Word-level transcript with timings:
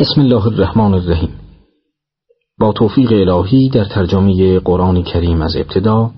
بسم 0.00 0.20
الله 0.20 0.46
الرحمن 0.46 0.94
الرحیم. 0.94 1.40
با 2.58 2.72
توفیق 2.72 3.12
الهی 3.12 3.68
در 3.68 3.84
ترجمه 3.84 4.60
قرآن 4.60 5.02
کریم 5.02 5.42
از 5.42 5.56
ابتدا 5.56 6.10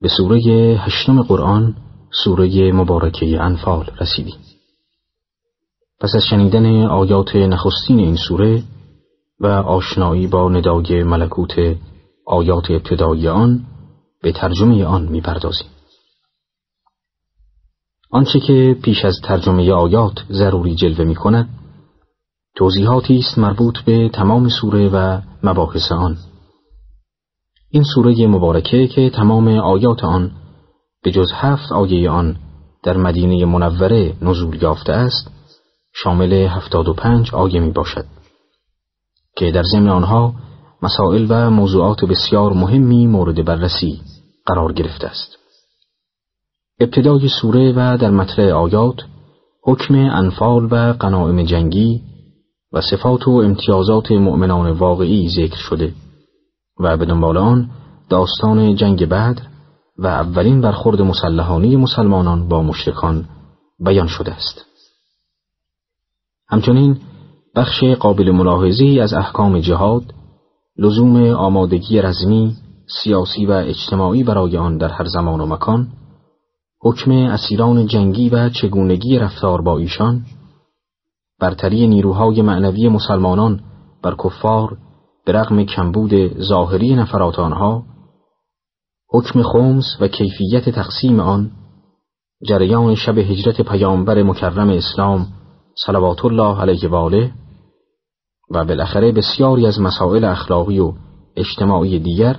به 0.00 0.08
سوره 0.08 0.40
هشتم 0.78 1.22
قرآن 1.22 1.74
سوره 2.24 2.72
مبارکه 2.72 3.42
انفال 3.42 3.90
رسیدیم. 4.00 4.34
پس 6.00 6.14
از 6.14 6.22
شنیدن 6.30 6.84
آیات 6.86 7.36
نخستین 7.36 7.98
این 7.98 8.16
سوره 8.16 8.62
و 9.40 9.46
آشنایی 9.46 10.26
با 10.26 10.48
ندای 10.48 11.02
ملکوت 11.02 11.76
آیات 12.26 12.70
ابتدایی 12.70 13.28
آن 13.28 13.60
به 14.22 14.32
ترجمه 14.32 14.84
آن 14.84 15.02
می‌پردازیم. 15.02 15.68
آنچه 18.10 18.40
که 18.40 18.76
پیش 18.82 19.04
از 19.04 19.20
ترجمه 19.24 19.72
آیات 19.72 20.14
ضروری 20.30 20.74
جلوه 20.74 21.04
می 21.04 21.14
کند 21.14 21.61
توضیحاتی 22.56 23.18
است 23.18 23.38
مربوط 23.38 23.78
به 23.78 24.08
تمام 24.08 24.48
سوره 24.48 24.88
و 24.88 25.20
مباحث 25.42 25.92
آن. 25.92 26.16
این 27.70 27.82
سوره 27.94 28.26
مبارکه 28.26 28.86
که 28.86 29.10
تمام 29.10 29.48
آیات 29.48 30.04
آن 30.04 30.30
به 31.02 31.10
جز 31.10 31.32
هفت 31.34 31.72
آیه 31.72 32.10
آن 32.10 32.36
در 32.82 32.96
مدینه 32.96 33.44
منوره 33.44 34.16
نزول 34.22 34.62
یافته 34.62 34.92
است 34.92 35.30
شامل 35.94 36.32
هفتاد 36.32 36.88
و 36.88 36.92
پنج 36.92 37.34
آیه 37.34 37.60
می 37.60 37.70
باشد 37.70 38.04
که 39.36 39.50
در 39.50 39.62
ضمن 39.62 39.88
آنها 39.88 40.34
مسائل 40.82 41.26
و 41.28 41.50
موضوعات 41.50 42.04
بسیار 42.04 42.52
مهمی 42.52 43.06
مورد 43.06 43.44
بررسی 43.44 44.00
قرار 44.46 44.72
گرفته 44.72 45.06
است. 45.06 45.38
ابتدای 46.80 47.28
سوره 47.28 47.72
و 47.72 47.98
در 47.98 48.10
مطلع 48.10 48.52
آیات 48.52 48.96
حکم 49.64 49.94
انفال 49.94 50.68
و 50.70 50.92
قنائم 50.92 51.42
جنگی 51.42 52.11
و 52.72 52.80
صفات 52.80 53.28
و 53.28 53.30
امتیازات 53.30 54.12
مؤمنان 54.12 54.70
واقعی 54.70 55.28
ذکر 55.28 55.56
شده 55.56 55.92
و 56.80 56.96
به 56.96 57.04
دنبال 57.04 57.36
آن 57.36 57.70
داستان 58.08 58.74
جنگ 58.76 59.08
بدر 59.08 59.42
و 59.98 60.06
اولین 60.06 60.60
برخورد 60.60 61.02
مسلحانی 61.02 61.76
مسلمانان 61.76 62.48
با 62.48 62.62
مشرکان 62.62 63.24
بیان 63.80 64.06
شده 64.06 64.32
است. 64.32 64.66
همچنین 66.48 66.98
بخش 67.56 67.84
قابل 67.84 68.30
ملاحظه 68.30 68.98
از 69.02 69.14
احکام 69.14 69.58
جهاد 69.58 70.02
لزوم 70.78 71.26
آمادگی 71.26 72.02
رزمی، 72.02 72.56
سیاسی 73.02 73.46
و 73.46 73.52
اجتماعی 73.52 74.24
برای 74.24 74.56
آن 74.56 74.76
در 74.78 74.88
هر 74.88 75.04
زمان 75.04 75.40
و 75.40 75.46
مکان 75.46 75.88
حکم 76.80 77.12
اسیران 77.12 77.86
جنگی 77.86 78.28
و 78.28 78.48
چگونگی 78.48 79.18
رفتار 79.18 79.62
با 79.62 79.78
ایشان 79.78 80.24
برتری 81.42 81.86
نیروهای 81.86 82.42
معنوی 82.42 82.88
مسلمانان 82.88 83.60
بر 84.02 84.14
کفار 84.24 84.76
به 85.24 85.32
رغم 85.32 85.64
کمبود 85.64 86.40
ظاهری 86.42 86.94
نفرات 86.94 87.38
آنها 87.38 87.82
حکم 89.10 89.42
خمس 89.42 89.84
و 90.00 90.08
کیفیت 90.08 90.70
تقسیم 90.70 91.20
آن 91.20 91.50
جریان 92.48 92.94
شب 92.94 93.18
هجرت 93.18 93.60
پیامبر 93.60 94.22
مکرم 94.22 94.70
اسلام 94.70 95.26
صلوات 95.86 96.24
الله 96.24 96.60
علیه 96.60 96.88
و 96.88 96.94
آله 96.94 97.32
و 98.50 98.64
بالاخره 98.64 99.12
بسیاری 99.12 99.66
از 99.66 99.80
مسائل 99.80 100.24
اخلاقی 100.24 100.78
و 100.78 100.92
اجتماعی 101.36 101.98
دیگر 101.98 102.36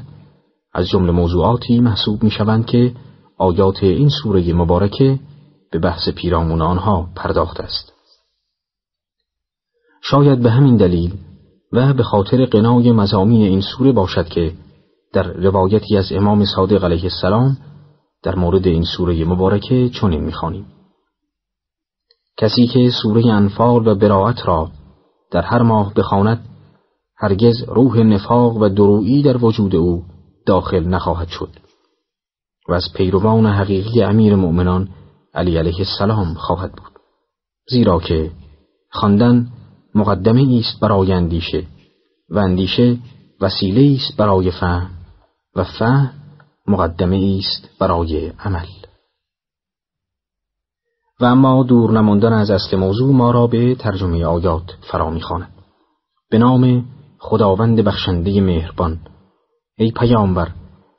از 0.73 0.87
جمله 0.87 1.11
موضوعاتی 1.11 1.79
محسوب 1.79 2.23
می 2.23 2.31
شوند 2.31 2.65
که 2.65 2.93
آیات 3.37 3.83
این 3.83 4.09
سوره 4.09 4.53
مبارکه 4.53 5.19
به 5.71 5.79
بحث 5.79 6.09
پیرامون 6.09 6.61
آنها 6.61 7.09
پرداخت 7.15 7.59
است. 7.59 7.92
شاید 10.03 10.41
به 10.43 10.51
همین 10.51 10.77
دلیل 10.77 11.13
و 11.73 11.93
به 11.93 12.03
خاطر 12.03 12.45
قنای 12.45 12.91
مزامین 12.91 13.41
این 13.41 13.61
سوره 13.61 13.91
باشد 13.91 14.27
که 14.27 14.53
در 15.13 15.23
روایتی 15.23 15.97
از 15.97 16.11
امام 16.11 16.45
صادق 16.45 16.83
علیه 16.83 17.03
السلام 17.03 17.57
در 18.23 18.35
مورد 18.35 18.67
این 18.67 18.83
سوره 18.83 19.25
مبارکه 19.25 19.89
چنین 19.89 20.23
می‌خوانیم. 20.23 20.65
کسی 22.37 22.67
که 22.67 22.91
سوره 23.03 23.25
انفال 23.25 23.87
و 23.87 23.95
براعت 23.95 24.47
را 24.47 24.69
در 25.31 25.41
هر 25.41 25.61
ماه 25.61 25.93
بخواند 25.93 26.45
هرگز 27.17 27.63
روح 27.67 27.97
نفاق 27.97 28.57
و 28.57 28.69
درویی 28.69 29.23
در 29.23 29.45
وجود 29.45 29.75
او 29.75 30.03
داخل 30.45 30.87
نخواهد 30.87 31.27
شد 31.27 31.49
و 32.69 32.73
از 32.73 32.83
پیروان 32.95 33.45
حقیقی 33.45 34.03
امیر 34.03 34.35
مؤمنان 34.35 34.89
علی 35.33 35.57
علیه 35.57 35.79
السلام 35.79 36.33
خواهد 36.33 36.71
بود 36.71 36.99
زیرا 37.69 37.99
که 37.99 38.31
خواندن 38.91 39.47
مقدمه 39.95 40.59
است 40.59 40.79
برای 40.79 41.13
اندیشه 41.13 41.63
و 42.29 42.39
اندیشه 42.39 42.97
وسیله 43.41 43.95
است 43.95 44.17
برای 44.17 44.51
فهم 44.51 44.89
و 45.55 45.63
فهم 45.63 46.11
مقدمه 46.67 47.39
است 47.39 47.69
برای 47.79 48.27
عمل. 48.27 48.67
و 51.19 51.25
اما 51.25 51.63
دور 51.63 51.91
نماندن 51.91 52.33
از 52.33 52.51
اصل 52.51 52.77
موضوع 52.77 53.13
ما 53.13 53.31
را 53.31 53.47
به 53.47 53.75
ترجمه 53.75 54.25
آیات 54.25 54.77
فرا 54.91 55.09
می‌خواند. 55.09 55.49
به 56.29 56.37
نام 56.37 56.85
خداوند 57.19 57.79
بخشنده 57.79 58.41
مهربان. 58.41 58.99
ای 59.77 59.91
پیامبر 59.91 60.47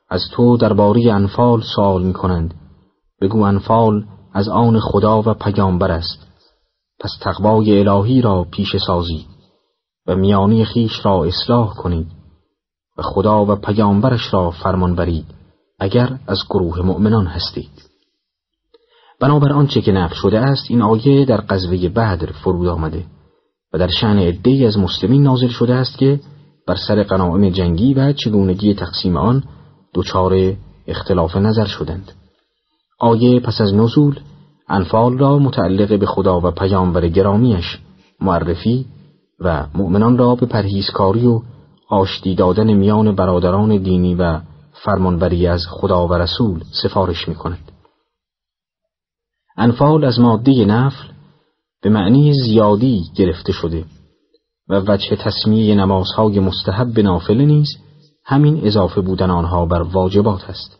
از 0.09 0.21
تو 0.31 0.57
درباره 0.57 1.13
انفال 1.13 1.61
سوال 1.75 2.03
می 2.03 2.13
کنند 2.13 2.53
بگو 3.21 3.41
انفال 3.41 4.05
از 4.33 4.47
آن 4.49 4.79
خدا 4.79 5.21
و 5.21 5.33
پیامبر 5.33 5.91
است. 5.91 6.24
پس 6.99 7.11
تقوای 7.21 7.79
الهی 7.79 8.21
را 8.21 8.43
پیش 8.51 8.77
سازید 8.87 9.25
و 10.07 10.15
میانی 10.15 10.65
خیش 10.65 11.05
را 11.05 11.23
اصلاح 11.23 11.73
کنید 11.73 12.07
و 12.97 13.01
خدا 13.01 13.45
و 13.45 13.55
پیامبرش 13.55 14.33
را 14.33 14.51
فرمان 14.51 14.95
برید 14.95 15.25
اگر 15.79 16.19
از 16.27 16.39
گروه 16.49 16.81
مؤمنان 16.81 17.27
هستید. 17.27 17.71
بنابر 19.19 19.53
آنچه 19.53 19.81
که 19.81 19.91
نقل 19.91 20.15
شده 20.15 20.39
است 20.39 20.65
این 20.69 20.81
آیه 20.81 21.25
در 21.25 21.37
قذوه 21.37 21.89
بدر 21.89 22.31
فرود 22.31 22.67
آمده 22.67 23.05
و 23.73 23.77
در 23.77 23.87
شعن 23.87 24.19
عدهای 24.19 24.65
از 24.65 24.77
مسلمین 24.77 25.23
نازل 25.23 25.47
شده 25.47 25.73
است 25.73 25.97
که 25.97 26.19
بر 26.67 26.75
سر 26.75 27.03
قناعم 27.03 27.49
جنگی 27.49 27.93
و 27.93 28.13
چگونگی 28.13 28.73
تقسیم 28.73 29.17
آن 29.17 29.43
دچار 29.93 30.53
اختلاف 30.87 31.35
نظر 31.35 31.65
شدند. 31.65 32.11
آیه 32.99 33.39
پس 33.39 33.61
از 33.61 33.73
نزول 33.73 34.19
انفال 34.69 35.17
را 35.17 35.39
متعلق 35.39 35.99
به 35.99 36.05
خدا 36.05 36.39
و 36.39 36.51
پیامبر 36.51 37.07
گرامیش 37.07 37.79
معرفی 38.21 38.85
و 39.39 39.67
مؤمنان 39.73 40.17
را 40.17 40.35
به 40.35 40.45
پرهیزکاری 40.45 41.27
و 41.27 41.41
آشتی 41.89 42.35
دادن 42.35 42.73
میان 42.73 43.15
برادران 43.15 43.77
دینی 43.77 44.15
و 44.15 44.39
فرمانبری 44.83 45.47
از 45.47 45.65
خدا 45.69 46.07
و 46.07 46.13
رسول 46.13 46.63
سفارش 46.83 47.27
می 47.27 47.35
کند. 47.35 47.71
انفال 49.57 50.03
از 50.03 50.19
ماده 50.19 50.65
نفل 50.65 51.07
به 51.81 51.89
معنی 51.89 52.33
زیادی 52.33 53.01
گرفته 53.15 53.51
شده 53.51 53.85
و 54.69 54.79
وجه 54.79 55.15
تصمیه 55.15 55.75
نمازهای 55.75 56.39
مستحب 56.39 56.99
نافله 56.99 57.45
نیز 57.45 57.67
همین 58.25 58.67
اضافه 58.67 59.01
بودن 59.01 59.29
آنها 59.29 59.65
بر 59.65 59.81
واجبات 59.81 60.43
است. 60.49 60.77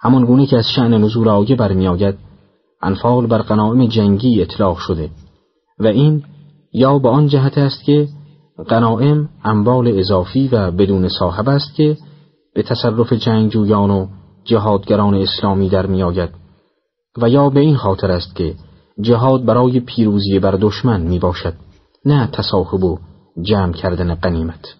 همان 0.00 0.24
گونه 0.24 0.46
که 0.46 0.56
از 0.56 0.66
شعن 0.76 0.94
نزول 0.94 1.28
آیه 1.28 1.56
برمیآید 1.56 2.27
انفال 2.82 3.26
بر 3.26 3.38
قنایم 3.38 3.88
جنگی 3.88 4.42
اطلاق 4.42 4.78
شده 4.78 5.10
و 5.78 5.86
این 5.86 6.24
یا 6.72 6.98
به 6.98 7.08
آن 7.08 7.26
جهت 7.26 7.58
است 7.58 7.84
که 7.84 8.08
قنایم 8.68 9.28
اموال 9.44 9.98
اضافی 9.98 10.48
و 10.48 10.70
بدون 10.70 11.08
صاحب 11.08 11.48
است 11.48 11.74
که 11.74 11.96
به 12.54 12.62
تصرف 12.62 13.12
جنگجویان 13.12 13.90
و 13.90 14.06
جهادگران 14.44 15.14
اسلامی 15.14 15.68
در 15.68 15.86
میآید 15.86 16.30
و 17.22 17.28
یا 17.28 17.50
به 17.50 17.60
این 17.60 17.76
خاطر 17.76 18.10
است 18.10 18.36
که 18.36 18.54
جهاد 19.00 19.44
برای 19.44 19.80
پیروزی 19.80 20.38
بر 20.38 20.58
دشمن 20.60 21.00
می 21.00 21.18
باشد 21.18 21.54
نه 22.04 22.26
تصاحب 22.32 22.84
و 22.84 22.98
جمع 23.42 23.72
کردن 23.72 24.14
قنیمت 24.14 24.74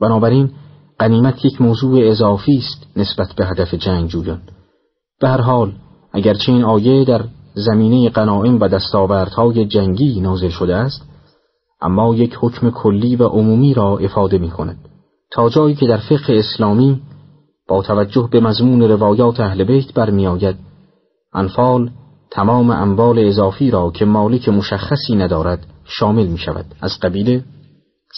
بنابراین 0.00 0.50
قنیمت 0.98 1.44
یک 1.44 1.60
موضوع 1.60 2.08
اضافی 2.08 2.56
است 2.58 2.86
نسبت 2.96 3.32
به 3.36 3.46
هدف 3.46 3.74
جنگجویان 3.74 4.40
به 5.20 5.28
هر 5.28 5.40
حال 5.40 5.72
اگرچه 6.12 6.52
این 6.52 6.64
آیه 6.64 7.04
در 7.04 7.24
زمینه 7.54 8.08
قناعم 8.08 8.60
و 8.60 8.68
دستاوردهای 8.68 9.64
جنگی 9.64 10.20
نازل 10.20 10.48
شده 10.48 10.76
است 10.76 11.02
اما 11.80 12.14
یک 12.14 12.36
حکم 12.40 12.70
کلی 12.70 13.16
و 13.16 13.24
عمومی 13.24 13.74
را 13.74 13.98
افاده 13.98 14.38
می 14.38 14.50
کند 14.50 14.78
تا 15.30 15.48
جایی 15.48 15.74
که 15.74 15.86
در 15.86 15.96
فقه 15.96 16.34
اسلامی 16.34 17.00
با 17.68 17.82
توجه 17.82 18.28
به 18.32 18.40
مضمون 18.40 18.82
روایات 18.82 19.40
اهل 19.40 19.64
بیت 19.64 19.94
برمیآید 19.94 20.56
انفال 21.34 21.90
تمام 22.30 22.70
اموال 22.70 23.18
اضافی 23.18 23.70
را 23.70 23.90
که 23.90 24.04
مالک 24.04 24.48
مشخصی 24.48 25.16
ندارد 25.16 25.66
شامل 25.84 26.26
می 26.26 26.38
شود 26.38 26.66
از 26.80 26.98
قبیل 27.02 27.42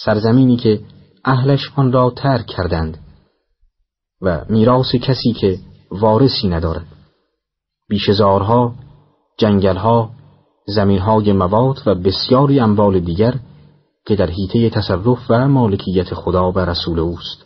سرزمینی 0.05 0.57
که 0.57 0.81
اهلش 1.25 1.73
آن 1.77 1.93
را 1.93 2.11
ترک 2.11 2.47
کردند 2.47 2.99
و 4.23 4.45
میراث 4.49 4.95
کسی 4.95 5.33
که 5.33 5.59
وارثی 5.91 6.49
ندارد. 6.49 6.94
بیشزارها، 7.89 8.75
جنگلها، 9.39 10.11
زمینهای 10.67 11.33
مواد 11.33 11.83
و 11.87 11.95
بسیاری 11.95 12.61
اموال 12.61 13.01
دیگر 13.01 13.35
که 14.07 14.17
در 14.17 14.31
حیطه 14.31 14.71
تصرف 14.71 15.19
و 15.31 15.49
مالکیت 15.49 16.15
خدا 16.15 16.53
و 16.53 16.59
رسول 16.59 16.99
اوست 16.99 17.45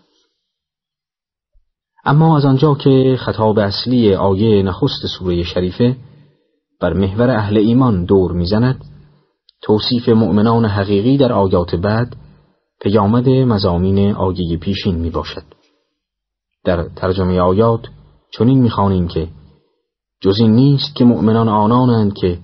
اما 2.05 2.37
از 2.37 2.45
آنجا 2.45 2.75
که 2.75 3.17
خطاب 3.21 3.59
اصلی 3.59 4.15
آیه 4.15 4.63
نخست 4.63 5.07
سوره 5.19 5.43
شریفه 5.43 5.97
بر 6.81 6.93
محور 6.93 7.31
اهل 7.31 7.57
ایمان 7.57 8.05
دور 8.05 8.33
می‌زند 8.33 8.85
توصیف 9.63 10.09
مؤمنان 10.09 10.65
حقیقی 10.65 11.17
در 11.17 11.33
آیات 11.33 11.75
بعد 11.75 12.17
پیامد 12.81 13.29
مزامین 13.29 14.15
آیه 14.15 14.57
پیشین 14.57 14.95
می 14.95 15.11
باشد. 15.11 15.43
در 16.65 16.89
ترجمه 16.97 17.41
آیات 17.41 17.81
چنین 18.31 18.59
می‌خوانیم 18.59 19.09
که 19.09 19.29
جز 20.21 20.41
این 20.41 20.55
نیست 20.55 20.95
که 20.95 21.05
مؤمنان 21.05 21.49
آنانند 21.49 22.15
که 22.15 22.39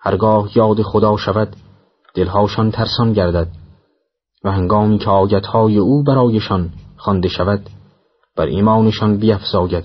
هرگاه 0.00 0.56
یاد 0.56 0.82
خدا 0.82 1.16
شود 1.16 1.56
دلهاشان 2.14 2.70
ترسان 2.70 3.12
گردد 3.12 3.48
و 4.44 4.52
هنگامی 4.52 4.98
که 4.98 5.10
آیتهای 5.10 5.78
او 5.78 6.02
برایشان 6.04 6.70
خوانده 6.96 7.28
شود 7.28 7.70
بر 8.36 8.46
ایمانشان 8.46 9.16
بیفزاید 9.16 9.84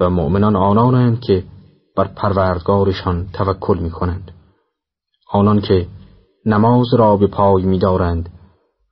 و 0.00 0.10
مؤمنان 0.10 0.56
آنانند 0.56 1.20
که 1.20 1.44
بر 1.96 2.04
پروردگارشان 2.04 3.26
توکل 3.32 3.78
می 3.78 3.90
کنند. 3.90 4.30
آنان 5.32 5.60
که 5.60 5.86
نماز 6.46 6.94
را 6.94 7.16
به 7.16 7.26
پای 7.26 7.62
می 7.62 7.78
دارند 7.78 8.28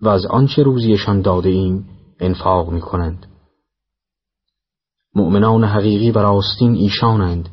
و 0.01 0.09
از 0.09 0.27
آنچه 0.27 0.63
روزیشان 0.63 1.23
داده 1.23 1.49
ایم 1.49 1.89
انفاق 2.21 2.71
می 2.71 2.81
کنند. 2.81 3.27
مؤمنان 5.15 5.65
حقیقی 5.65 6.11
و 6.11 6.19
راستین 6.19 6.75
ایشانند 6.75 7.49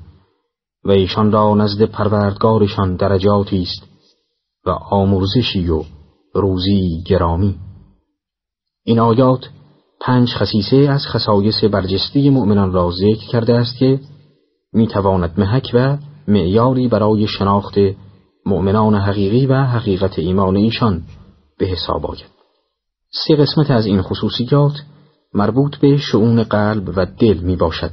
و 0.83 0.91
ایشان 0.91 1.31
را 1.31 1.55
نزد 1.55 1.83
پروردگارشان 1.83 2.95
درجاتی 2.95 3.61
است 3.61 3.83
و 4.65 4.69
آمرزشی 4.69 5.69
و 5.69 5.83
روزی 6.33 7.03
گرامی. 7.05 7.55
این 8.83 8.99
آیات 8.99 9.49
پنج 10.01 10.33
خصیصه 10.33 10.77
از 10.77 11.07
خصایص 11.07 11.63
برجسته 11.63 12.29
مؤمنان 12.29 12.71
را 12.71 12.91
ذکر 12.91 13.27
کرده 13.31 13.53
است 13.55 13.77
که 13.77 13.99
می‌تواند 14.73 15.39
محک 15.39 15.71
و 15.73 15.97
معیاری 16.27 16.87
برای 16.87 17.27
شناخت 17.27 17.75
مؤمنان 18.45 18.95
حقیقی 18.95 19.45
و 19.45 19.63
حقیقت 19.63 20.19
ایمان 20.19 20.55
ایشان 20.55 21.03
به 21.59 21.65
حساب 21.65 22.05
آید. 22.05 22.29
سه 23.11 23.35
قسمت 23.35 23.71
از 23.71 23.85
این 23.85 24.01
خصوصیات 24.01 24.73
مربوط 25.33 25.77
به 25.77 25.97
شعون 25.97 26.43
قلب 26.43 26.93
و 26.95 27.05
دل 27.05 27.37
می 27.37 27.55
باشد 27.55 27.91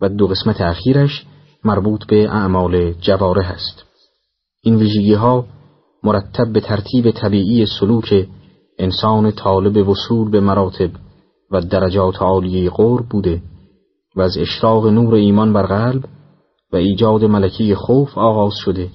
و 0.00 0.08
دو 0.08 0.26
قسمت 0.26 0.60
اخیرش 0.60 1.26
مربوط 1.64 2.06
به 2.06 2.28
اعمال 2.28 2.92
جواره 2.92 3.46
است. 3.46 3.84
این 4.62 4.76
ویژگی 4.76 5.14
ها 5.14 5.44
مرتب 6.02 6.52
به 6.52 6.60
ترتیب 6.60 7.10
طبیعی 7.10 7.66
سلوک 7.66 8.28
انسان 8.78 9.30
طالب 9.30 9.88
وصول 9.88 10.30
به 10.30 10.40
مراتب 10.40 10.90
و 11.50 11.60
درجات 11.60 12.22
عالیه 12.22 12.70
قرب 12.70 13.06
بوده 13.08 13.42
و 14.16 14.20
از 14.20 14.38
اشراق 14.38 14.86
نور 14.86 15.14
ایمان 15.14 15.52
بر 15.52 15.66
قلب 15.66 16.04
و 16.72 16.76
ایجاد 16.76 17.24
ملکی 17.24 17.74
خوف 17.74 18.18
آغاز 18.18 18.54
شده 18.54 18.90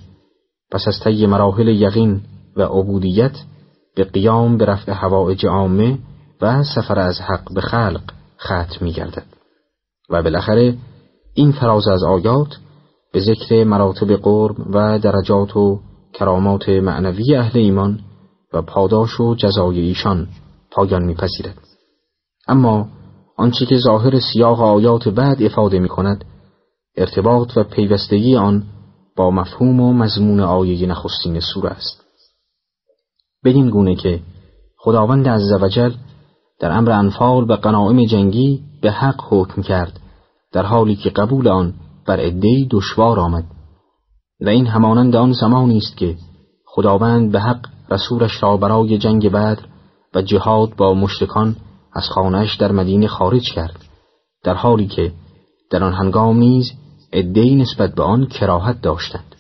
پس 0.72 0.88
از 0.88 1.00
طی 1.04 1.26
مراحل 1.26 1.68
یقین 1.68 2.22
و 2.56 2.62
عبودیت 2.62 3.36
به 3.96 4.04
قیام 4.04 4.58
به 4.58 4.66
رفع 4.66 4.92
هوایج 4.92 5.46
عامه 5.46 5.98
و 6.44 6.64
سفر 6.64 7.00
از 7.00 7.22
حق 7.22 7.54
به 7.54 7.62
خلق 7.62 8.02
ختم 8.40 8.78
می 8.82 8.92
گردد 8.92 9.26
و 10.10 10.24
بالاخره 10.24 10.78
این 11.34 11.52
فراز 11.52 11.88
از 11.88 12.04
آیات 12.04 12.58
به 13.14 13.20
ذکر 13.20 13.64
مراتب 13.64 14.16
قرب 14.16 14.56
و 14.70 15.00
درجات 15.00 15.58
و 15.58 15.80
کرامات 16.14 16.70
معنوی 16.70 17.36
اهل 17.36 17.60
ایمان 17.60 18.00
و 18.54 18.62
پاداش 18.62 19.20
و 19.20 19.36
جزای 19.36 19.80
ایشان 19.80 20.28
پایان 20.72 21.04
میپذیرد. 21.04 21.58
اما 22.48 22.88
آنچه 23.38 23.66
که 23.66 23.78
ظاهر 23.78 24.20
سیاق 24.20 24.62
آیات 24.62 25.08
بعد 25.08 25.44
افاده 25.44 25.80
می 25.80 25.90
کند 25.90 26.26
ارتباط 26.98 27.58
و 27.58 27.64
پیوستگی 27.64 28.36
آن 28.36 28.64
با 29.16 29.32
مفهوم 29.32 29.80
و 29.80 29.94
مضمون 29.94 30.40
آیه 30.40 30.88
نخستین 30.88 31.40
سوره 31.40 31.70
است. 31.70 32.04
بدین 33.46 33.70
گونه 33.70 33.96
که 33.96 34.20
خداوند 34.78 35.28
عزوجل 35.28 35.92
در 36.60 36.72
امر 36.72 36.92
انفال 36.92 37.52
و 37.52 37.54
قناعم 37.54 38.06
جنگی 38.06 38.62
به 38.82 38.92
حق 38.92 39.22
حکم 39.30 39.62
کرد 39.62 40.00
در 40.52 40.66
حالی 40.66 40.96
که 40.96 41.10
قبول 41.10 41.48
آن 41.48 41.74
بر 42.08 42.20
عدهای 42.20 42.68
دشوار 42.72 43.20
آمد. 43.20 43.44
و 44.42 44.50
این 44.50 44.68
همانند 44.68 45.16
آن 45.16 45.32
زمانی 45.32 45.78
است 45.78 45.98
که 45.98 46.16
خداوند 46.66 47.32
به 47.32 47.40
حق 47.40 47.68
رسولش 47.90 48.44
را 48.44 48.58
برای 48.58 48.98
جنگ 48.98 49.30
بدر 49.30 49.66
و 50.16 50.22
جهاد 50.22 50.76
با 50.76 50.94
مشرکان 50.94 51.56
از 51.94 52.04
خانهش 52.10 52.56
در 52.56 52.72
مدینه 52.72 53.08
خارج 53.08 53.54
کرد 53.54 53.86
در 54.44 54.54
حالی 54.54 54.88
که 54.88 55.12
در 55.72 55.84
آن 55.84 55.94
هنگام 55.94 56.38
نیز 56.38 56.72
عدهای 57.14 57.56
نسبت 57.56 57.96
به 57.96 58.04
آن 58.04 58.26
کراهت 58.26 58.82
داشتند. 58.82 59.36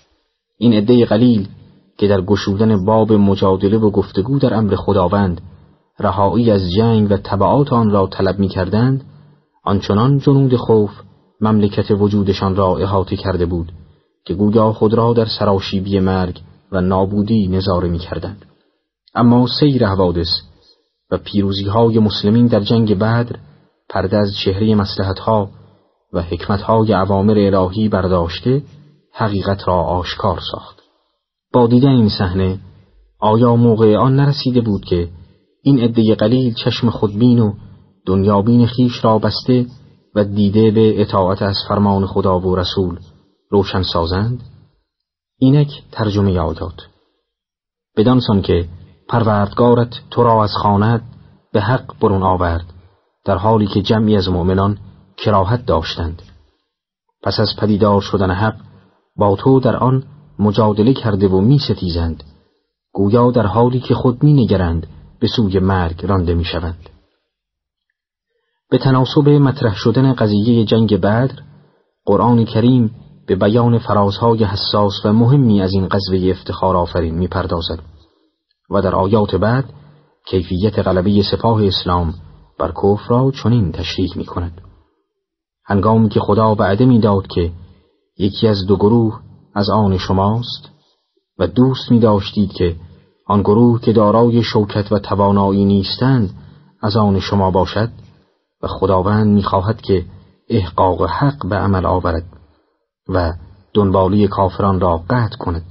این 0.57 0.73
عده 0.73 1.05
قلیل 1.05 1.47
که 1.97 2.07
در 2.07 2.21
گشودن 2.21 2.85
باب 2.85 3.13
مجادله 3.13 3.77
و 3.77 3.89
گفتگو 3.89 4.39
در 4.39 4.53
امر 4.53 4.75
خداوند 4.75 5.41
رهایی 5.99 6.51
از 6.51 6.61
جنگ 6.77 7.11
و 7.11 7.17
طبعات 7.17 7.73
آن 7.73 7.89
را 7.89 8.07
طلب 8.07 8.39
می 8.39 8.47
کردند 8.47 9.03
آنچنان 9.63 10.19
جنود 10.19 10.55
خوف 10.55 10.91
مملکت 11.41 11.91
وجودشان 11.91 12.55
را 12.55 12.77
احاطه 12.77 13.15
کرده 13.15 13.45
بود 13.45 13.71
که 14.25 14.33
گویا 14.33 14.73
خود 14.73 14.93
را 14.93 15.13
در 15.13 15.25
سراشیبی 15.39 15.99
مرگ 15.99 16.39
و 16.71 16.81
نابودی 16.81 17.47
نظاره 17.47 17.89
می 17.89 17.99
کردند. 17.99 18.45
اما 19.15 19.47
سیر 19.59 19.85
حوادث 19.85 20.29
و 21.11 21.17
پیروزی 21.17 21.65
های 21.65 21.99
مسلمین 21.99 22.47
در 22.47 22.59
جنگ 22.59 22.97
بدر 22.99 23.35
پرده 23.89 24.17
از 24.17 24.33
چهره 24.45 24.75
مسلحت 24.75 25.19
ها 25.19 25.49
و 26.13 26.21
حکمت 26.21 26.61
های 26.61 26.93
عوامر 26.93 27.39
الهی 27.39 27.89
برداشته 27.89 28.61
حقیقت 29.13 29.67
را 29.67 29.75
آشکار 29.75 30.39
ساخت. 30.51 30.79
با 31.53 31.67
دیدن 31.67 31.89
این 31.89 32.09
صحنه 32.09 32.59
آیا 33.19 33.55
موقع 33.55 33.97
آن 33.97 34.15
نرسیده 34.15 34.61
بود 34.61 34.85
که 34.85 35.09
این 35.65 35.79
عده 35.79 36.15
قلیل 36.15 36.53
چشم 36.53 36.89
خودبین 36.89 37.39
و 37.39 37.53
دنیابین 38.05 38.65
خیش 38.65 39.05
را 39.05 39.19
بسته 39.19 39.65
و 40.15 40.23
دیده 40.23 40.71
به 40.71 41.01
اطاعت 41.01 41.41
از 41.41 41.55
فرمان 41.67 42.05
خدا 42.05 42.39
و 42.39 42.55
رسول 42.55 42.99
روشن 43.49 43.81
سازند؟ 43.81 44.43
اینک 45.39 45.69
ترجمه 45.91 46.39
آیات 46.39 46.87
بدانسان 47.97 48.41
که 48.41 48.67
پروردگارت 49.09 49.93
تو 50.11 50.23
را 50.23 50.43
از 50.43 50.51
خانت 50.53 51.01
به 51.53 51.61
حق 51.61 51.99
برون 52.01 52.23
آورد 52.23 52.65
در 53.25 53.37
حالی 53.37 53.67
که 53.67 53.81
جمعی 53.81 54.17
از 54.17 54.29
مؤمنان 54.29 54.77
کراهت 55.17 55.65
داشتند. 55.65 56.21
پس 57.23 57.39
از 57.39 57.55
پدیدار 57.57 58.01
شدن 58.01 58.31
حق 58.31 58.55
با 59.15 59.35
تو 59.35 59.59
در 59.59 59.75
آن 59.75 60.03
مجادله 60.39 60.93
کرده 60.93 61.27
و 61.27 61.41
می 61.41 61.59
ستیزند 61.59 62.23
گویا 62.93 63.31
در 63.31 63.45
حالی 63.45 63.79
که 63.79 63.95
خود 63.95 64.23
می 64.23 64.33
نگرند 64.33 64.87
به 65.23 65.29
سوی 65.35 65.59
مرگ 65.59 66.05
رانده 66.05 66.33
می 66.33 66.43
شوند. 66.43 66.89
به 68.69 68.77
تناسب 68.77 69.29
مطرح 69.29 69.75
شدن 69.75 70.13
قضیه 70.13 70.65
جنگ 70.65 70.97
بدر 70.97 71.31
قرآن 72.05 72.45
کریم 72.45 72.95
به 73.27 73.35
بیان 73.35 73.79
فرازهای 73.79 74.43
حساس 74.43 75.05
و 75.05 75.13
مهمی 75.13 75.61
از 75.61 75.73
این 75.73 75.87
قضوه 75.87 76.29
افتخار 76.29 76.75
آفرین 76.75 77.15
می 77.15 77.27
پردازد 77.27 77.79
و 78.69 78.81
در 78.81 78.95
آیات 78.95 79.35
بعد 79.35 79.65
کیفیت 80.25 80.79
غلبه 80.79 81.23
سپاه 81.31 81.65
اسلام 81.65 82.13
بر 82.59 82.71
کفر 82.71 83.07
را 83.07 83.31
چنین 83.43 83.71
تشریح 83.71 84.17
می 84.17 84.25
کند. 84.25 84.61
هنگامی 85.65 86.09
که 86.09 86.19
خدا 86.19 86.55
وعده 86.55 86.85
می 86.85 86.99
داد 86.99 87.27
که 87.27 87.51
یکی 88.17 88.47
از 88.47 88.65
دو 88.67 88.75
گروه 88.75 89.19
از 89.53 89.69
آن 89.69 89.97
شماست 89.97 90.69
و 91.39 91.47
دوست 91.47 91.91
می 91.91 91.99
داشتید 91.99 92.51
که 92.51 92.75
آن 93.25 93.41
گروه 93.41 93.81
که 93.81 93.93
دارای 93.93 94.43
شوکت 94.43 94.91
و 94.91 94.99
توانایی 94.99 95.65
نیستند 95.65 96.29
از 96.81 96.97
آن 96.97 97.19
شما 97.19 97.51
باشد 97.51 97.89
و 98.63 98.67
خداوند 98.67 99.27
می‌خواهد 99.27 99.81
که 99.81 100.05
احقاق 100.49 101.09
حق 101.09 101.47
به 101.49 101.55
عمل 101.55 101.85
آورد 101.85 102.25
و 103.09 103.33
دنبالی 103.73 104.27
کافران 104.27 104.79
را 104.79 105.03
قطع 105.09 105.37
کند. 105.37 105.65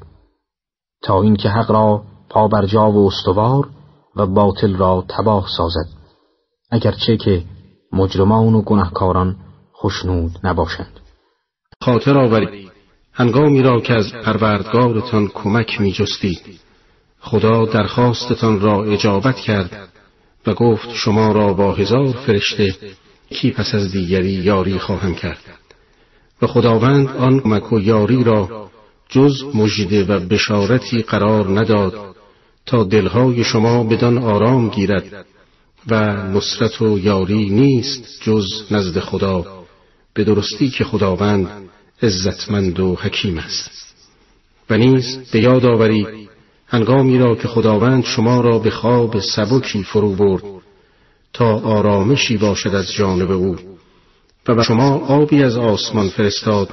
تا 1.03 1.23
اینکه 1.23 1.49
حق 1.49 1.71
را 1.71 2.03
پابرجا 2.31 2.91
و 2.91 3.07
استوار 3.07 3.69
و 4.17 4.27
باطل 4.27 4.77
را 4.77 5.05
تباه 5.09 5.49
سازد 5.57 5.89
اگرچه 6.71 7.17
که 7.17 7.45
مجرمان 7.93 8.55
و 8.55 8.63
گناهکاران 8.63 9.37
خشنود 9.83 10.39
نباشند. 10.45 11.01
خاطر 11.81 12.19
آورید. 12.19 12.73
هنگامی 13.13 13.63
را 13.63 13.81
که 13.81 13.95
از 13.95 14.13
پروردگارتان 14.25 15.29
کمک 15.29 15.81
می 15.81 15.93
جستید 15.93 16.61
خدا 17.23 17.65
درخواستتان 17.65 18.61
را 18.61 18.85
اجابت 18.85 19.37
کرد 19.37 19.89
و 20.47 20.55
گفت 20.55 20.95
شما 20.95 21.33
را 21.33 21.53
با 21.53 21.73
هزار 21.73 22.13
فرشته 22.27 22.77
کی 23.31 23.51
پس 23.51 23.75
از 23.75 23.93
دیگری 23.93 24.31
یاری 24.33 24.79
خواهم 24.79 25.15
کرد. 25.15 25.41
و 26.43 26.47
خداوند 26.47 27.09
آن 27.09 27.41
کمک 27.41 27.73
و 27.73 27.81
یاری 27.81 28.25
را 28.25 28.71
جز 29.09 29.43
مجده 29.55 30.05
و 30.05 30.21
بشارتی 30.21 31.03
قرار 31.03 31.61
نداد 31.61 32.17
تا 32.67 32.85
دلهای 32.85 33.45
شما 33.45 33.85
بدان 33.85 34.19
آرام 34.19 34.69
گیرد 34.69 35.27
و 35.89 36.13
نصرت 36.13 36.83
و 36.83 36.99
یاری 36.99 37.51
نیست 37.51 38.23
جز 38.23 38.47
نزد 38.71 39.01
خدا 39.01 39.65
به 40.15 40.25
درستی 40.25 40.71
که 40.71 40.85
خداوند 40.85 41.49
عزتمند 42.03 42.81
و 42.81 42.97
حکیم 42.97 43.39
است. 43.39 43.71
و 44.71 44.77
نیز 44.77 45.19
به 45.33 45.41
یاد 45.41 45.67
آورید 45.67 46.22
هنگامی 46.73 47.19
را 47.19 47.35
که 47.35 47.49
خداوند 47.49 48.05
شما 48.05 48.41
را 48.41 48.59
به 48.59 48.71
خواب 48.71 49.21
سبکی 49.21 49.83
فرو 49.83 50.15
برد 50.15 50.43
تا 51.33 51.61
آرامشی 51.61 52.37
باشد 52.37 52.75
از 52.75 52.93
جانب 52.93 53.31
او 53.31 53.57
و 54.49 54.55
به 54.55 54.63
شما 54.63 54.95
آبی 54.95 55.43
از 55.43 55.57
آسمان 55.57 56.09
فرستاد 56.09 56.69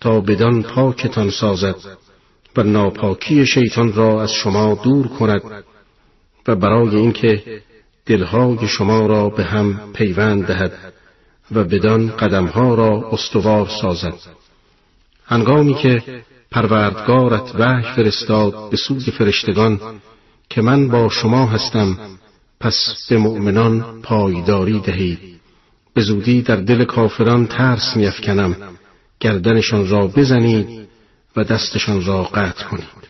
تا 0.00 0.20
بدان 0.20 0.62
پاکتان 0.62 1.30
سازد 1.30 1.76
و 2.56 2.62
ناپاکی 2.62 3.46
شیطان 3.46 3.92
را 3.92 4.22
از 4.22 4.32
شما 4.32 4.80
دور 4.84 5.08
کند 5.08 5.42
و 6.48 6.56
برای 6.56 6.96
اینکه 6.96 7.62
دلهای 8.06 8.68
شما 8.68 9.06
را 9.06 9.28
به 9.28 9.44
هم 9.44 9.92
پیوند 9.92 10.46
دهد 10.46 10.92
و 11.52 11.64
بدان 11.64 12.08
قدمها 12.08 12.74
را 12.74 13.08
استوار 13.12 13.68
سازد. 13.80 14.14
هنگامی 15.26 15.74
که 15.74 16.02
پروردگارت 16.52 17.54
وحی 17.54 17.82
فرستاد 17.96 18.70
به 18.70 18.76
سوی 18.76 19.00
فرشتگان 19.00 19.80
که 20.50 20.62
من 20.62 20.88
با 20.88 21.08
شما 21.08 21.46
هستم 21.46 21.98
پس 22.60 23.06
به 23.10 23.18
مؤمنان 23.18 24.02
پایداری 24.02 24.80
دهید. 24.80 25.18
به 25.94 26.02
زودی 26.02 26.42
در 26.42 26.56
دل 26.56 26.84
کافران 26.84 27.46
ترس 27.46 27.96
میافکنم 27.96 28.56
گردنشان 29.20 29.88
را 29.88 30.06
بزنید 30.06 30.88
و 31.36 31.44
دستشان 31.44 32.04
را 32.04 32.22
قطع 32.22 32.64
کنید. 32.64 33.02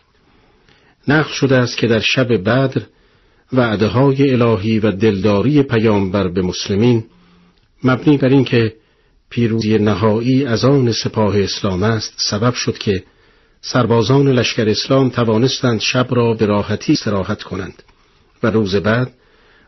نقل 1.08 1.32
شده 1.32 1.56
است 1.56 1.76
که 1.76 1.86
در 1.86 2.00
شب 2.00 2.28
بدر 2.32 2.82
وعده 3.52 3.86
های 3.86 4.32
الهی 4.32 4.78
و 4.78 4.90
دلداری 4.90 5.62
پیامبر 5.62 6.28
به 6.28 6.42
مسلمین 6.42 7.04
مبنی 7.84 8.16
بر 8.16 8.28
اینکه 8.28 8.74
پیروزی 9.30 9.78
نهایی 9.78 10.44
از 10.44 10.64
آن 10.64 10.92
سپاه 10.92 11.40
اسلام 11.40 11.82
است 11.82 12.14
سبب 12.16 12.54
شد 12.54 12.78
که 12.78 13.04
سربازان 13.64 14.28
لشکر 14.28 14.68
اسلام 14.68 15.08
توانستند 15.08 15.80
شب 15.80 16.06
را 16.10 16.34
به 16.34 16.46
راحتی 16.46 16.92
استراحت 16.92 17.42
کنند 17.42 17.82
و 18.42 18.46
روز 18.46 18.76
بعد 18.76 19.12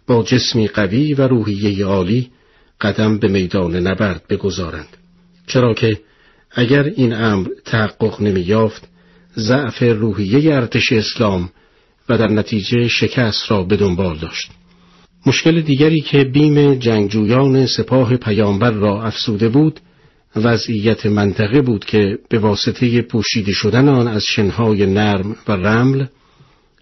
با 0.06 0.22
جسمی 0.22 0.68
قوی 0.68 1.14
و 1.14 1.28
روحیه 1.28 1.86
عالی 1.86 2.30
قدم 2.80 3.18
به 3.18 3.28
میدان 3.28 3.76
نبرد 3.76 4.22
بگذارند. 4.28 4.96
چرا 5.46 5.74
که 5.74 6.00
اگر 6.50 6.82
این 6.82 7.12
امر 7.12 7.48
تحقق 7.64 8.20
نمییافت 8.22 8.88
ضعف 9.36 9.82
روحیه 9.82 10.54
ارتش 10.54 10.92
اسلام 10.92 11.50
و 12.08 12.18
در 12.18 12.28
نتیجه 12.28 12.88
شکست 12.88 13.50
را 13.50 13.62
به 13.62 13.76
دنبال 13.76 14.18
داشت. 14.18 14.50
مشکل 15.26 15.60
دیگری 15.60 16.00
که 16.00 16.24
بیم 16.24 16.74
جنگجویان 16.74 17.66
سپاه 17.66 18.16
پیامبر 18.16 18.70
را 18.70 19.02
افسوده 19.02 19.48
بود 19.48 19.80
وضعیت 20.36 21.06
منطقه 21.06 21.62
بود 21.62 21.84
که 21.84 22.18
به 22.28 22.38
واسطه 22.38 23.02
پوشیده 23.02 23.52
شدن 23.52 23.88
آن 23.88 24.08
از 24.08 24.22
شنهای 24.24 24.86
نرم 24.86 25.36
و 25.48 25.52
رمل 25.52 26.06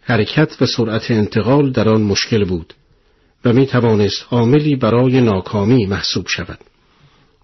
حرکت 0.00 0.62
و 0.62 0.66
سرعت 0.66 1.10
انتقال 1.10 1.72
در 1.72 1.88
آن 1.88 2.02
مشکل 2.02 2.44
بود 2.44 2.74
و 3.44 3.52
می 3.52 3.66
توانست 3.66 4.26
عاملی 4.30 4.76
برای 4.76 5.20
ناکامی 5.20 5.86
محسوب 5.86 6.28
شود. 6.28 6.58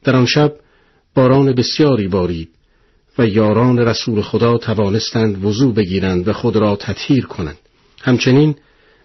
در 0.05 0.17
آن 0.17 0.27
شب 0.27 0.55
باران 1.15 1.53
بسیاری 1.53 2.09
بارید 2.09 2.49
و 3.19 3.27
یاران 3.27 3.79
رسول 3.79 4.23
خدا 4.23 4.59
توانستند 4.59 5.45
وضوع 5.45 5.75
بگیرند 5.75 6.29
و 6.29 6.33
خود 6.33 6.57
را 6.57 6.77
تطهیر 6.77 7.27
کنند. 7.27 7.59
همچنین 8.03 8.55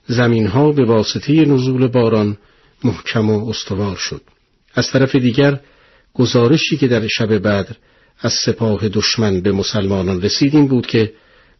زمینها 0.07 0.71
به 0.71 0.85
واسطه 0.85 1.45
نزول 1.45 1.87
باران 1.87 2.37
محکم 2.83 3.29
و 3.29 3.49
استوار 3.49 3.95
شد. 3.95 4.21
از 4.75 4.91
طرف 4.91 5.15
دیگر 5.15 5.59
گزارشی 6.13 6.77
که 6.77 6.87
در 6.87 7.07
شب 7.07 7.33
بدر 7.33 7.75
از 8.19 8.33
سپاه 8.33 8.89
دشمن 8.89 9.41
به 9.41 9.51
مسلمانان 9.51 10.21
رسید 10.21 10.55
این 10.55 10.67
بود 10.67 10.87
که 10.87 11.13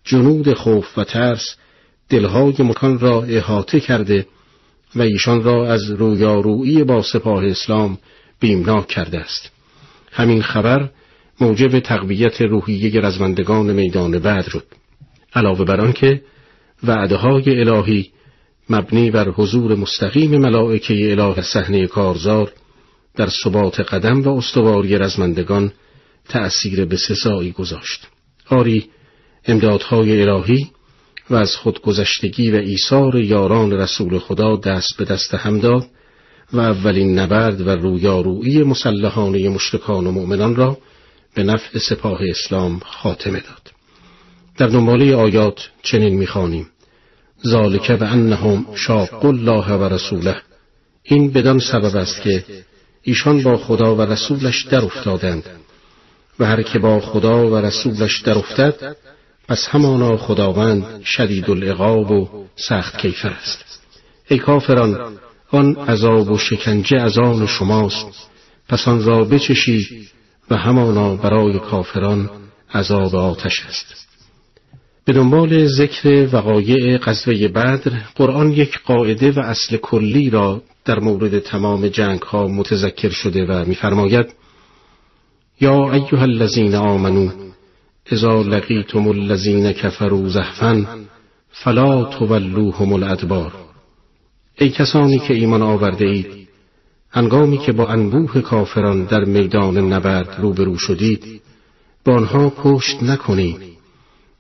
جنود 0.04 0.54
خوف 0.54 0.98
و 0.98 1.04
ترس 1.04 1.56
دلهای 2.10 2.54
مکان 2.60 3.00
را 3.00 3.24
احاطه 3.24 3.80
کرده 3.80 4.28
و 4.96 5.02
ایشان 5.02 5.44
را 5.44 5.74
از 5.74 5.92
رویارویی 5.92 6.84
با 6.84 7.02
سپاه 7.02 7.46
اسلام 7.46 7.98
بیمناک 8.40 8.88
کرده 8.88 9.20
است. 9.20 9.52
همین 10.12 10.42
خبر 10.42 10.90
موجب 11.42 11.80
تقویت 11.80 12.42
روحیه 12.42 13.02
رزمندگان 13.02 13.74
میدان 13.74 14.20
بعد 14.20 14.46
شد. 14.46 14.64
علاوه 15.36 15.66
بر 15.66 15.82
آنکه 15.82 16.22
وعدههای 16.84 17.60
الهی 17.60 18.12
مبنی 18.70 19.12
بر 19.12 19.30
حضور 19.30 19.76
مستقیم 19.76 20.38
ملائکه 20.38 21.12
اله 21.12 21.42
صحنه 21.42 21.88
کارزار 21.88 22.52
در 23.16 23.30
ثبات 23.44 23.80
قدم 23.80 24.22
و 24.22 24.30
استواری 24.30 24.98
رزمندگان 24.98 25.74
تأثیر 26.30 26.86
به 26.86 26.98
سزایی 26.98 27.52
گذاشت. 27.52 28.08
آری 28.50 28.90
امدادهای 29.46 30.22
الهی 30.22 30.72
و 31.30 31.36
از 31.36 31.56
خودگذشتگی 31.56 32.52
و 32.52 32.56
ایثار 32.56 33.16
یاران 33.16 33.72
رسول 33.72 34.20
خدا 34.20 34.56
دست 34.56 34.98
به 34.98 35.06
دست 35.06 35.34
هم 35.34 35.60
داد 35.60 35.88
و 36.54 36.60
اولین 36.60 37.20
نبرد 37.20 37.62
و 37.62 37.70
رویارویی 37.70 38.64
مسلحانه 38.64 39.50
مشرکان 39.50 40.08
و 40.08 40.12
مؤمنان 40.12 40.56
را 40.56 40.78
به 41.36 41.44
نفع 41.44 41.80
سپاه 41.80 42.20
اسلام 42.30 42.80
خاتمه 42.86 43.40
داد. 43.40 43.72
در 44.58 44.68
دنباله 44.68 45.16
آیات 45.16 45.70
چنین 45.84 46.18
می‌خوانیم. 46.18 46.70
ذالک 47.48 47.98
و 48.02 48.04
انهم 48.04 48.66
شاق 48.76 49.26
الله 49.26 49.72
و 49.72 49.94
رسوله. 49.94 50.36
این 51.04 51.32
بدان 51.32 51.60
سبب 51.60 51.96
است 51.96 52.22
که 52.22 52.44
ایشان 53.04 53.44
با 53.44 53.58
خدا 53.58 53.96
و 53.96 54.02
رسولش 54.02 54.66
در 54.66 54.86
افتادند. 54.86 55.44
و 56.40 56.46
هر 56.46 56.62
که 56.62 56.80
با 56.80 57.00
خدا 57.00 57.48
و 57.48 57.56
رسولش 57.56 58.22
در 58.22 58.38
افتد 58.38 58.96
پس 59.48 59.68
همانا 59.68 60.18
خداوند 60.18 61.04
شدید 61.04 61.50
العقاب 61.50 62.12
و 62.12 62.48
سخت 62.56 62.98
کیفر 62.98 63.30
است. 63.30 63.82
ای 64.28 64.38
کافران 64.38 65.18
آن 65.52 65.76
عذاب 65.76 66.32
و 66.32 66.38
شکنجه 66.38 66.98
از 66.98 67.18
آن 67.18 67.48
شماست. 67.48 68.30
پس 68.70 68.88
آن 68.88 69.04
را 69.04 69.24
بچشید 69.24 70.10
و 70.50 70.58
همانا 70.58 71.16
برای 71.16 71.60
کافران 71.60 72.30
عذاب 72.74 73.16
آتش 73.16 73.66
است. 73.66 74.08
به 75.06 75.14
دنبال 75.14 75.68
ذکر 75.68 76.30
وقایع 76.32 76.98
غزوه 76.98 77.48
بدر 77.48 77.92
قرآن 78.16 78.52
یک 78.52 78.80
قاعده 78.86 79.32
و 79.32 79.40
اصل 79.40 79.78
کلی 79.78 80.30
را 80.30 80.62
در 80.86 81.00
مورد 81.00 81.40
تمام 81.40 81.88
جنگ 81.88 82.22
ها 82.22 82.48
متذکر 82.48 83.10
شده 83.10 83.46
و 83.46 83.66
میفرماید 83.66 84.26
یا 85.62 85.92
ایها 85.94 86.22
الذین 86.22 86.76
آمنو 86.76 87.30
اذا 88.12 88.42
لقیتم 88.42 89.08
الذین 89.08 89.72
کفروا 89.72 90.30
زحفا 90.30 90.86
فلا 91.50 92.04
تولوهم 92.04 92.94
الادبار. 92.94 93.54
ای 94.58 94.70
کسانی 94.70 95.20
که 95.20 95.34
ایمان 95.34 95.62
آورده 95.62 96.06
اید 96.06 96.48
هنگامی 97.12 97.58
که 97.58 97.72
با 97.72 97.88
انبوه 97.88 98.42
کافران 98.42 99.04
در 99.04 99.24
میدان 99.24 99.94
نبرد 99.94 100.36
روبرو 100.40 100.78
شدید 100.78 101.42
با 102.06 102.16
آنها 102.16 102.50
پشت 102.50 103.04
نکنید 103.04 103.62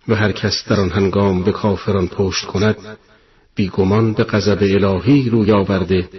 و 0.07 0.15
هر 0.15 0.31
کس 0.31 0.63
در 0.69 0.79
آن 0.79 0.89
هنگام 0.89 1.43
به 1.43 1.51
کافران 1.51 2.07
پشت 2.07 2.45
کند. 2.45 2.77
بیگمان 3.55 4.13
به 4.13 4.23
غضب 4.23 4.57
الهی 4.61 5.29
روی 5.29 5.51
آورده 5.51 6.09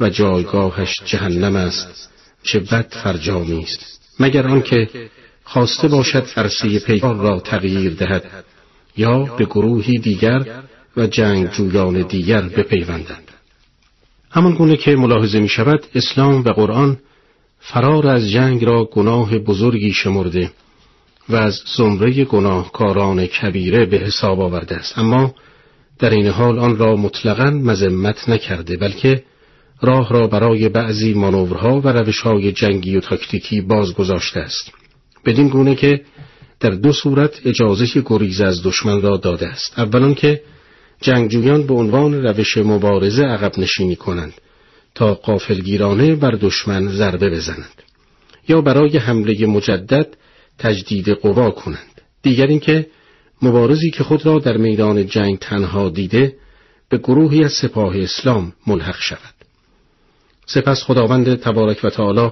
و 0.00 0.10
جایگاهش 0.10 0.96
جهنم 1.04 1.56
است 1.56 2.10
چه 2.42 2.60
بد 2.60 2.94
فرجامی 3.02 3.62
است. 3.62 4.00
مگر 4.20 4.46
آنکه 4.46 4.88
خواسته 5.44 5.88
باشد 5.88 6.26
عرصه 6.36 6.78
پیکار 6.78 7.16
را 7.16 7.40
تغییر 7.40 7.94
دهد 7.94 8.44
یا 8.96 9.18
به 9.18 9.44
گروهی 9.44 9.98
دیگر 9.98 10.62
و 10.96 11.06
جنگ 11.06 11.50
جویان 11.50 12.02
دیگر 12.02 12.42
بپیوندند 12.42 13.30
همان 14.30 14.54
گونه 14.54 14.76
که 14.76 14.96
ملاحظه 14.96 15.40
می 15.40 15.48
شود 15.48 15.86
اسلام 15.94 16.44
و 16.44 16.52
قرآن 16.52 16.98
فرار 17.60 18.08
از 18.08 18.30
جنگ 18.30 18.64
را 18.64 18.84
گناه 18.84 19.38
بزرگی 19.38 19.92
شمرده 19.92 20.50
و 21.28 21.36
از 21.36 21.62
زمره 21.76 22.24
گناهکاران 22.24 23.26
کبیره 23.26 23.86
به 23.86 23.96
حساب 23.96 24.40
آورده 24.40 24.76
است. 24.76 24.98
اما 24.98 25.34
در 25.98 26.10
این 26.10 26.26
حال 26.26 26.58
آن 26.58 26.76
را 26.76 26.96
مطلقا 26.96 27.50
مذمت 27.50 28.28
نکرده 28.28 28.76
بلکه 28.76 29.22
راه 29.80 30.08
را 30.12 30.26
برای 30.26 30.68
بعضی 30.68 31.14
مانورها 31.14 31.80
و 31.80 31.88
روشهای 31.88 32.52
جنگی 32.52 32.96
و 32.96 33.00
تاکتیکی 33.00 33.60
باز 33.60 33.94
گذاشته 33.94 34.40
است. 34.40 34.72
بدین 35.24 35.48
گونه 35.48 35.74
که 35.74 36.00
در 36.60 36.70
دو 36.70 36.92
صورت 36.92 37.40
اجازه 37.44 38.02
گریز 38.06 38.40
از 38.40 38.62
دشمن 38.62 39.00
را 39.00 39.16
داده 39.16 39.48
است. 39.48 39.78
اولا 39.78 40.14
که 40.14 40.40
جنگجویان 41.00 41.66
به 41.66 41.74
عنوان 41.74 42.22
روش 42.22 42.56
مبارزه 42.56 43.22
عقب 43.22 43.58
نشینی 43.58 43.96
کنند 43.96 44.34
تا 44.94 45.14
قافلگیرانه 45.14 46.14
بر 46.14 46.30
دشمن 46.30 46.88
ضربه 46.88 47.30
بزنند 47.30 47.82
یا 48.48 48.60
برای 48.60 48.98
حمله 48.98 49.46
مجدد 49.46 50.16
تجدید 50.58 51.08
قوا 51.08 51.50
کنند. 51.50 52.00
دیگر 52.22 52.46
اینکه 52.46 52.86
مبارزی 53.42 53.90
که 53.90 54.04
خود 54.04 54.26
را 54.26 54.38
در 54.38 54.56
میدان 54.56 55.06
جنگ 55.06 55.38
تنها 55.38 55.88
دیده 55.88 56.36
به 56.88 56.98
گروهی 56.98 57.44
از 57.44 57.52
سپاه 57.52 57.96
اسلام 57.98 58.52
ملحق 58.66 58.96
شود. 59.00 59.34
سپس 60.46 60.82
خداوند 60.82 61.34
تبارک 61.34 61.80
و 61.84 61.90
تعالی 61.90 62.30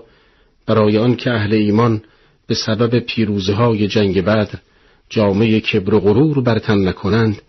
برای 0.66 0.99
آن 0.99 1.16
که 1.16 1.30
اهل 1.30 1.54
ایمان 1.54 2.02
به 2.46 2.54
سبب 2.54 2.99
پیروزه 2.99 3.54
های 3.54 3.88
جنگ 3.88 4.20
بعد 4.23 4.62
جامعه 5.11 5.61
کبر 5.61 5.94
و 5.94 6.00
غرور 6.00 6.40
برتن 6.40 6.88
نکنند 6.88 7.42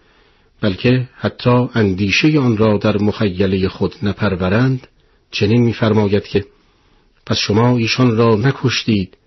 بلکه 0.62 1.09
حتی 1.15 1.67
اندیشه 1.74 2.39
آن 2.39 2.57
را 2.57 2.77
در 2.77 2.97
مخیله 2.97 3.67
خود 3.67 3.95
نپرورند 4.03 4.88
چنین 5.31 5.62
می‌فرماید 5.62 6.24
که 6.24 6.45
پس 7.25 7.38
شما 7.38 7.77
ایشان 7.77 8.17
را 8.17 8.35
نکشتید 8.35 9.17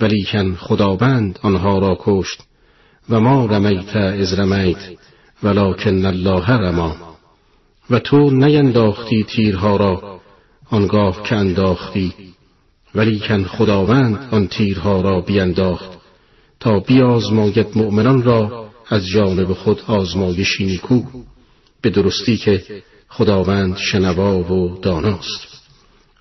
ولیکن 0.00 0.54
خداوند 0.54 1.38
آنها 1.42 1.78
را 1.78 1.98
کشت. 2.00 2.45
و 3.10 3.20
ما 3.20 3.46
رمیت 3.46 3.96
از 3.96 4.38
رمیت 4.38 4.78
ولکن 5.42 6.06
الله 6.06 6.50
رما. 6.50 6.96
و 7.90 7.98
تو 7.98 8.30
نینداختی 8.30 9.24
تیرها 9.24 9.76
را 9.76 10.20
آنگاه 10.70 11.22
که 11.22 11.36
انداختی. 11.36 12.12
ولیکن 12.94 13.44
خداوند 13.44 14.28
آن 14.30 14.46
تیرها 14.46 15.00
را 15.00 15.20
بینداخت 15.20 15.90
تا 16.60 16.80
بیازماید 16.80 17.66
مؤمنان 17.74 18.22
را 18.22 18.68
از 18.88 19.06
جانب 19.06 19.52
خود 19.52 19.82
آزمایشی 19.86 20.64
نیکو. 20.64 21.02
به 21.82 21.90
درستی 21.90 22.36
که 22.36 22.62
خداوند 23.08 23.76
شنوا 23.76 24.38
و 24.38 24.78
داناست. 24.82 25.46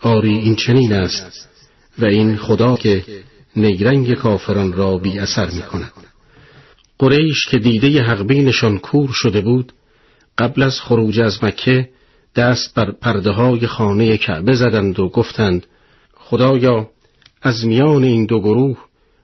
آری 0.02 0.38
این 0.38 0.56
چنین 0.56 0.94
است 0.94 1.50
و 2.00 2.06
این 2.06 2.38
خدا 2.38 2.78
که 2.78 3.04
نیرنگ 3.56 4.14
کافران 4.14 4.74
را 4.74 4.98
بی 4.98 5.20
اثر 5.20 5.50
می 5.52 5.62
کند 5.62 6.05
قریش 7.00 7.46
که 7.46 7.58
دیده 7.58 8.02
حقبینشان 8.02 8.78
کور 8.80 9.10
شده 9.14 9.42
بود 9.42 9.74
قبل 10.38 10.64
از 10.64 10.82
خروج 10.82 11.20
از 11.20 11.44
مکه 11.44 11.90
دست 12.36 12.76
بر 12.76 12.92
پرده 12.92 13.32
های 13.32 13.68
خانه 13.68 14.18
کعبه 14.18 14.54
زدند 14.54 15.00
و 15.00 15.10
گفتند 15.10 15.66
خدایا 16.14 16.90
از 17.42 17.66
میان 17.66 18.04
این 18.04 18.26
دو 18.26 18.40
گروه 18.40 18.78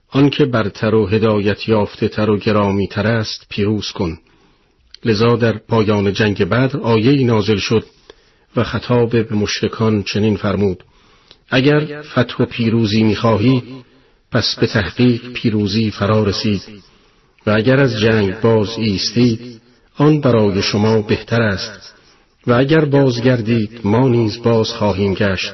آنکه 0.09 0.45
برتر 0.45 0.95
و 0.95 1.07
هدایت 1.07 1.69
یافته 1.69 2.07
تر 2.07 2.29
و 2.29 2.37
گرامی 2.37 2.87
تر 2.87 3.07
است 3.07 3.45
پیروز 3.49 3.91
کن. 3.91 4.17
لذا 5.05 5.35
در 5.35 5.57
پایان 5.57 6.13
جنگ 6.13 6.43
بدر 6.43 6.77
آیه 6.77 7.25
نازل 7.25 7.57
شد 7.57 7.85
و 8.55 8.63
خطاب 8.63 9.09
به 9.09 9.35
مشرکان 9.35 10.03
چنین 10.03 10.35
فرمود 10.37 10.83
اگر 11.49 12.01
فتح 12.01 12.43
و 12.43 12.45
پیروزی 12.45 13.03
می‌خواهی 13.03 13.63
پس 14.31 14.55
به 14.59 14.67
تحقیق 14.67 15.33
پیروزی 15.33 15.91
فرا 15.91 16.23
رسید. 16.23 16.61
و 17.47 17.51
اگر 17.51 17.79
از 17.79 17.99
جنگ 17.99 18.39
باز 18.39 18.69
ایستید 18.77 19.61
آن 19.97 20.21
برای 20.21 20.61
شما 20.61 21.01
بهتر 21.01 21.41
است. 21.41 21.93
و 22.47 22.53
اگر 22.53 22.85
بازگردید 22.85 23.81
ما 23.83 24.07
نیز 24.07 24.43
باز 24.43 24.69
خواهیم 24.69 25.13
گشت. 25.13 25.53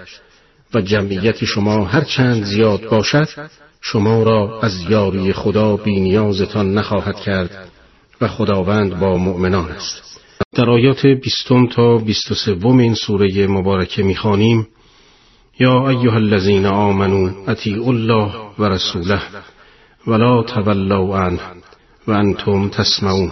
و 0.74 0.82
جمعیت 0.82 1.46
شما 1.46 1.86
هر 1.86 2.02
چند 2.02 2.44
زیاد 2.44 2.90
باشد 2.90 3.50
شما 3.82 4.24
را 4.24 4.60
از 4.62 4.74
یاری 4.90 5.34
خدا 5.34 5.78
بی 5.78 6.00
نیازتان 6.00 6.74
نخواهد 6.74 7.16
کرد. 7.16 7.70
و 8.22 8.28
خداوند 8.28 9.00
با 9.00 9.18
مؤمنان 9.18 9.72
است. 9.72 10.22
در 10.56 10.70
آیات 10.70 11.06
بیستم 11.06 11.68
تا 11.68 11.98
بیست 11.98 12.32
و 12.32 12.36
سوم 12.36 12.78
این 12.78 12.94
سوره 12.94 13.48
مبارکه 13.48 14.04
می‌خوانیم 14.04 14.68
یا 15.60 15.90
ایها 15.90 16.16
الذین 16.16 16.66
آمنوا 16.66 17.30
اطیعوا 17.48 17.92
الله 17.92 18.32
و 18.60 18.64
رسوله 18.64 19.22
ولا 20.08 20.44
تولوا 20.44 21.20
عنه. 21.20 21.40
و 22.08 22.12
انتم 22.12 22.70
تسمعون 22.70 23.32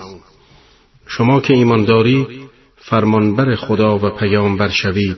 شما 1.08 1.42
که 1.42 1.54
ایمان 1.54 1.86
دارید 1.86 2.28
فرمانبر 2.78 3.56
خدا 3.56 3.98
و 3.98 4.10
پیامبر 4.10 4.70
شوید 4.70 5.18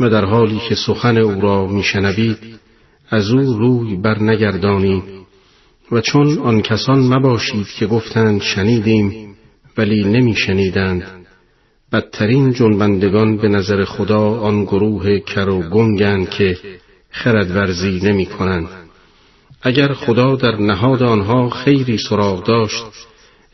و 0.00 0.10
در 0.10 0.24
حالی 0.24 0.60
که 0.68 0.74
سخن 0.74 1.18
او 1.18 1.40
را 1.40 1.66
میشنوید 1.66 2.38
از 3.10 3.30
او 3.30 3.58
روی 3.58 3.96
بر 3.96 4.22
نگردانید 4.22 5.02
و 5.92 6.00
چون 6.00 6.38
آن 6.38 6.62
کسان 6.62 6.98
مباشید 6.98 7.66
که 7.78 7.86
گفتند 7.86 8.42
شنیدیم 8.42 9.36
ولی 9.78 10.04
نمیشنیدند 10.04 11.26
بدترین 11.92 12.52
جنبندگان 12.52 13.36
به 13.36 13.48
نظر 13.48 13.84
خدا 13.84 14.40
آن 14.40 14.64
گروه 14.64 15.18
کر 15.18 15.48
و 15.48 15.62
گنگند 15.62 16.30
که 16.30 16.58
خردورزی 17.10 18.00
نمی 18.02 18.26
کنند. 18.26 18.85
اگر 19.66 19.92
خدا 19.92 20.36
در 20.36 20.56
نهاد 20.56 21.02
آنها 21.02 21.50
خیری 21.50 21.98
سراغ 21.98 22.44
داشت 22.44 22.84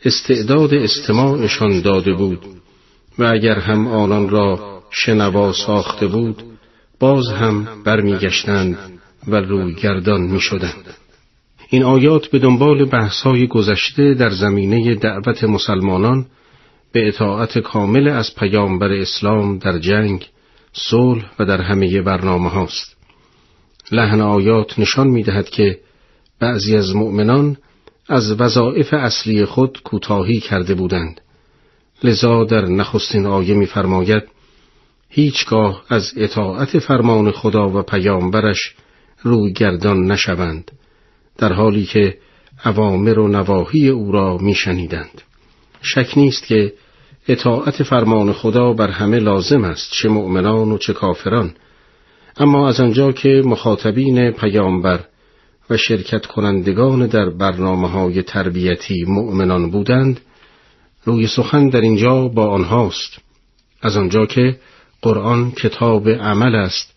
استعداد 0.05 0.73
استماعشان 0.73 1.81
داده 1.81 2.13
بود 2.13 2.45
و 3.19 3.23
اگر 3.23 3.59
هم 3.59 3.87
آنان 3.87 4.29
را 4.29 4.59
شنوا 4.91 5.53
ساخته 5.53 6.07
بود 6.07 6.43
باز 6.99 7.29
هم 7.29 7.67
برمیگشتند 7.85 8.77
و 9.27 9.35
روی 9.35 9.73
گردان 9.73 10.21
می 10.21 10.39
شدند. 10.41 10.93
این 11.69 11.83
آیات 11.83 12.27
به 12.27 12.39
دنبال 12.39 12.85
بحثهای 12.85 13.47
گذشته 13.47 14.13
در 14.13 14.29
زمینه 14.29 14.95
دعوت 14.95 15.43
مسلمانان 15.43 16.25
به 16.91 17.07
اطاعت 17.07 17.59
کامل 17.59 18.07
از 18.07 18.35
پیامبر 18.35 18.91
اسلام 18.91 19.57
در 19.57 19.79
جنگ، 19.79 20.25
صلح 20.73 21.25
و 21.39 21.45
در 21.45 21.61
همه 21.61 22.01
برنامه 22.01 22.49
هاست. 22.49 22.97
لحن 23.91 24.21
آیات 24.21 24.79
نشان 24.79 25.07
می 25.07 25.23
دهد 25.23 25.49
که 25.49 25.79
بعضی 26.43 26.75
از 26.75 26.95
مؤمنان 26.95 27.57
از 28.09 28.41
وظایف 28.41 28.93
اصلی 28.93 29.45
خود 29.45 29.81
کوتاهی 29.83 30.39
کرده 30.39 30.73
بودند. 30.73 31.21
لذا 32.03 32.43
در 32.43 32.65
نخستین 32.65 33.25
آیه 33.25 33.53
می‌فرماید 33.53 34.23
هیچگاه 35.09 35.83
از 35.89 36.11
اطاعت 36.17 36.79
فرمان 36.79 37.31
خدا 37.31 37.69
و 37.69 37.81
پیامبرش 37.81 38.75
روی 39.21 39.53
گردان 39.53 40.11
نشوند 40.11 40.71
در 41.37 41.53
حالی 41.53 41.85
که 41.85 42.17
اوامر 42.65 43.19
و 43.19 43.27
نواهی 43.27 43.89
او 43.89 44.11
را 44.11 44.37
میشنیدند 44.37 45.21
شک 45.81 46.17
نیست 46.17 46.43
که 46.47 46.73
اطاعت 47.27 47.83
فرمان 47.83 48.33
خدا 48.33 48.73
بر 48.73 48.89
همه 48.89 49.19
لازم 49.19 49.63
است 49.63 49.91
چه 49.91 50.09
مؤمنان 50.09 50.71
و 50.71 50.77
چه 50.77 50.93
کافران 50.93 51.53
اما 52.37 52.69
از 52.69 52.79
آنجا 52.79 53.11
که 53.11 53.41
مخاطبین 53.45 54.31
پیامبر 54.31 54.99
و 55.69 55.77
شرکت 55.77 56.25
کنندگان 56.25 57.07
در 57.07 57.29
برنامه 57.29 57.89
های 57.89 58.23
تربیتی 58.23 59.05
مؤمنان 59.07 59.71
بودند 59.71 60.21
روی 61.03 61.27
سخن 61.27 61.69
در 61.69 61.81
اینجا 61.81 62.27
با 62.27 62.47
آنهاست 62.47 63.17
از 63.81 63.97
آنجا 63.97 64.25
که 64.25 64.59
قرآن 65.01 65.51
کتاب 65.51 66.09
عمل 66.09 66.55
است 66.55 66.93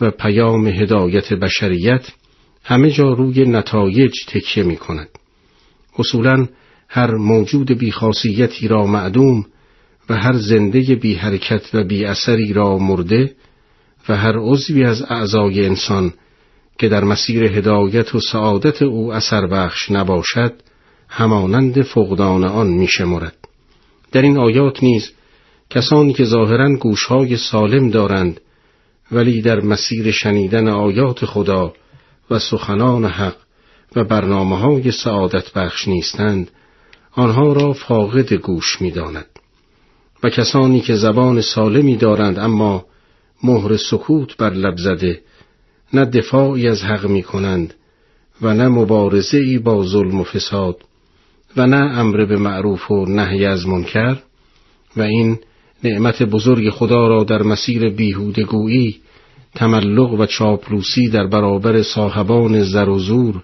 و 0.00 0.10
پیام 0.10 0.66
هدایت 0.66 1.32
بشریت 1.32 2.08
همه 2.64 2.90
جا 2.90 3.12
روی 3.12 3.44
نتایج 3.44 4.12
تکیه 4.28 4.64
می 4.64 4.76
کند. 4.76 5.08
اصولا 5.98 6.46
هر 6.88 7.14
موجود 7.14 7.72
بیخاصیتی 7.72 8.68
را 8.68 8.86
معدوم 8.86 9.46
و 10.08 10.14
هر 10.14 10.36
زنده 10.36 10.80
بی 10.94 11.14
حرکت 11.14 11.74
و 11.74 11.84
بی 11.84 12.04
اثری 12.04 12.52
را 12.52 12.78
مرده 12.78 13.34
و 14.08 14.16
هر 14.16 14.38
عضوی 14.38 14.84
از 14.84 15.02
اعضای 15.02 15.66
انسان 15.66 16.12
که 16.78 16.88
در 16.88 17.04
مسیر 17.04 17.44
هدایت 17.44 18.14
و 18.14 18.20
سعادت 18.20 18.82
او 18.82 19.12
اثر 19.12 19.46
بخش 19.46 19.90
نباشد 19.90 20.52
همانند 21.08 21.82
فقدان 21.82 22.44
آن 22.44 22.66
می 22.66 22.88
در 24.12 24.22
این 24.22 24.38
آیات 24.38 24.82
نیز 24.82 25.10
کسانی 25.70 26.12
که 26.12 26.24
ظاهرا 26.24 26.76
گوشهای 26.76 27.36
سالم 27.36 27.90
دارند 27.90 28.40
ولی 29.12 29.42
در 29.42 29.60
مسیر 29.60 30.10
شنیدن 30.10 30.68
آیات 30.68 31.24
خدا 31.24 31.72
و 32.30 32.38
سخنان 32.38 33.04
حق 33.04 33.36
و 33.96 34.04
برنامه 34.04 34.58
های 34.58 34.92
سعادت 34.92 35.52
بخش 35.52 35.88
نیستند 35.88 36.50
آنها 37.12 37.52
را 37.52 37.72
فاقد 37.72 38.32
گوش 38.32 38.82
می 38.82 38.90
داند. 38.90 39.26
و 40.22 40.30
کسانی 40.30 40.80
که 40.80 40.94
زبان 40.94 41.40
سالمی 41.40 41.96
دارند 41.96 42.38
اما 42.38 42.84
مهر 43.42 43.76
سکوت 43.76 44.36
بر 44.36 44.50
لب 44.50 44.76
زده 44.76 45.20
نه 45.92 46.04
دفاعی 46.04 46.68
از 46.68 46.82
حق 46.82 47.06
می 47.06 47.22
کنند 47.22 47.74
و 48.42 48.54
نه 48.54 48.68
مبارزه 48.68 49.38
ای 49.38 49.58
با 49.58 49.84
ظلم 49.84 50.20
و 50.20 50.24
فساد 50.24 50.76
و 51.56 51.66
نه 51.66 51.98
امر 51.98 52.24
به 52.24 52.36
معروف 52.36 52.90
و 52.90 53.06
نهی 53.06 53.44
از 53.44 53.66
منکر 53.66 54.16
و 54.96 55.02
این 55.02 55.38
نعمت 55.84 56.22
بزرگ 56.22 56.70
خدا 56.70 57.06
را 57.08 57.24
در 57.24 57.42
مسیر 57.42 57.88
بیهودگویی 57.88 59.00
تملق 59.54 60.12
و 60.12 60.26
چاپلوسی 60.26 61.08
در 61.08 61.26
برابر 61.26 61.82
صاحبان 61.82 62.62
زر 62.62 62.88
و 62.88 62.98
زور 62.98 63.42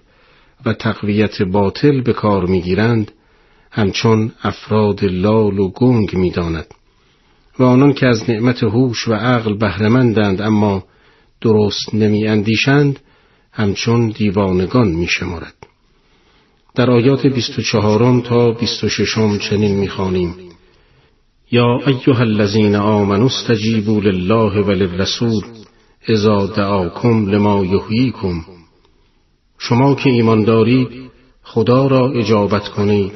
و 0.65 0.73
تقویت 0.73 1.41
باطل 1.41 2.01
به 2.01 2.13
کار 2.13 2.45
می‌گیرند 2.45 3.11
همچون 3.71 4.31
افراد 4.43 5.03
لال 5.03 5.59
و 5.59 5.71
گنگ 5.71 6.15
می‌داند. 6.15 6.67
و 7.59 7.63
آنان 7.63 7.93
که 7.93 8.07
از 8.07 8.29
نعمت 8.29 8.63
هوش 8.63 9.07
و 9.07 9.13
عقل 9.13 9.57
بهرهمندند 9.57 10.41
اما 10.41 10.83
درست 11.45 11.93
نمی 11.93 12.27
اندیشند 12.27 12.99
همچون 13.51 14.09
دیوانگان 14.09 14.87
می 14.87 15.07
شمارد. 15.07 15.53
در 16.75 16.91
آیات 16.91 17.27
24 17.27 18.21
تا 18.21 18.51
26 18.51 19.15
چنین 19.49 19.75
می‌خوانیم. 19.75 20.35
یا 21.51 21.79
ایها 21.87 22.19
الذین 22.19 22.75
آمنوا 22.75 23.25
استجیبوا 23.25 23.99
لله 23.99 24.61
وللرسول 24.61 25.43
اذا 26.07 26.47
دعاکم 26.47 27.25
لما 27.25 27.65
یحییکم. 27.65 28.41
شما 29.57 29.95
که 29.95 30.09
ایمان 30.09 30.43
دارید 30.43 30.87
خدا 31.43 31.87
را 31.87 32.11
اجابت 32.11 32.67
کنید 32.67 33.11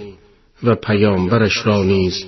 و 0.63 0.75
پیامبرش 0.75 1.65
را 1.65 1.83
نیز. 1.83 2.25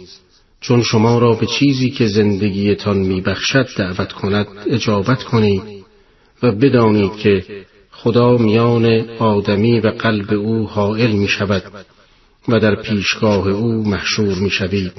چون 0.61 0.81
شما 0.81 1.19
را 1.19 1.33
به 1.33 1.45
چیزی 1.45 1.89
که 1.89 2.07
زندگیتان 2.07 2.97
میبخشد 2.97 3.67
دعوت 3.77 4.11
کند 4.11 4.47
اجابت 4.67 5.23
کنید 5.23 5.80
و 6.43 6.51
بدانید 6.51 7.15
که 7.15 7.43
خدا 7.91 8.37
میان 8.37 8.85
آدمی 9.19 9.79
و 9.79 9.87
قلب 9.87 10.33
او 10.33 10.67
حائل 10.67 11.11
می 11.11 11.27
شود 11.27 11.63
و 12.47 12.59
در 12.59 12.75
پیشگاه 12.75 13.47
او 13.47 13.83
محشور 13.87 14.35
می 14.39 14.49
شوید 14.49 14.93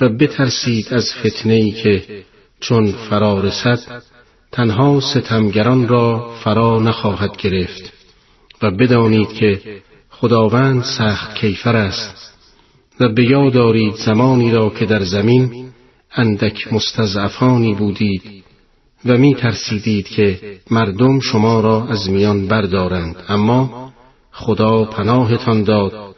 و 0.00 0.08
بترسید 0.08 0.94
از 0.94 1.14
فتنه 1.14 1.54
ای 1.54 1.70
که 1.70 2.24
چون 2.60 2.92
فرا 2.92 3.40
رسد 3.40 4.02
تنها 4.52 5.00
ستمگران 5.00 5.88
را 5.88 6.34
فرا 6.44 6.78
نخواهد 6.78 7.36
گرفت 7.36 7.92
و 8.62 8.70
بدانید 8.70 9.28
که 9.28 9.60
خداوند 10.10 10.82
سخت 10.82 11.34
کیفر 11.34 11.76
است 11.76 12.34
و 13.00 13.08
به 13.08 13.24
یاد 13.24 13.52
دارید 13.52 13.94
زمانی 13.94 14.50
را 14.50 14.70
که 14.70 14.86
در 14.86 15.04
زمین 15.04 15.70
اندک 16.12 16.72
مستضعفانی 16.72 17.74
بودید. 17.74 18.39
و 19.04 19.18
می 19.18 19.34
ترسیدید 19.34 20.08
که 20.08 20.40
مردم 20.70 21.20
شما 21.20 21.60
را 21.60 21.86
از 21.86 22.10
میان 22.10 22.46
بردارند. 22.46 23.16
اما 23.28 23.92
خدا 24.32 24.84
پناهتان 24.84 25.62
داد 25.62 26.16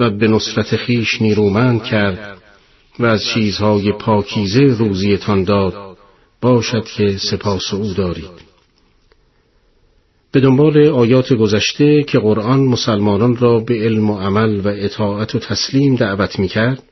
و 0.00 0.10
به 0.10 0.28
نصرت 0.28 0.76
خیش 0.76 1.22
نیرومند 1.22 1.82
کرد 1.82 2.38
و 2.98 3.06
از 3.06 3.24
چیزهای 3.24 3.92
پاکیزه 3.92 4.60
روزیتان 4.60 5.44
داد. 5.44 5.90
باشد 6.40 6.84
که 6.84 7.16
سپاس 7.18 7.74
او 7.74 7.92
دارید. 7.94 8.50
به 10.32 10.40
دنبال 10.40 10.86
آیات 10.86 11.32
گذشته 11.32 12.02
که 12.02 12.18
قرآن 12.18 12.60
مسلمانان 12.60 13.36
را 13.36 13.58
به 13.58 13.74
علم 13.74 14.10
و 14.10 14.18
عمل 14.18 14.60
و 14.60 14.68
اطاعت 14.68 15.34
و 15.34 15.38
تسلیم 15.38 15.96
دعوت 15.96 16.38
می 16.38 16.48
کرد 16.48 16.82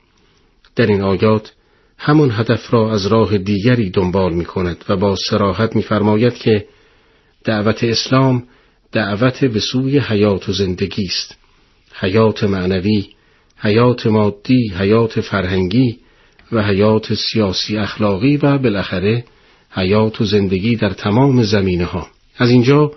در 0.75 0.85
این 0.85 1.01
آیات 1.01 1.51
همان 2.01 2.31
هدف 2.31 2.73
را 2.73 2.93
از 2.93 3.07
راه 3.07 3.37
دیگری 3.37 3.89
دنبال 3.89 4.33
می 4.33 4.45
کند 4.45 4.85
و 4.89 4.97
با 4.97 5.15
سراحت 5.29 5.75
میفرماید 5.75 6.33
که 6.33 6.65
دعوت 7.43 7.83
اسلام 7.83 8.43
دعوت 8.91 9.45
به 9.45 9.59
سوی 9.59 9.99
حیات 9.99 10.49
و 10.49 10.53
زندگی 10.53 11.05
است. 11.05 11.37
حیات 11.99 12.43
معنوی 12.43 13.07
حیات 13.57 14.07
مادی 14.07 14.73
حیات 14.77 15.21
فرهنگی 15.21 15.97
و 16.51 16.63
حیات 16.63 17.13
سیاسی 17.13 17.77
اخلاقی 17.77 18.37
و 18.37 18.57
بالاخره 18.57 19.23
حیات 19.71 20.21
و 20.21 20.25
زندگی 20.25 20.75
در 20.75 20.89
تمام 20.89 21.43
زمینه 21.43 21.85
ها 21.85 22.07
از 22.37 22.49
اینجا 22.49 22.91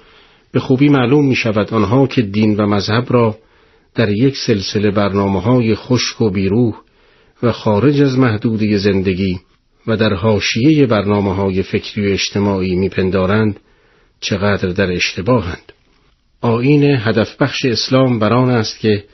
به 0.53 0.61
خوبی 0.61 0.89
معلوم 0.89 1.27
می 1.27 1.35
شود 1.35 1.75
آنها 1.75 2.07
که 2.07 2.23
دین 2.23 2.57
و 2.57 2.67
مذهب 2.67 3.07
را 3.09 3.39
در 3.95 4.11
یک 4.11 4.37
سلسله 4.37 4.91
برنامه 4.91 5.41
های 5.41 5.75
خشک 5.75 6.21
و 6.21 6.31
بیروح 6.31 6.75
و 7.43 7.53
خارج 7.53 8.03
از 8.03 8.19
محدوده 8.19 8.79
زندگی 8.79 9.41
و 9.87 9.97
در 9.97 10.15
حاشیه 10.15 10.87
برنامه 10.87 11.35
های 11.35 11.63
فکری 11.63 12.09
و 12.09 12.13
اجتماعی 12.13 12.75
میپندارند 12.77 13.61
چقدر 14.21 14.69
در 14.69 14.93
اشتباهند. 14.93 15.73
آین 16.41 16.85
هدف 16.85 17.37
بخش 17.37 17.65
اسلام 17.65 18.19
بران 18.19 18.51
است 18.51 18.79
که 18.79 19.05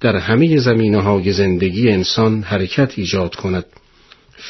در 0.00 0.16
همه 0.16 0.58
زمینه 0.58 1.02
های 1.02 1.32
زندگی 1.32 1.90
انسان 1.90 2.42
حرکت 2.42 2.92
ایجاد 2.96 3.34
کند، 3.34 3.64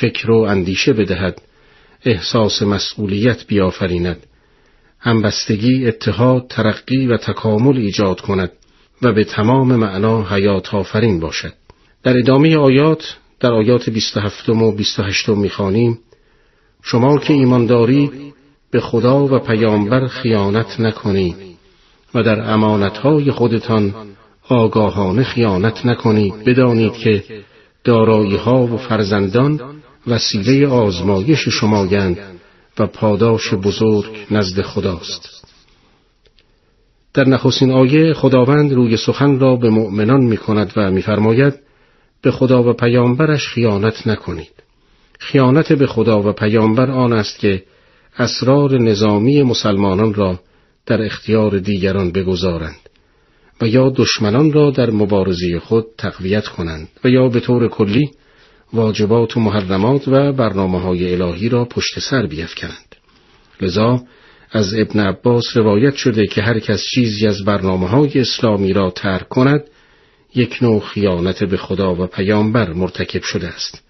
فکر 0.00 0.30
و 0.30 0.37
اندیشه 0.37 0.92
بدهد، 0.92 1.42
احساس 2.04 2.62
مسئولیت 2.62 3.46
بیافریند، 3.46 4.26
همبستگی، 4.98 5.87
اتحاد، 5.87 6.46
ترقی 6.50 7.06
و 7.06 7.16
تکامل 7.16 7.76
ایجاد 7.76 8.20
کند 8.20 8.52
و 9.02 9.12
به 9.12 9.24
تمام 9.24 9.76
معنا 9.76 10.22
حیات 10.22 10.74
آفرین 10.74 11.20
باشد. 11.20 11.62
در 12.02 12.18
ادامه 12.18 12.56
آیات 12.56 13.16
در 13.40 13.52
آیات 13.52 13.90
27 13.90 14.48
و 14.48 14.72
28 14.72 15.28
می‌خوانیم 15.28 15.98
شما 16.82 17.18
که 17.18 17.32
ایمان 17.32 17.66
دارید 17.66 18.12
به 18.70 18.80
خدا 18.80 19.26
و 19.26 19.38
پیامبر 19.38 20.06
خیانت 20.06 20.80
نکنید 20.80 21.36
و 22.14 22.22
در 22.22 22.40
امانتهای 22.40 23.30
خودتان 23.30 23.94
آگاهانه 24.48 25.22
خیانت 25.22 25.86
نکنید. 25.86 26.44
بدانید 26.44 26.92
که 26.92 27.24
دارایی 27.84 28.36
ها 28.36 28.66
و 28.66 28.76
فرزندان 28.76 29.60
وسیله 30.06 30.66
آزمایش 30.66 31.48
شمایند 31.48 32.18
و 32.78 32.86
پاداش 32.86 33.54
بزرگ 33.54 34.10
نزد 34.30 34.62
خداست. 34.62 35.28
در 37.14 37.28
نخستین 37.28 37.72
آیه 37.72 38.14
خداوند 38.14 38.72
روی 38.72 38.96
سخن 38.96 39.38
را 39.38 39.56
به 39.56 39.70
مؤمنان 39.70 40.20
می 40.20 40.36
کند 40.36 40.72
و 40.76 40.90
میفرماید 40.90 41.54
به 42.22 42.30
خدا 42.30 42.62
و 42.62 42.72
پیامبرش 42.72 43.48
خیانت 43.48 44.06
نکنید. 44.06 44.52
خیانت 45.18 45.72
به 45.72 45.87
خدا 45.87 46.22
و 46.22 46.32
پیامبر 46.32 46.90
آن 46.90 47.12
است 47.12 47.38
که 47.38 47.62
اسرار 48.18 48.78
نظامی 48.78 49.42
مسلمانان 49.42 50.14
را 50.14 50.40
در 50.87 51.02
اختیار 51.02 51.58
دیگران 51.58 52.12
بگذارند 52.12 52.76
و 53.61 53.66
یا 53.66 53.92
دشمنان 53.96 54.52
را 54.52 54.70
در 54.70 54.90
مبارزه 54.90 55.61
خود 55.61 55.87
تقویت 55.98 56.48
کنند 56.48 56.88
و 57.04 57.08
یا 57.08 57.28
به 57.28 57.40
طور 57.40 57.68
کلی 57.68 58.11
واجبات 58.72 59.37
و 59.37 59.40
محرمات 59.40 60.08
و 60.08 60.32
برنامه 60.32 60.80
های 60.80 61.14
الهی 61.14 61.48
را 61.48 61.64
پشت 61.64 61.98
سر 61.98 62.26
بیفکنند. 62.26 62.96
لذا 63.61 64.02
از 64.50 64.74
ابن 64.74 65.00
عباس 65.00 65.44
روایت 65.54 65.94
شده 65.94 66.26
که 66.26 66.42
هر 66.42 66.58
کس 66.58 66.82
چیزی 66.94 67.26
از 67.26 67.44
برنامه 67.44 67.88
های 67.88 68.20
اسلامی 68.20 68.72
را 68.72 68.90
ترک 68.90 69.28
کند 69.28 69.64
یک 70.35 70.59
نوع 70.62 70.81
خیانت 70.81 71.45
به 71.45 71.57
خدا 71.57 71.95
و 71.95 72.07
پیامبر 72.07 72.73
مرتکب 72.73 73.23
شده 73.23 73.49
است. 73.49 73.83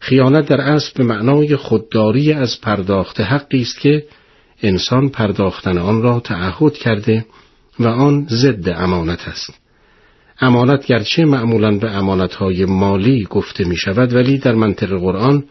خیانت 0.00 0.48
در 0.48 0.60
اصل 0.60 0.90
به 0.96 1.04
معنای 1.04 1.56
خودداری 1.56 2.32
از 2.32 2.60
پرداخت 2.60 3.20
حقی 3.20 3.62
است 3.62 3.80
که 3.80 4.04
انسان 4.62 5.08
پرداختن 5.08 5.78
آن 5.78 6.02
را 6.02 6.20
تعهد 6.20 6.74
کرده 6.74 7.26
و 7.78 7.86
آن 7.86 8.26
ضد 8.30 8.68
امانت 8.68 9.28
است. 9.28 9.54
امانت 10.40 10.86
گرچه 10.86 11.24
معمولا 11.24 11.78
به 11.78 11.90
امانتهای 11.90 12.64
مالی 12.64 13.24
گفته 13.30 13.64
می 13.64 13.76
شود 13.76 14.14
ولی 14.14 14.38
در 14.38 14.54
منطق 14.54 14.88
قرآن 14.88 15.44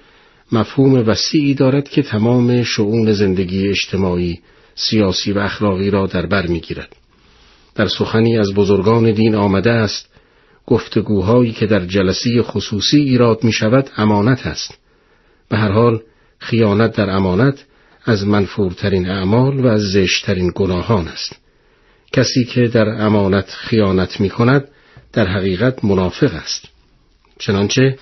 مفهوم 0.52 0.94
وسیعی 1.08 1.54
دارد 1.54 1.89
که 1.89 2.02
تمام 2.02 2.63
شعون 2.63 3.13
زندگی 3.13 3.67
اجتماعی، 3.67 4.39
سیاسی 4.76 5.32
و 5.32 5.39
اخلاقی 5.39 5.89
را 5.89 6.08
در 6.08 6.26
بر 6.26 6.48
می 6.48 6.60
گیرد. 6.60 6.96
در 7.76 7.88
سخنی 7.88 8.38
از 8.38 8.54
بزرگان 8.54 9.12
دین 9.12 9.36
آمده 9.36 9.72
است 9.72 10.11
گفتگوهایی 10.71 11.51
که 11.51 11.65
در 11.65 11.86
جلسی 11.86 12.41
خصوصی 12.41 12.97
ایراد 12.97 13.43
می 13.43 13.51
شود 13.51 13.89
امانت 13.97 14.47
است. 14.47 14.77
به 15.49 15.57
هر 15.57 15.71
حال 15.71 16.01
خیانت 16.39 16.95
در 16.95 17.10
امانت 17.10 17.65
از 18.05 18.27
منفورترین 18.27 19.10
اعمال 19.10 19.60
و 19.60 19.67
از 19.67 19.81
زشترین 19.81 20.51
گناهان 20.55 21.07
است. 21.07 21.36
کسی 22.13 22.43
که 22.45 22.67
در 22.67 22.89
امانت 22.89 23.49
خیانت 23.49 24.19
می 24.19 24.29
کند 24.29 24.67
در 25.13 25.27
حقیقت 25.27 25.86
منافق 25.86 26.34
است. 26.34 26.65
چنانچه 27.39 27.97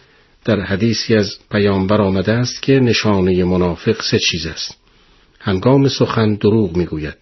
در 0.46 0.60
حدیثی 0.60 1.16
از 1.16 1.38
پیامبر 1.52 2.02
آمده 2.02 2.32
است 2.34 2.62
که 2.62 2.80
نشانه 2.80 3.44
منافق 3.44 4.02
سه 4.02 4.20
چیز 4.20 4.48
است. 4.48 4.78
هنگام 5.40 5.88
سخن 5.88 6.36
دروغ 6.36 6.78
می 6.78 6.86
گوید 6.86 7.18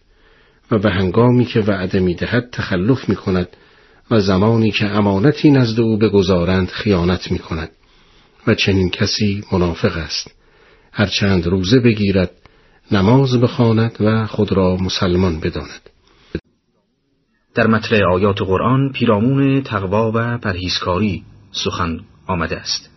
و 0.71 0.79
به 0.79 0.91
هنگامی 0.91 1.45
که 1.45 1.59
وعده 1.59 1.99
می 1.99 2.15
دهد 2.15 2.49
تخلف 2.51 3.09
می 3.09 3.15
کند 3.15 3.47
و 4.11 4.19
زمانی 4.19 4.71
که 4.71 4.85
امانتی 4.85 5.51
نزد 5.51 5.79
او 5.79 5.97
بگذارند 5.97 6.67
خیانت 6.67 7.31
می 7.31 7.39
کند 7.39 7.71
و 8.47 8.55
چنین 8.55 8.89
کسی 8.89 9.43
منافق 9.51 9.97
است. 9.97 10.35
هرچند 10.91 11.47
روزه 11.47 11.79
بگیرد 11.79 12.31
نماز 12.91 13.39
بخواند 13.41 13.97
و 13.99 14.27
خود 14.27 14.51
را 14.51 14.75
مسلمان 14.75 15.39
بداند. 15.39 15.89
در 17.55 17.67
مطلع 17.67 18.13
آیات 18.13 18.41
قرآن 18.41 18.91
پیرامون 18.91 19.61
تقوا 19.61 20.11
و 20.15 20.37
پرهیزکاری 20.37 21.23
سخن 21.51 21.99
آمده 22.27 22.57
است 22.57 22.89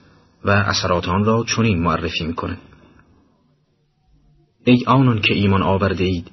و 0.45 0.51
اثرات 0.51 1.09
آن 1.09 1.25
را 1.25 1.45
چنین 1.57 1.83
معرفی 1.83 2.25
می 2.25 2.35
کند. 2.35 2.59
ای 4.65 4.85
آنان 4.87 5.21
که 5.21 5.35
ایمان 5.35 5.63
آورده 5.63 6.05
اید 6.05 6.31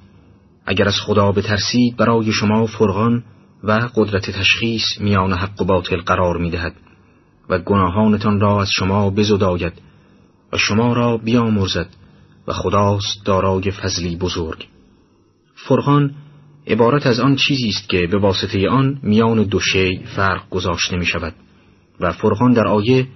اگر 0.66 0.88
از 0.88 0.96
خدا 1.06 1.32
بترسید 1.32 1.98
برای 1.98 2.32
شما 2.32 2.66
فرغان 2.66 3.24
و 3.64 3.90
قدرت 3.96 4.32
تشخیص 4.32 5.00
میان 5.00 5.34
حق 5.34 5.62
و 5.62 5.66
باطل 5.66 6.02
قرار 6.02 6.38
می 6.38 6.50
دهد 6.50 6.76
و 7.50 7.60
گناهانتان 7.60 8.40
را 8.40 8.62
از 8.62 8.70
شما 8.72 9.10
بزداید 9.10 9.74
و 10.54 10.58
شما 10.58 10.94
را 10.94 11.18
بیامرزد 11.18 11.88
و 12.48 12.54
خداست 12.54 13.26
دارای 13.26 13.72
فضلی 13.72 14.16
بزرگ. 14.16 14.68
فرقان 15.56 16.16
عبارت 16.68 17.06
از 17.06 17.20
آن 17.20 17.36
چیزی 17.36 17.70
است 17.70 17.90
که 17.90 18.08
به 18.12 18.18
واسطه 18.18 18.70
آن 18.70 19.00
میان 19.04 19.44
دو 19.44 19.60
شی 19.60 20.04
فرق 20.16 20.50
گذاشته 20.50 20.98
می 20.98 21.06
شود 21.06 21.34
و 22.00 22.12
فرقان 22.12 22.54
در 22.54 22.68
آیه 22.68 23.08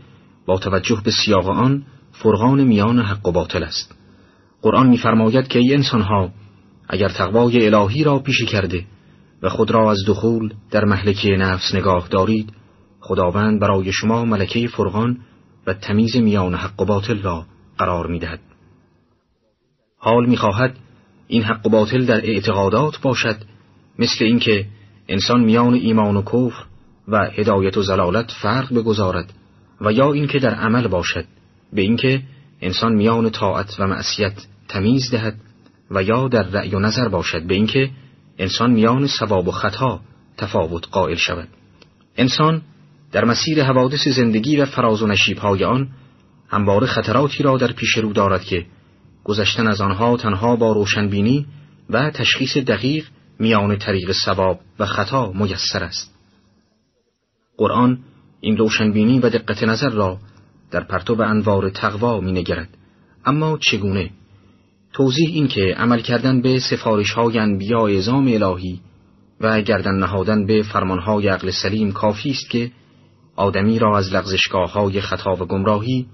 با 0.45 0.57
توجه 0.57 1.01
به 1.05 1.11
سیاق 1.11 1.49
آن 1.49 1.83
فرقان 2.11 2.63
میان 2.63 2.99
حق 2.99 3.27
و 3.27 3.31
باطل 3.31 3.63
است. 3.63 3.95
قرآن 4.61 4.87
میفرماید 4.87 5.47
که 5.47 5.59
ای 5.59 5.73
انسانها 5.73 6.31
اگر 6.89 7.09
تقوای 7.09 7.65
الهی 7.65 8.03
را 8.03 8.19
پیشی 8.19 8.45
کرده 8.45 8.85
و 9.41 9.49
خود 9.49 9.71
را 9.71 9.91
از 9.91 9.97
دخول 10.07 10.53
در 10.71 10.85
محلکه 10.85 11.29
نفس 11.29 11.75
نگاه 11.75 12.07
دارید. 12.07 12.53
خداوند 12.99 13.59
برای 13.59 13.91
شما 13.91 14.25
ملکه 14.25 14.67
فرقان 14.67 15.17
و 15.67 15.73
تمیز 15.73 16.15
میان 16.15 16.55
حق 16.55 16.81
و 16.81 16.85
باطل 16.85 17.21
را 17.21 17.45
قرار 17.77 18.07
می‌دهد. 18.07 18.39
حال 19.97 20.25
می‌خواهد 20.25 20.75
این 21.27 21.43
حق 21.43 21.67
و 21.67 21.69
باطل 21.69 22.05
در 22.05 22.25
اعتقادات 22.25 23.01
باشد 23.01 23.37
مثل 23.99 24.25
اینکه 24.25 24.65
انسان 25.07 25.41
میان 25.41 25.73
ایمان 25.73 26.17
و 26.17 26.21
کفر 26.21 26.63
و 27.07 27.29
هدایت 27.29 27.77
و 27.77 27.81
زلالت 27.81 28.31
فرق 28.31 28.73
بگذارد 28.73 29.33
و 29.81 29.91
یا 29.91 30.13
اینکه 30.13 30.39
در 30.39 30.53
عمل 30.53 30.87
باشد 30.87 31.25
به 31.73 31.81
اینکه 31.81 32.21
انسان 32.61 32.95
میان 32.95 33.29
طاعت 33.29 33.79
و 33.79 33.87
معصیت 33.87 34.33
تمیز 34.67 35.11
دهد 35.11 35.35
و 35.91 36.03
یا 36.03 36.27
در 36.27 36.43
رأی 36.43 36.75
و 36.75 36.79
نظر 36.79 37.07
باشد 37.07 37.43
به 37.43 37.53
اینکه 37.53 37.89
انسان 38.41 38.71
میان 38.71 39.07
ثواب 39.07 39.47
و 39.47 39.51
خطا 39.51 39.99
تفاوت 40.37 40.87
قائل 40.91 41.15
شود 41.15 41.47
انسان 42.17 42.61
در 43.11 43.25
مسیر 43.25 43.63
حوادث 43.63 44.07
زندگی 44.07 44.57
و 44.57 44.65
فراز 44.65 45.01
و 45.01 45.07
نشیبهای 45.07 45.63
آن 45.63 45.87
همواره 46.49 46.87
خطراتی 46.87 47.43
را 47.43 47.57
در 47.57 47.71
پیش 47.71 47.97
رو 47.97 48.13
دارد 48.13 48.43
که 48.43 48.65
گذشتن 49.23 49.67
از 49.67 49.81
آنها 49.81 50.17
تنها 50.17 50.55
با 50.55 50.71
روشنبینی 50.71 51.45
و 51.89 52.09
تشخیص 52.09 52.57
دقیق 52.57 53.05
میان 53.39 53.77
طریق 53.77 54.11
ثواب 54.25 54.59
و 54.79 54.85
خطا 54.85 55.31
میسر 55.31 55.83
است 55.83 56.15
قرآن 57.57 57.99
این 58.41 58.57
روشنبینی 58.57 59.19
و 59.19 59.29
دقت 59.29 59.63
نظر 59.63 59.89
را 59.89 60.19
در 60.71 60.83
پرتو 60.83 61.21
انوار 61.21 61.69
تقوا 61.69 62.19
می 62.19 62.31
نگرد. 62.31 62.69
اما 63.25 63.57
چگونه؟ 63.57 64.09
توضیح 64.93 65.29
این 65.29 65.47
که 65.47 65.75
عمل 65.77 66.01
کردن 66.01 66.41
به 66.41 66.59
سفارش 66.59 67.11
های 67.11 67.39
انبیاء 67.39 67.97
ازام 67.97 68.27
الهی 68.27 68.79
و 69.41 69.61
گردن 69.61 69.95
نهادن 69.95 70.45
به 70.45 70.63
فرمانهای 70.63 71.27
عقل 71.27 71.51
سلیم 71.51 71.91
کافی 71.91 72.29
است 72.29 72.49
که 72.49 72.71
آدمی 73.35 73.79
را 73.79 73.97
از 73.97 74.13
لغزشگاه 74.13 74.71
های 74.73 75.01
خطا 75.01 75.35
و 75.35 75.45
گمراهی 75.45 76.05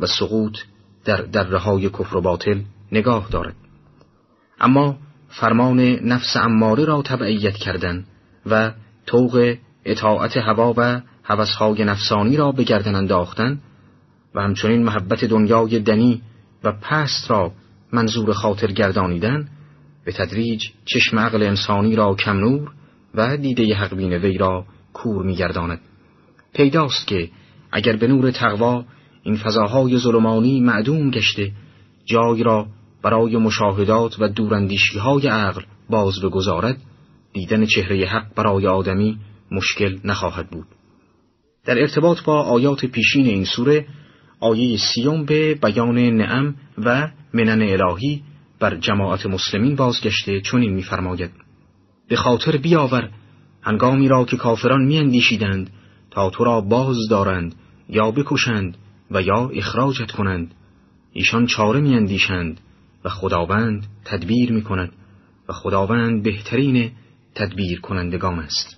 و 0.00 0.06
سقوط 0.06 0.58
در 1.04 1.22
دره 1.22 1.58
های 1.58 1.88
کفر 1.88 2.16
و 2.16 2.20
باطل 2.20 2.60
نگاه 2.92 3.28
دارد. 3.30 3.54
اما 4.60 4.96
فرمان 5.28 5.80
نفس 5.80 6.36
اماره 6.36 6.84
را 6.84 7.02
تبعیت 7.02 7.54
کردن 7.54 8.04
و 8.46 8.72
توق 9.06 9.56
اطاعت 9.84 10.36
هوا 10.36 10.74
و 10.76 11.00
هوسهای 11.24 11.84
نفسانی 11.84 12.36
را 12.36 12.52
به 12.52 12.64
گردن 12.64 12.94
انداختن 12.94 13.60
و 14.34 14.40
همچنین 14.40 14.82
محبت 14.82 15.24
دنیای 15.24 15.78
دنی 15.78 16.22
و 16.64 16.72
پست 16.72 17.30
را 17.30 17.52
منظور 17.92 18.32
خاطر 18.32 18.72
گردانیدن 18.72 19.48
به 20.04 20.12
تدریج 20.12 20.64
چشم 20.84 21.18
عقل 21.18 21.42
انسانی 21.42 21.96
را 21.96 22.14
کم 22.14 22.36
نور 22.36 22.70
و 23.14 23.36
دیده 23.36 23.74
حقبین 23.74 24.12
وی 24.12 24.38
را 24.38 24.64
کور 24.92 25.26
میگرداند. 25.26 25.80
پیداست 26.54 27.06
که 27.06 27.30
اگر 27.72 27.96
به 27.96 28.06
نور 28.06 28.30
تقوا 28.30 28.84
این 29.22 29.36
فضاهای 29.36 29.98
ظلمانی 29.98 30.60
معدوم 30.60 31.10
گشته 31.10 31.52
جای 32.04 32.42
را 32.42 32.66
برای 33.02 33.36
مشاهدات 33.36 34.16
و 34.20 34.28
دوراندیشی 34.28 34.98
های 34.98 35.28
عقل 35.28 35.62
باز 35.90 36.20
بگذارد 36.20 36.76
دیدن 37.32 37.66
چهره 37.66 38.06
حق 38.06 38.34
برای 38.34 38.66
آدمی 38.66 39.18
مشکل 39.50 39.98
نخواهد 40.04 40.50
بود. 40.50 40.66
در 41.64 41.78
ارتباط 41.78 42.22
با 42.22 42.42
آیات 42.42 42.86
پیشین 42.86 43.26
این 43.26 43.44
سوره 43.44 43.86
آیه 44.40 44.76
سیوم 44.76 45.24
به 45.24 45.54
بیان 45.54 45.98
نعم 45.98 46.54
و 46.78 47.10
منن 47.34 47.62
الهی 47.62 48.22
بر 48.60 48.76
جماعت 48.76 49.26
مسلمین 49.26 49.76
بازگشته 49.76 50.40
چنین 50.40 50.74
می‌فرماید. 50.74 51.30
به 52.08 52.16
خاطر 52.16 52.56
بیاور 52.56 53.10
هنگامی 53.62 54.08
را 54.08 54.24
که 54.24 54.36
کافران 54.36 54.84
میاندیشیدند 54.84 55.70
تا 56.10 56.30
تو 56.30 56.44
را 56.44 56.60
باز 56.60 56.96
دارند 57.10 57.54
یا 57.88 58.10
بکشند 58.10 58.76
و 59.10 59.22
یا 59.22 59.50
اخراجت 59.54 60.10
کنند 60.10 60.54
ایشان 61.12 61.46
چاره 61.46 61.80
میاندیشند 61.80 62.60
و 63.04 63.08
خداوند 63.08 63.86
تدبیر 64.04 64.52
می‌کند 64.52 64.92
و 65.48 65.52
خداوند 65.52 66.22
بهترین 66.22 66.90
تدبیر 67.34 67.80
کنندگان 67.80 68.38
است. 68.38 68.76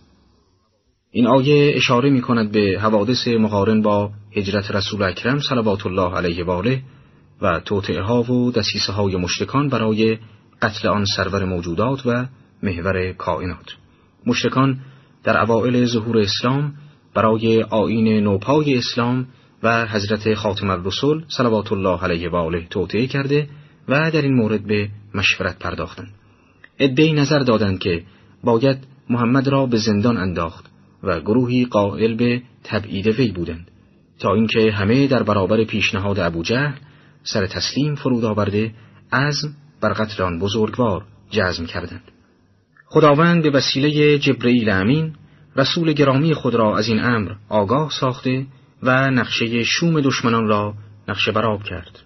این 1.11 1.27
آیه 1.27 1.73
اشاره 1.77 2.11
می 2.11 2.21
کند 2.21 2.53
به 2.53 2.79
حوادث 2.81 3.29
مقارن 3.29 3.83
با 3.83 4.11
هجرت 4.37 4.71
رسول 4.71 5.03
اکرم 5.03 5.39
صلوات 5.39 5.87
الله 5.87 6.17
علیه 6.17 6.45
و 6.45 6.51
آله 6.51 6.83
و 7.43 7.61
توطعه 7.61 8.03
ها 8.03 8.23
و 8.23 8.53
دسیسه 8.53 8.93
های 8.93 9.17
مشتکان 9.17 9.69
برای 9.69 10.19
قتل 10.63 10.89
آن 10.89 11.05
سرور 11.17 11.45
موجودات 11.45 12.07
و 12.07 12.27
محور 12.63 13.13
کائنات 13.13 13.77
مشتکان 14.27 14.79
در 15.25 15.43
اوائل 15.43 15.85
ظهور 15.85 16.19
اسلام 16.19 16.75
برای 17.15 17.63
آین 17.63 18.25
نوپای 18.25 18.79
اسلام 18.79 19.27
و 19.63 19.87
حضرت 19.87 20.35
خاتم 20.35 20.71
الرسول 20.71 21.25
صلوات 21.37 21.73
الله 21.73 22.01
علیه 22.05 22.31
و 22.31 22.37
آله 22.37 22.67
توطعه 22.71 23.07
کرده 23.07 23.49
و 23.89 24.11
در 24.11 24.23
این 24.23 24.35
مورد 24.35 24.67
به 24.67 24.89
مشورت 25.15 25.59
پرداختند. 25.59 26.11
ادهی 26.79 27.13
نظر 27.13 27.39
دادند 27.39 27.79
که 27.79 28.03
باید 28.45 28.79
محمد 29.11 29.49
را 29.49 29.67
به 29.67 29.77
زندان 29.77 30.17
انداخت 30.17 30.65
و 31.03 31.21
گروهی 31.21 31.65
قائل 31.65 32.15
به 32.15 32.43
تبعید 32.65 33.07
وی 33.07 33.29
بودند 33.29 33.71
تا 34.23 34.35
اینکه 34.35 34.73
همه 34.73 35.07
در 35.07 35.23
برابر 35.23 35.65
پیشنهاد 35.65 36.19
ابو 36.19 36.43
جهل 36.43 36.73
سر 37.23 37.47
تسلیم 37.47 37.95
فرود 37.95 38.25
آورده 38.25 38.75
عزم 39.13 39.49
بر 39.81 39.93
قتل 39.93 40.23
آن 40.23 40.39
بزرگوار 40.39 41.05
جزم 41.31 41.67
کردند 41.67 42.03
خداوند 42.87 43.43
به 43.43 43.51
وسیله 43.51 44.19
جبرئیل 44.19 44.71
امین 44.71 45.15
رسول 45.57 45.93
گرامی 45.93 46.35
خود 46.35 46.55
را 46.55 46.79
از 46.79 46.89
این 46.89 47.05
امر 47.05 47.33
آگاه 47.49 47.91
ساخته 48.01 48.47
و 48.83 49.11
نقشه 49.11 49.65
شوم 49.65 50.01
دشمنان 50.01 50.49
را 50.49 50.75
نقشه 51.09 51.33
براب 51.33 51.63
کرد 51.63 51.99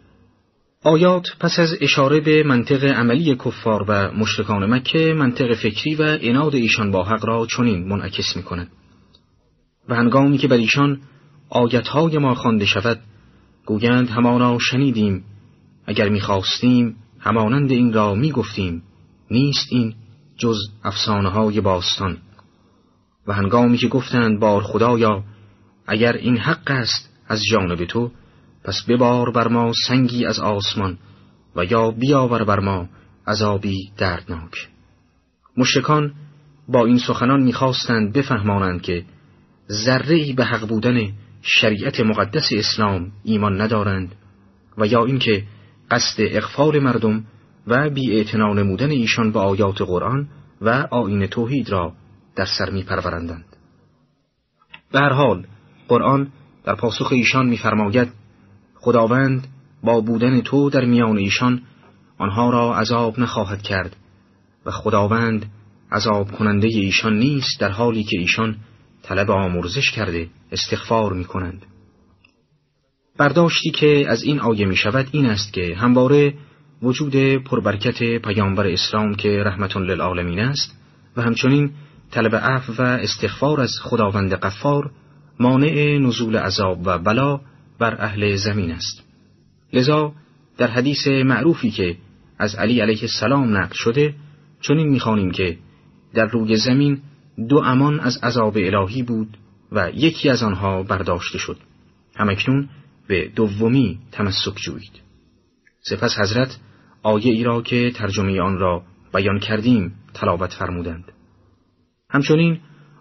آیات 0.85 1.27
پس 1.41 1.59
از 1.59 1.77
اشاره 1.81 2.21
به 2.21 2.43
منطق 2.43 2.85
عملی 2.85 3.35
کفار 3.35 3.85
و 3.89 4.13
مشرکان 4.13 4.75
مکه 4.75 5.15
منطق 5.15 5.55
فکری 5.55 5.95
و 5.95 6.19
اناد 6.21 6.55
ایشان 6.55 6.91
با 6.91 7.05
حق 7.05 7.27
را 7.27 7.47
چنین 7.47 7.89
منعکس 7.89 8.37
می 8.37 8.43
کند. 8.43 8.69
و 9.89 9.95
هنگامی 9.95 10.39
که 10.39 10.49
بر 10.49 10.57
ایشان 10.57 11.01
آیتهای 11.49 12.19
ما 12.19 12.35
خوانده 12.35 12.65
شود 12.65 13.01
گویند 13.67 14.09
همانا 14.11 14.59
شنیدیم. 14.59 15.25
اگر 15.87 16.09
می‌خواستیم 16.09 16.97
همانند 17.21 17.71
این 17.71 17.93
را 17.93 18.15
می‌گفتیم. 18.15 18.83
نیست 19.31 19.67
این 19.71 19.95
جز 20.37 20.59
افسانه 20.85 21.29
های 21.29 21.61
باستان. 21.61 22.19
و 23.27 23.33
هنگامی 23.33 23.79
که 23.79 23.89
گفتند 23.89 24.41
بار 24.41 24.63
خدایا 24.63 25.25
اگر 25.87 26.13
این 26.13 26.37
حق 26.37 26.71
است 26.71 27.11
از 27.29 27.41
جانب 27.51 27.85
تو 27.85 28.11
پس 28.65 28.83
ببار 28.89 29.31
بر 29.31 29.49
ما 29.49 29.73
سنگی 29.89 30.27
از 30.27 30.41
آسمان 30.41 30.99
و 31.57 31.65
یا 31.65 31.91
بیاور 31.91 32.45
بر 32.45 32.61
ما 32.61 32.89
عذابی 33.27 33.91
دردناک. 33.97 34.69
مشکان 35.57 36.13
با 36.69 36.87
این 36.87 36.99
سخنان 36.99 37.43
می‌خواستند 37.43 38.13
بفهمانند 38.13 38.83
که 38.83 39.05
ذره 39.71 40.33
به 40.33 40.45
حق 40.45 40.69
بودن 40.69 41.13
شریعت 41.47 42.01
مقدس 42.01 42.49
اسلام 42.53 43.13
ایمان 43.25 43.61
ندارند 43.61 44.15
و 44.79 44.87
یا 44.87 45.05
اینکه 45.05 45.45
قصد 45.91 46.17
اغفال 46.19 46.79
مردم 46.79 47.25
و 47.67 47.91
بی 47.91 48.25
نمودن 48.35 48.91
ایشان 48.91 49.33
به 49.33 49.39
آیات 49.39 49.83
قرآن 49.83 50.29
و 50.61 50.89
آین 50.91 51.27
توحید 51.27 51.71
را 51.71 51.93
در 52.37 52.45
سر 52.59 52.71
می 52.71 52.83
پرورندند. 52.83 53.57
به 54.93 54.99
هر 54.99 55.13
حال 55.13 55.47
قرآن 55.89 56.33
در 56.65 56.75
پاسخ 56.75 57.13
ایشان 57.13 57.47
میفرماید 57.47 58.09
خداوند 58.75 59.47
با 59.83 60.01
بودن 60.01 60.41
تو 60.41 60.71
در 60.71 60.85
میان 60.85 61.19
ایشان 61.19 61.63
آنها 62.19 62.51
را 62.51 62.77
عذاب 62.77 63.21
نخواهد 63.21 63.63
کرد 63.63 63.97
و 64.67 64.71
خداوند 64.71 65.47
عذاب 65.93 66.33
کننده 66.33 66.69
ایشان 66.69 67.19
نیست 67.19 67.61
در 67.61 67.71
حالی 67.71 68.05
که 68.05 68.19
ایشان 68.19 68.57
طلب 69.09 69.31
آمرزش 69.31 69.91
کرده 69.91 70.29
استغفار 70.53 71.13
می 71.13 71.25
کنند. 71.25 71.67
برداشتی 73.19 73.71
که 73.71 74.05
از 74.09 74.23
این 74.23 74.41
آیه 74.41 74.67
می 74.67 74.77
شود 74.77 75.09
این 75.13 75.27
است 75.27 75.53
که 75.53 75.77
همواره 75.77 76.35
وجود 76.83 77.17
پربرکت 77.37 78.19
پیامبر 78.19 78.67
اسلام 78.67 79.15
که 79.15 79.43
رحمت 79.43 79.77
للعالمین 79.77 80.41
است 80.41 80.73
و 81.17 81.23
همچنین 81.23 81.71
طلب 82.11 82.37
عفو 82.37 82.73
و 82.73 82.83
استغفار 82.83 83.61
از 83.61 83.71
خداوند 83.83 84.35
قفار 84.35 84.91
مانع 85.41 85.99
نزول 85.99 86.37
عذاب 86.37 86.81
و 86.85 86.99
بلا 86.99 87.41
بر 87.79 87.95
اهل 88.01 88.37
زمین 88.37 88.71
است 88.71 89.03
لذا 89.73 90.13
در 90.59 90.67
حدیث 90.67 91.07
معروفی 91.07 91.71
که 91.71 91.97
از 92.39 92.55
علی 92.55 92.81
علیه 92.81 93.03
السلام 93.03 93.57
نقل 93.57 93.75
شده 93.75 94.15
چنین 94.61 94.89
می‌خوانیم 94.89 95.31
که 95.31 95.57
در 96.15 96.27
روی 96.27 96.57
زمین 96.57 97.01
دو 97.49 97.57
امان 97.57 98.01
از 98.01 98.17
عذاب 98.23 98.57
الهی 98.57 99.03
بود 99.03 99.39
و 99.73 99.91
یکی 99.95 100.31
از 100.31 100.43
آنها 100.43 100.83
برداشته 100.83 101.39
شد. 101.39 101.57
همکنون 102.17 102.69
به 103.09 103.29
دومی 103.37 103.99
تمسک 104.13 104.55
جوید. 104.57 104.93
سپس 105.81 106.19
حضرت 106.19 106.59
آیه 107.03 107.33
ای 107.33 107.45
را 107.45 107.63
که 107.63 107.91
ترجمه 107.91 108.41
آن 108.41 108.59
را 108.59 108.83
بیان 109.15 109.39
کردیم 109.39 109.95
تلاوت 110.15 110.55
فرمودند. 110.55 111.13
همچنین 112.11 112.61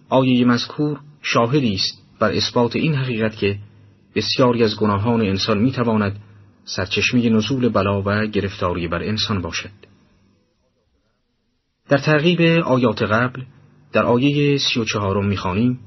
آیه 0.09 0.45
مذکور 0.45 0.99
شاهدی 1.21 1.73
است 1.73 2.01
بر 2.19 2.31
اثبات 2.31 2.75
این 2.75 2.95
حقیقت 2.95 3.35
که 3.35 3.59
بسیاری 4.15 4.63
از 4.63 4.79
گناهان 4.79 5.21
انسان 5.21 5.57
می‌تواند 5.57 6.19
سرچشمه 6.63 7.29
نزول 7.29 7.69
بلا 7.69 8.01
و 8.01 8.25
گرفتاری 8.25 8.87
بر 8.87 9.03
انسان 9.03 9.41
باشد. 9.41 9.69
در 11.89 11.97
ترغیب 11.97 12.41
آیات 12.63 13.03
قبل 13.03 13.41
در 13.95 14.05
آیه 14.05 14.57
سی 14.57 14.79
و 14.79 14.83
چهارم 14.83 15.25
می‌خوانیم 15.25 15.79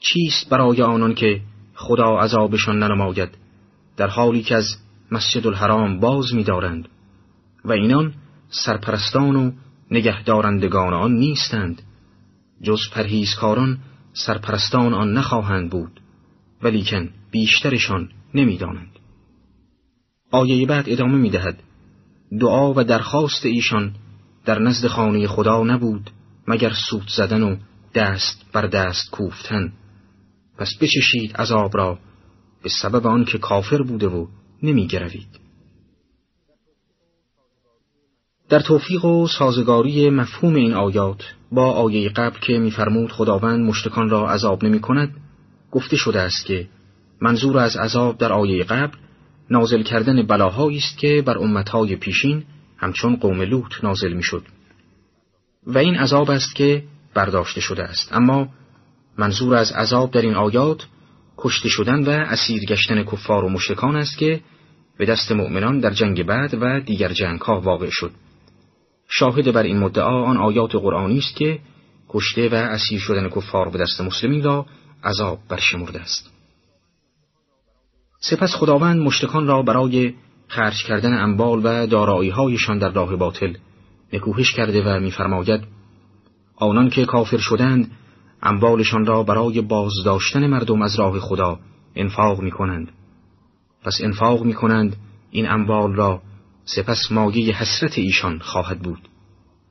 چیست 0.00 0.48
برای 0.50 0.82
آنان 0.82 1.14
که 1.14 1.40
خدا 1.74 2.18
عذابشان 2.18 2.78
ننماید 2.78 3.28
در 3.96 4.06
حالی 4.06 4.42
که 4.42 4.56
از 4.56 4.64
مسجد 5.10 5.46
الحرام 5.46 6.00
باز 6.00 6.34
می‌دارند 6.34 6.88
و 7.64 7.72
اینان 7.72 8.14
سرپرستان 8.48 9.36
و 9.36 9.52
نگهدارندگان 9.90 10.94
آن 10.94 11.12
نیستند 11.12 11.82
جز 12.62 12.80
پرهیزکاران 12.92 13.78
سرپرستان 14.12 14.94
آن 14.94 15.12
نخواهند 15.12 15.70
بود 15.70 16.00
ولیکن 16.62 17.10
بیشترشان 17.30 18.08
نمی‌دانند. 18.34 18.98
آیه 20.30 20.66
بعد 20.66 20.84
ادامه 20.88 21.14
می‌دهد 21.14 21.62
دعا 22.40 22.72
و 22.72 22.84
درخواست 22.84 23.46
ایشان 23.46 23.94
در 24.44 24.58
نزد 24.58 24.86
خانه 24.86 25.26
خدا 25.26 25.64
نبود 25.64 26.10
مگر 26.48 26.72
سوت 26.90 27.08
زدن 27.16 27.42
و 27.42 27.56
دست 27.94 28.46
بر 28.52 28.66
دست 28.66 29.10
کوفتن. 29.10 29.72
پس 30.58 30.70
بچشید 30.80 31.36
عذاب 31.36 31.76
را 31.76 31.98
به 32.62 32.68
سبب 32.82 33.06
آنکه 33.06 33.38
کافر 33.38 33.82
بوده 33.82 34.06
و 34.06 34.26
نمیگروید 34.62 35.46
در 38.48 38.60
توفیق 38.60 39.04
و 39.04 39.26
سازگاری 39.26 40.10
مفهوم 40.10 40.54
این 40.54 40.74
آیات 40.74 41.34
با 41.52 41.72
آیه 41.72 42.08
قبل 42.08 42.38
که 42.38 42.58
میفرمود 42.58 43.12
خداوند 43.12 43.60
مشتکان 43.60 44.10
را 44.10 44.30
عذاب 44.30 44.64
نمی 44.64 44.80
کند 44.80 45.16
گفته 45.70 45.96
شده 45.96 46.20
است 46.20 46.46
که 46.46 46.68
منظور 47.20 47.58
از 47.58 47.76
عذاب 47.76 48.18
در 48.18 48.32
آیه 48.32 48.64
قبل 48.64 48.98
نازل 49.50 49.82
کردن 49.82 50.22
بلاهایی 50.22 50.78
است 50.78 50.98
که 50.98 51.22
بر 51.26 51.38
امتهای 51.38 51.96
پیشین 51.96 52.44
همچون 52.76 53.16
قوم 53.16 53.42
لوط 53.42 53.84
نازل 53.84 54.12
می‌شد. 54.12 54.42
و 55.66 55.78
این 55.78 55.96
عذاب 55.96 56.30
است 56.30 56.54
که 56.54 56.82
برداشته 57.14 57.60
شده 57.60 57.82
است. 57.82 58.12
اما 58.12 58.48
منظور 59.18 59.54
از 59.54 59.72
عذاب 59.72 60.10
در 60.10 60.20
این 60.20 60.34
آیات 60.34 60.86
کشته 61.38 61.68
شدن 61.68 62.04
و 62.04 62.10
اسیر 62.10 62.64
گشتن 62.64 63.04
کفار 63.04 63.44
و 63.44 63.48
مشرکان 63.48 63.96
است 63.96 64.18
که 64.18 64.40
به 64.98 65.06
دست 65.06 65.32
مؤمنان 65.32 65.80
در 65.80 65.90
جنگ 65.90 66.22
بعد 66.22 66.54
و 66.60 66.80
دیگر 66.80 67.12
جنگ 67.12 67.40
ها 67.40 67.60
واقع 67.60 67.88
شد. 67.90 68.10
شاهد 69.08 69.52
بر 69.52 69.62
این 69.62 69.78
مدعا 69.78 70.22
آن 70.24 70.36
آیات 70.36 70.74
قرآنی 70.74 71.18
است 71.18 71.36
که 71.36 71.58
کشته 72.08 72.48
و 72.48 72.54
اسیر 72.54 73.00
شدن 73.00 73.28
کفار 73.28 73.68
به 73.68 73.78
دست 73.78 74.00
مسلمین 74.00 74.42
را 74.42 74.66
عذاب 75.04 75.38
برشمرده 75.48 76.00
است. 76.00 76.30
سپس 78.20 78.54
خداوند 78.54 79.00
مشتکان 79.00 79.46
را 79.46 79.62
برای 79.62 80.14
خرج 80.48 80.84
کردن 80.84 81.12
انبال 81.12 81.60
و 81.64 81.86
دارایی 81.86 82.30
هایشان 82.30 82.78
در 82.78 82.88
راه 82.88 83.16
باطل 83.16 83.54
نکوهش 84.12 84.52
کرده 84.52 84.82
و 84.82 85.00
میفرماید 85.00 85.60
آنان 86.56 86.90
که 86.90 87.04
کافر 87.04 87.38
شدند 87.38 87.90
اموالشان 88.42 89.06
را 89.06 89.22
برای 89.22 89.60
بازداشتن 89.60 90.46
مردم 90.46 90.82
از 90.82 90.98
راه 90.98 91.20
خدا 91.20 91.58
انفاق 91.96 92.40
می 92.40 92.50
کنند. 92.50 92.92
پس 93.82 93.98
انفاق 94.02 94.44
می 94.44 94.54
کنند 94.54 94.96
این 95.30 95.50
اموال 95.50 95.94
را 95.94 96.22
سپس 96.64 97.12
مایه 97.12 97.56
حسرت 97.56 97.98
ایشان 97.98 98.38
خواهد 98.38 98.78
بود 98.78 99.08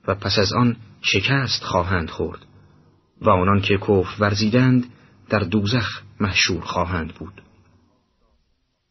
و 0.08 0.16
پس 0.16 0.40
از 0.40 0.54
آن 0.54 0.76
شکست 1.02 1.64
خواهند 1.64 2.10
خورد 2.10 2.46
و 3.22 3.30
آنان 3.30 3.62
که 3.62 3.78
کف 3.78 4.22
ورزیدند 4.22 4.86
در 5.30 5.40
دوزخ 5.40 6.02
محشور 6.20 6.62
خواهند 6.62 7.14
بود 7.14 7.42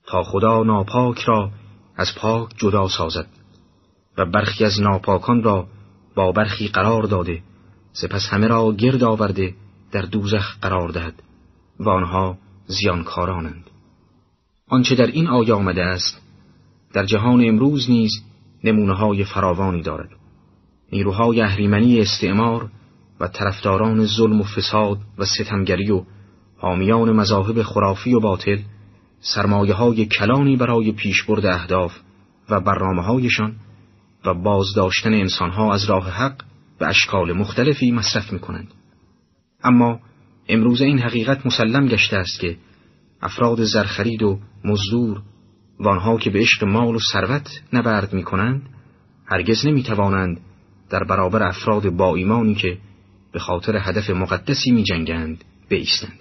تا 0.06 0.22
خدا 0.22 0.62
ناپاک 0.62 1.18
را 1.18 1.50
از 1.96 2.14
پاک 2.14 2.50
جدا 2.56 2.88
سازد 2.88 3.26
و 4.18 4.24
برخی 4.24 4.64
از 4.64 4.80
ناپاکان 4.80 5.42
را 5.42 5.66
با 6.14 6.32
برخی 6.32 6.68
قرار 6.68 7.02
داده. 7.02 7.42
سپس 7.92 8.28
همه 8.30 8.46
را 8.46 8.72
گرد 8.72 9.04
آورده 9.04 9.54
در 9.92 10.02
دوزخ 10.02 10.58
قرار 10.60 10.88
دهد 10.88 11.22
و 11.80 11.88
آنها 11.88 12.38
زیانکارانند. 12.66 13.70
آنچه 14.68 14.94
در 14.94 15.06
این 15.06 15.28
آیه 15.28 15.54
آمده 15.54 15.82
است 15.82 16.22
در 16.92 17.04
جهان 17.04 17.48
امروز 17.48 17.90
نیز 17.90 18.10
نمونه 18.64 18.94
های 18.94 19.24
فراوانی 19.24 19.82
دارد. 19.82 20.10
نیروهای 20.92 21.40
اهریمنی 21.40 22.00
استعمار 22.00 22.70
و 23.20 23.28
طرفداران 23.28 24.06
ظلم 24.06 24.40
و 24.40 24.44
فساد 24.44 24.98
و 25.18 25.24
ستمگری 25.24 25.90
و 25.90 26.04
حامیان 26.56 27.12
مذاهب 27.12 27.62
خرافی 27.62 28.14
و 28.14 28.20
باطل 28.20 28.58
سرمایه 29.20 29.74
های 29.74 30.06
کلانی 30.06 30.56
برای 30.56 30.92
پیشبرد 30.92 31.46
اهداف 31.46 31.92
و 32.50 32.60
برنامه 32.60 33.02
هایشان 33.02 33.54
و 34.26 34.34
بازداشتن 34.34 35.14
انسانها 35.14 35.74
از 35.74 35.84
راه 35.84 36.10
حق 36.10 36.42
به 36.78 36.86
اشکال 36.86 37.32
مختلفی 37.32 37.92
مصرف 37.92 38.32
می 38.32 38.38
کنند. 38.38 38.68
اما 39.64 40.00
امروز 40.48 40.82
این 40.82 40.98
حقیقت 40.98 41.46
مسلم 41.46 41.86
گشته 41.86 42.16
است 42.16 42.40
که 42.40 42.56
افراد 43.22 43.64
زرخرید 43.64 44.22
و 44.22 44.38
مزدور 44.64 45.22
و 45.80 45.88
آنها 45.88 46.18
که 46.18 46.30
به 46.30 46.38
عشق 46.38 46.64
مال 46.64 46.94
و 46.94 46.98
ثروت 47.12 47.62
نبرد 47.72 48.12
می 48.12 48.22
کنند 48.22 48.62
هرگز 49.26 49.66
نمی 49.66 49.82
توانند 49.82 50.40
در 50.90 51.04
برابر 51.04 51.42
افراد 51.42 51.88
با 51.88 52.14
ایمانی 52.14 52.54
که 52.54 52.78
به 53.32 53.38
خاطر 53.38 53.76
هدف 53.76 54.10
مقدسی 54.10 54.70
می 54.70 54.82
جنگند 54.82 55.44
بیستند. 55.68 56.18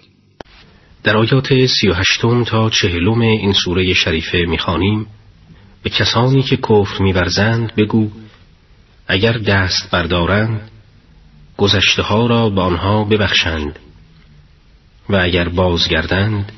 در 1.02 1.16
آیات 1.16 1.66
سی 1.66 1.88
و 1.88 1.94
هشتم 1.94 2.44
تا 2.44 2.70
چهلم 2.70 3.20
این 3.20 3.52
سوره 3.52 3.92
شریفه 3.94 4.38
می‌خوانیم 4.48 5.06
به 5.84 5.90
کسانی 5.90 6.42
که 6.42 6.56
کفر 6.56 7.02
میورزند 7.02 7.74
بگو 7.74 8.10
اگر 9.08 9.32
دست 9.32 9.90
بردارند 9.90 10.70
گذشته 11.56 12.02
ها 12.02 12.26
را 12.26 12.50
به 12.50 12.60
آنها 12.60 13.04
ببخشند 13.04 13.78
و 15.08 15.16
اگر 15.16 15.48
بازگردند 15.48 16.52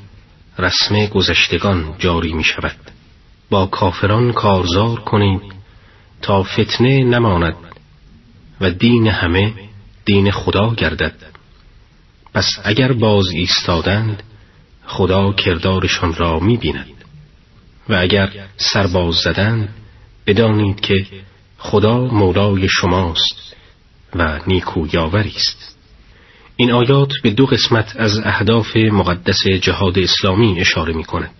رسم 0.59 1.05
گذشتگان 1.05 1.95
جاری 1.99 2.33
می 2.33 2.43
شود 2.43 2.75
با 3.49 3.65
کافران 3.65 4.31
کارزار 4.33 4.99
کنید 4.99 5.41
تا 6.21 6.43
فتنه 6.43 7.03
نماند 7.03 7.55
و 8.61 8.71
دین 8.71 9.07
همه 9.07 9.53
دین 10.05 10.31
خدا 10.31 10.73
گردد. 10.73 11.15
پس 12.33 12.59
اگر 12.63 12.91
باز 12.93 13.27
ایستادند 13.27 14.23
خدا 14.85 15.33
کردارشان 15.33 16.13
را 16.13 16.39
می 16.39 16.57
بیند 16.57 16.96
و 17.89 17.93
اگر 17.93 18.29
سرباز 18.57 19.15
زدند 19.15 19.69
بدانید 20.27 20.79
که 20.79 21.05
خدا 21.57 22.05
مولای 22.05 22.67
شماست 22.69 23.55
و 24.15 24.39
نیکو 24.47 24.87
یاوری 24.93 25.33
است. 25.35 25.77
این 26.55 26.71
آیات 26.71 27.11
به 27.23 27.29
دو 27.29 27.45
قسمت 27.45 27.95
از 27.95 28.19
اهداف 28.19 28.75
مقدس 28.75 29.47
جهاد 29.61 29.99
اسلامی 29.99 30.59
اشاره 30.59 30.93
می 30.93 31.03
کند. 31.03 31.31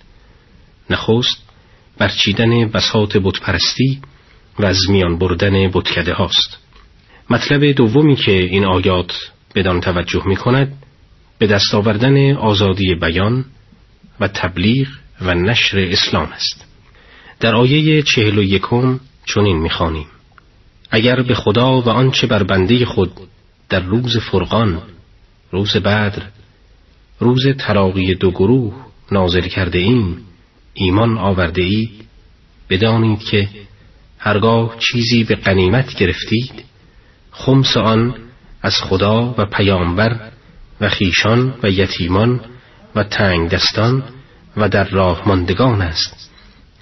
نخست 0.90 1.38
برچیدن 1.98 2.66
بساط 2.66 3.18
بتپرستی 3.18 4.02
و 4.60 4.66
از 4.66 4.80
میان 4.90 5.18
بردن 5.18 5.68
بتکده 5.68 6.14
هاست. 6.14 6.58
مطلب 7.30 7.72
دومی 7.72 8.16
که 8.16 8.32
این 8.32 8.66
آیات 8.66 9.32
بدان 9.56 9.82
توجه 9.82 10.28
می 10.28 10.36
کند 10.36 10.74
به 11.39 11.48
دست 11.48 11.74
آوردن 11.74 12.32
آزادی 12.36 12.95
بیان 12.95 13.45
و 14.20 14.28
تبلیغ 14.28 14.88
و 15.22 15.34
نشر 15.34 15.80
اسلام 15.80 16.30
است. 16.32 16.65
در 17.39 17.55
آیه 17.55 18.01
چهل 18.01 18.38
و 18.38 18.43
یکم 18.43 18.99
چنین 19.26 19.57
می‌خوانیم. 19.57 20.07
اگر 20.91 21.22
به 21.22 21.36
خدا 21.36 21.82
و 21.82 21.89
آنچه 21.89 22.28
بر 22.28 22.43
بنده 22.43 22.86
خود 22.86 23.11
در 23.70 23.80
روز 23.80 24.18
فرقان 24.18 24.82
روز 25.51 25.78
بدر 25.78 26.24
روز 27.20 27.47
تراقی 27.57 28.15
دو 28.15 28.32
گروه 28.32 28.74
نازل 29.11 29.41
کرده 29.47 29.80
ایم 29.80 30.18
ایمان 30.74 31.18
آورده 31.18 31.61
اید 31.61 32.05
بدانید 32.70 33.20
که 33.20 33.49
هرگاه 34.20 34.76
چیزی 34.80 35.24
به 35.24 35.36
قنیمت 35.36 35.95
گرفتید 35.95 36.63
خمس 37.32 37.78
آن 37.78 38.15
از 38.61 38.76
خدا 38.82 39.36
و 39.38 39.45
پیامبر 39.45 40.32
و 40.82 40.89
خیشان 40.89 41.53
و 41.63 41.70
یتیمان 41.70 42.41
و 42.95 43.03
تنگ 43.03 43.49
دستان 43.49 44.03
و 44.58 44.70
در 44.70 44.84
راه 44.84 45.28
ماندگان 45.28 45.82
است 45.82 46.32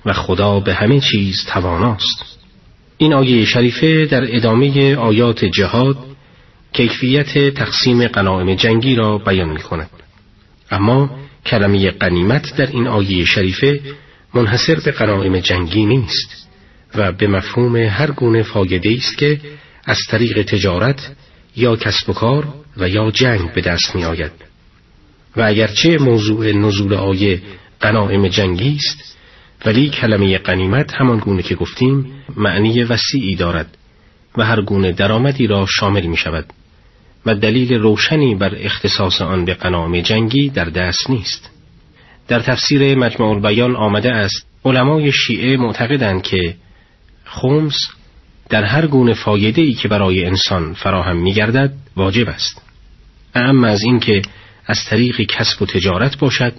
و 0.06 0.14
خدا 0.14 0.60
به 0.60 0.74
همه 0.74 1.00
چیز 1.00 1.46
تواناست 1.48 2.40
این 2.98 3.14
آیه 3.14 3.46
شریفه 3.46 4.06
در 4.06 4.36
ادامه 4.36 4.96
آیات 4.96 5.46
جهاد 5.46 5.98
کیفیت 6.74 7.54
تقسیم 7.54 8.08
قناعم 8.08 8.56
جنگی 8.56 8.96
را 8.96 9.18
بیان 9.18 9.50
می 9.50 9.60
کند. 9.60 9.90
اما 10.72 11.10
کلمه 11.46 11.92
قنیمت 11.92 12.56
در 12.58 12.66
این 12.66 12.88
آیه 12.88 13.26
شریفه 13.26 13.80
منحصر 14.34 14.80
به 14.86 14.92
قناعم 14.92 15.40
جنگی 15.40 15.86
نیست 15.86 16.48
و 16.96 17.12
به 17.12 17.28
مفهوم 17.28 17.76
هر 17.76 18.12
گونه 18.12 18.44
فایده 18.44 18.96
است 18.98 19.18
که 19.18 19.40
از 19.86 19.98
طریق 20.10 20.42
تجارت 20.42 21.12
یا 21.56 21.76
کسب 21.76 22.10
و 22.10 22.14
کار 22.14 22.48
و 22.78 22.90
یا 22.90 23.12
جنگ 23.12 23.54
به 23.54 23.62
دست 23.62 23.96
می 23.96 24.06
آید. 24.06 24.32
و 25.38 25.42
اگرچه 25.42 25.98
موضوع 25.98 26.52
نزول 26.52 26.94
آیه 26.94 27.42
قناعم 27.82 28.28
جنگی 28.28 28.76
است 28.76 29.18
ولی 29.66 29.90
کلمه 29.90 30.38
قنیمت 30.38 30.94
همان 30.94 31.18
گونه 31.18 31.42
که 31.42 31.56
گفتیم 31.56 32.12
معنی 32.36 32.84
وسیعی 32.84 33.36
دارد 33.36 33.78
و 34.38 34.46
هر 34.46 34.62
گونه 34.62 34.92
درآمدی 34.92 35.48
را 35.48 35.66
شامل 35.70 36.06
می 36.06 36.18
شود 36.18 36.46
و 37.26 37.36
دلیل 37.36 37.74
روشنی 37.74 38.36
بر 38.36 38.56
اختصاص 38.56 39.22
آن 39.22 39.46
به 39.46 39.54
قناعم 39.54 40.02
جنگی 40.02 40.50
در 40.50 40.66
دست 40.66 41.10
نیست. 41.10 41.50
در 42.28 42.40
تفسیر 42.40 42.98
مجمع 42.98 43.28
البیان 43.28 43.76
آمده 43.76 44.12
است 44.12 44.48
علمای 44.66 45.12
شیعه 45.12 45.58
معتقدند 45.58 46.22
که 46.22 46.56
خمس 47.26 47.78
در 48.50 48.64
هر 48.64 48.88
گونه 48.88 49.14
فایده 49.14 49.62
ای 49.62 49.74
که 49.74 49.88
برای 49.88 50.26
انسان 50.26 50.74
فراهم 50.74 51.18
می 51.18 51.34
گردد 51.34 51.74
واجب 51.96 52.30
است. 52.30 52.62
اما 53.36 53.68
از 53.68 53.84
اینکه 53.84 54.22
از 54.66 54.86
طریق 54.86 55.22
کسب 55.22 55.62
و 55.62 55.66
تجارت 55.66 56.18
باشد 56.18 56.54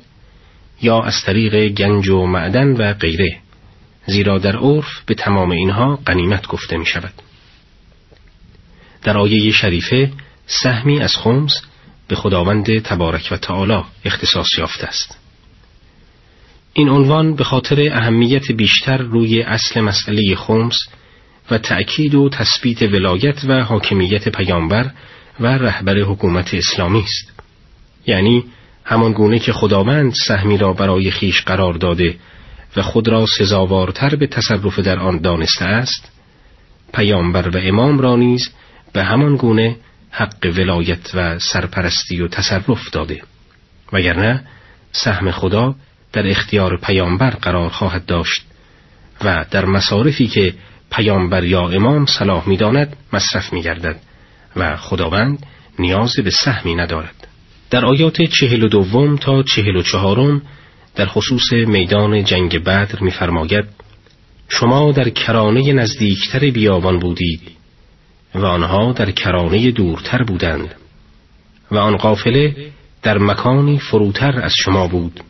یا 0.83 1.03
از 1.03 1.14
طریق 1.24 1.68
گنج 1.68 2.09
و 2.09 2.27
معدن 2.27 2.72
و 2.72 2.93
غیره 2.93 3.39
زیرا 4.07 4.39
در 4.39 4.57
عرف 4.57 5.05
به 5.07 5.14
تمام 5.14 5.51
اینها 5.51 5.99
قنیمت 6.07 6.47
گفته 6.47 6.77
می 6.77 6.87
شود 6.87 7.12
در 9.03 9.18
آیه 9.18 9.53
شریفه 9.53 10.12
سهمی 10.47 11.01
از 11.01 11.16
خمس 11.16 11.53
به 12.09 12.16
خداوند 12.16 12.79
تبارک 12.79 13.29
و 13.31 13.37
تعالی 13.37 13.85
اختصاص 14.05 14.47
یافته 14.59 14.87
است. 14.87 15.18
این 16.72 16.89
عنوان 16.89 17.37
به 17.37 17.45
خاطر 17.45 17.89
اهمیت 17.93 18.53
بیشتر 18.53 18.97
روی 18.97 19.43
اصل 19.43 19.81
مسئله 19.81 20.35
خمس 20.37 20.77
و 21.51 21.59
تأکید 21.59 22.14
و 22.14 22.29
تثبیت 22.29 22.83
ولایت 22.83 23.45
و 23.45 23.64
حاکمیت 23.64 24.29
پیامبر 24.29 24.91
و 25.41 25.47
رهبر 25.47 25.99
حکومت 25.99 26.55
اسلامی 26.55 27.03
است. 27.03 27.43
یعنی 28.07 28.45
همان 28.87 29.12
گونه 29.12 29.39
که 29.39 29.53
خداوند 29.53 30.14
سهمی 30.26 30.59
را 30.59 30.72
برای 30.72 31.11
خیش 31.11 31.43
قرار 31.43 31.74
داده 31.74 32.16
و 32.76 32.82
خود 32.82 33.09
را 33.09 33.26
سزاوارتر 33.39 34.16
به 34.16 34.26
تصرف 34.26 34.78
در 34.78 34.99
آن 34.99 35.18
دانسته 35.18 35.64
است 35.64 36.12
پیامبر 36.95 37.49
و 37.49 37.61
امام 37.62 37.99
را 37.99 38.16
نیز 38.16 38.51
به 38.93 39.05
همان 39.05 39.37
گونه 39.37 39.76
حق 40.11 40.53
ولایت 40.57 41.14
و 41.14 41.39
سرپرستی 41.39 42.20
و 42.20 42.28
تصرف 42.28 42.91
داده. 42.91 43.22
وگرنه 43.93 44.45
سهم 44.93 45.30
خدا 45.30 45.74
در 46.12 46.26
اختیار 46.26 46.76
پیامبر 46.76 47.30
قرار 47.30 47.68
خواهد 47.68 48.07
داشت 48.07 48.47
و 49.24 49.45
در 49.51 49.64
مصارفی 49.64 50.26
که 50.26 50.55
پیامبر 50.91 51.45
یا 51.45 51.68
امام 51.68 52.07
صلاح 52.07 52.49
می‌داند 52.49 52.97
مصرف 53.12 53.53
میگردد 53.53 54.01
و 54.57 54.76
خداوند 54.76 55.47
نیاز 55.78 56.16
به 56.16 56.30
سهمی 56.30 56.74
ندارد. 56.74 57.16
در 57.71 57.85
آیات 57.85 58.23
چهل 58.23 58.64
و 58.64 58.69
دوم 58.69 59.17
تا 59.17 59.43
چهل 59.43 59.77
و 59.77 59.83
چهارم 59.83 60.43
در 60.95 61.07
خصوص 61.07 61.53
میدان 61.53 62.25
جنگ 62.25 62.59
بدر 62.64 63.01
میفرماید 63.01 63.64
شما 64.49 64.93
در 64.93 65.09
کرانه 65.09 65.73
نزدیکتر 65.73 66.51
بیابان 66.51 66.99
بودید 66.99 67.41
و 68.35 68.45
آنها 68.47 68.93
در 68.93 69.11
کرانه 69.11 69.71
دورتر 69.71 70.23
بودند 70.23 70.75
و 71.71 71.77
آن 71.77 71.97
قافله 71.97 72.57
در 73.03 73.19
مکانی 73.19 73.79
فروتر 73.79 74.41
از 74.41 74.53
شما 74.64 74.89
بود 74.89 75.21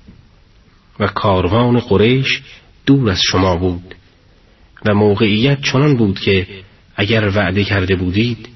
و 1.01 1.07
کاروان 1.07 1.79
قریش 1.79 2.43
دور 2.87 3.11
از 3.11 3.21
شما 3.31 3.57
بود 3.57 3.95
و 4.85 4.95
موقعیت 4.95 5.63
چنان 5.63 5.97
بود 5.97 6.21
که 6.21 6.47
اگر 6.97 7.29
وعده 7.29 7.65
کرده 7.65 7.97
بودید 7.97 8.49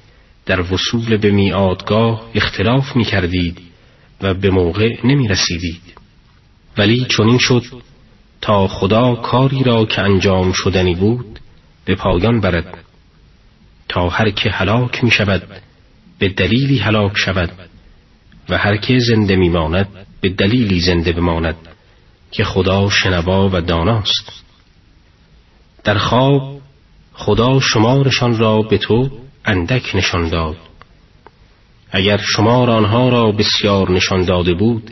در 0.47 0.61
وصول 0.61 1.17
به 1.17 1.31
میادگاه 1.31 2.31
اختلاف 2.35 2.97
می 2.97 3.05
کردید 3.05 3.70
و 4.23 4.35
به 4.35 4.51
موقع 4.51 5.07
نمی 5.07 5.29
رسیدید 5.29 5.83
ولی 6.79 7.07
چنین 7.17 7.39
شد 7.39 7.63
تا 8.41 8.69
خدا 8.69 9.15
کاری 9.15 9.63
را 9.63 9.85
که 9.87 10.03
انجام 10.03 10.53
شدنی 10.53 10.95
بود 10.95 11.41
به 11.85 11.95
پایان 11.95 12.41
برد. 12.41 12.85
تا 13.89 14.09
هر 14.09 14.31
که 14.31 14.51
هلاک 14.51 15.05
می 15.05 15.11
شود 15.11 15.43
به 16.19 16.29
دلیلی 16.29 16.79
هلاک 16.79 17.13
شود 17.17 17.51
و 18.49 18.59
هر 18.59 18.77
که 18.77 18.99
زنده 18.99 19.37
می 19.37 19.49
ماند 19.49 19.89
به 20.21 20.29
دلیلی 20.29 20.81
زنده 20.81 21.13
بماند 21.13 21.57
که 22.31 22.45
خدا 22.45 22.91
شنوا 22.91 23.51
و 23.53 23.61
داناست. 23.61 24.43
در 25.85 25.99
خواب 25.99 26.61
خدا 27.13 27.61
شمارشان 27.61 28.39
را 28.39 28.63
به 28.63 28.79
تو 28.79 29.11
اندک 29.45 29.97
نشان 29.97 30.29
داد. 30.29 30.57
اگر 31.93 32.17
شمار 32.17 32.71
آنها 32.71 33.09
را 33.09 33.33
بسیار 33.33 33.91
نشان 33.91 34.25
داده 34.25 34.55
بود 34.55 34.91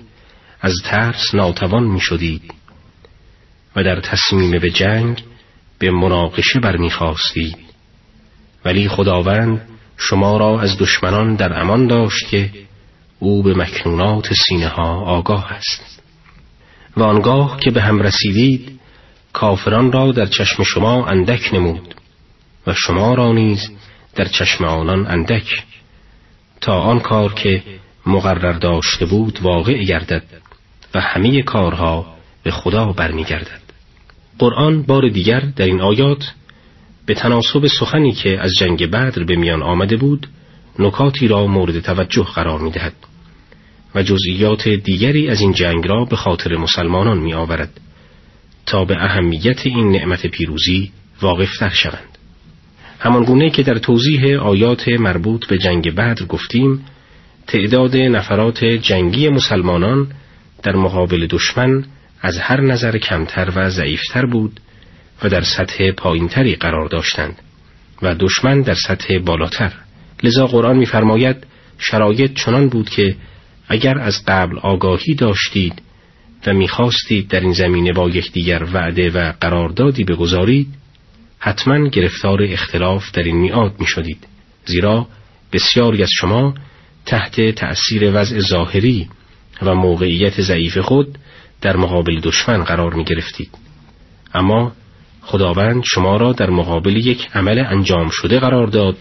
از 0.60 0.74
ترس 0.84 1.34
ناتوان 1.34 1.84
می 1.84 2.00
شدید 2.00 2.54
و 3.76 3.84
در 3.84 4.00
تصمیم 4.00 4.58
به 4.58 4.70
جنگ 4.70 5.22
به 5.78 5.90
مناقشه 5.90 6.60
برمیخواستید. 6.60 7.56
ولی 8.64 8.88
خداوند 8.88 9.68
شما 9.96 10.36
را 10.36 10.60
از 10.60 10.78
دشمنان 10.78 11.34
در 11.34 11.60
امان 11.60 11.86
داشت 11.86 12.28
که 12.28 12.50
او 13.18 13.42
به 13.42 13.54
مکنونات 13.54 14.32
سینه 14.48 14.68
ها 14.68 15.00
آگاه 15.00 15.52
است. 15.52 16.02
و 16.96 17.02
آنگاه 17.02 17.60
که 17.60 17.70
به 17.70 17.82
هم 17.82 18.02
رسیدید 18.02 18.80
کافران 19.32 19.92
را 19.92 20.12
در 20.12 20.26
چشم 20.26 20.62
شما 20.62 21.06
اندک 21.06 21.54
نمود 21.54 21.94
و 22.66 22.74
شما 22.74 23.14
را 23.14 23.32
نیز 23.32 23.70
در 24.14 24.24
چشم 24.24 24.64
آنان 24.64 25.06
اندک 25.06 25.64
تا 26.60 26.80
آن 26.80 27.00
کار 27.00 27.34
که 27.34 27.62
مقرر 28.06 28.52
داشته 28.52 29.06
بود 29.06 29.38
واقع 29.42 29.82
گردد 29.84 30.22
و 30.94 31.00
همه 31.00 31.42
کارها 31.42 32.14
به 32.42 32.50
خدا 32.50 32.84
برمیگردد. 32.92 33.60
قرآن 34.38 34.82
بار 34.82 35.08
دیگر 35.08 35.40
در 35.40 35.64
این 35.64 35.80
آیات 35.80 36.32
به 37.06 37.14
تناسب 37.14 37.66
سخنی 37.66 38.12
که 38.12 38.40
از 38.40 38.52
جنگ 38.54 38.86
بدر 38.86 39.24
به 39.24 39.36
میان 39.36 39.62
آمده 39.62 39.96
بود 39.96 40.28
نکاتی 40.78 41.28
را 41.28 41.46
مورد 41.46 41.80
توجه 41.80 42.24
قرار 42.24 42.60
می 42.60 42.70
دهد 42.70 42.92
و 43.94 44.02
جزئیات 44.02 44.68
دیگری 44.68 45.28
از 45.28 45.40
این 45.40 45.52
جنگ 45.52 45.86
را 45.86 46.04
به 46.04 46.16
خاطر 46.16 46.56
مسلمانان 46.56 47.18
می 47.18 47.34
آورد 47.34 47.80
تا 48.66 48.84
به 48.84 48.96
اهمیت 49.04 49.66
این 49.66 49.92
نعمت 49.92 50.26
پیروزی 50.26 50.92
واقفتر 51.22 51.68
شوند. 51.68 52.17
همان 52.98 53.24
گونه 53.24 53.50
که 53.50 53.62
در 53.62 53.78
توضیح 53.78 54.38
آیات 54.40 54.88
مربوط 54.88 55.46
به 55.46 55.58
جنگ 55.58 55.94
بدر 55.94 56.26
گفتیم 56.26 56.84
تعداد 57.46 57.96
نفرات 57.96 58.64
جنگی 58.64 59.28
مسلمانان 59.28 60.06
در 60.62 60.76
مقابل 60.76 61.26
دشمن 61.30 61.84
از 62.20 62.38
هر 62.38 62.60
نظر 62.60 62.98
کمتر 62.98 63.52
و 63.56 63.70
ضعیفتر 63.70 64.26
بود 64.26 64.60
و 65.22 65.28
در 65.28 65.42
سطح 65.42 65.90
پایینتری 65.90 66.54
قرار 66.54 66.88
داشتند 66.88 67.36
و 68.02 68.14
دشمن 68.14 68.62
در 68.62 68.74
سطح 68.74 69.18
بالاتر. 69.18 69.72
لذا 70.22 70.46
قرآن 70.46 70.76
می‌فرماید 70.76 71.36
شرایط 71.78 72.32
چنان 72.34 72.68
بود 72.68 72.90
که 72.90 73.16
اگر 73.68 73.98
از 73.98 74.24
قبل 74.26 74.58
آگاهی 74.58 75.14
داشتید 75.14 75.82
و 76.46 76.52
می‌خواستید 76.52 77.28
در 77.28 77.40
این 77.40 77.52
زمینه 77.52 77.92
با 77.92 78.08
یکدیگر 78.10 78.66
وعده 78.72 79.10
و 79.10 79.32
قراردادی 79.40 80.04
بگذارید 80.04 80.77
حتما 81.38 81.88
گرفتار 81.88 82.42
اختلاف 82.42 83.12
در 83.12 83.22
این 83.22 83.36
میعاد 83.36 83.74
می 83.80 83.86
شدید 83.86 84.26
زیرا 84.64 85.06
بسیاری 85.52 86.02
از 86.02 86.10
شما 86.20 86.54
تحت 87.06 87.40
تأثیر 87.50 88.10
وضع 88.14 88.38
ظاهری 88.38 89.08
و 89.62 89.74
موقعیت 89.74 90.40
ضعیف 90.40 90.78
خود 90.78 91.18
در 91.60 91.76
مقابل 91.76 92.20
دشمن 92.20 92.64
قرار 92.64 92.94
می 92.94 93.04
گرفتید 93.04 93.50
اما 94.34 94.72
خداوند 95.22 95.82
شما 95.84 96.16
را 96.16 96.32
در 96.32 96.50
مقابل 96.50 96.96
یک 96.96 97.28
عمل 97.34 97.58
انجام 97.58 98.10
شده 98.10 98.40
قرار 98.40 98.66
داد 98.66 98.96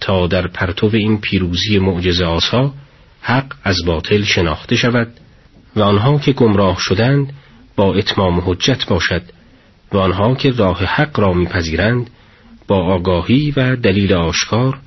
تا 0.00 0.26
در 0.26 0.46
پرتو 0.46 0.90
این 0.92 1.20
پیروزی 1.20 1.78
معجزه 1.78 2.24
آسا 2.24 2.74
حق 3.20 3.54
از 3.64 3.76
باطل 3.86 4.22
شناخته 4.22 4.76
شود 4.76 5.08
و 5.76 5.82
آنها 5.82 6.18
که 6.18 6.32
گمراه 6.32 6.76
شدند 6.80 7.32
با 7.76 7.94
اتمام 7.94 8.42
حجت 8.46 8.86
باشد. 8.86 9.22
و 9.92 9.96
آنها 9.96 10.34
که 10.34 10.50
راه 10.50 10.84
حق 10.84 11.20
را 11.20 11.32
میپذیرند 11.32 12.10
با 12.66 12.76
آگاهی 12.76 13.52
و 13.56 13.76
دلیل 13.76 14.14
آشکار 14.14 14.78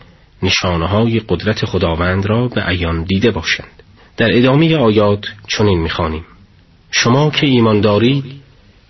نشانه 0.44 0.88
های 0.88 1.20
قدرت 1.20 1.66
خداوند 1.66 2.26
را 2.26 2.48
به 2.48 2.62
عیان 2.62 3.04
دیده 3.04 3.32
باشند. 3.32 3.84
در 4.18 4.38
ادامه 4.38 4.76
آیات 4.78 5.26
چنین 5.48 5.80
می‌خوانیم. 5.80 6.26
شما 6.92 7.30
که 7.30 7.48
ایمان 7.48 7.82
دارید 7.82 8.24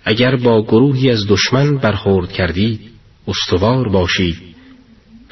اگر 0.06 0.36
با 0.36 0.62
گروهی 0.62 1.12
از 1.12 1.28
دشمن 1.28 1.78
برخورد 1.78 2.32
کردید 2.32 2.80
استوار 3.28 3.90
باشید 3.90 4.42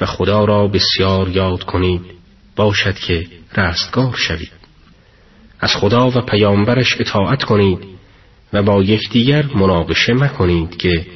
و 0.00 0.06
خدا 0.06 0.44
را 0.44 0.68
بسیار 0.68 1.28
یاد 1.28 1.64
کنید 1.64 2.02
باشد 2.56 2.94
که 2.94 3.26
رستگار 3.56 4.14
شوید. 4.16 4.52
از 5.60 5.76
خدا 5.76 6.10
و 6.10 6.20
پیامبرش 6.20 6.96
اطاعت 7.00 7.44
کنید 7.44 7.78
و 8.52 8.62
با 8.62 8.82
یکدیگر 8.82 9.46
مناقشه 9.54 10.14
مکنید 10.14 10.76
که 10.76 11.06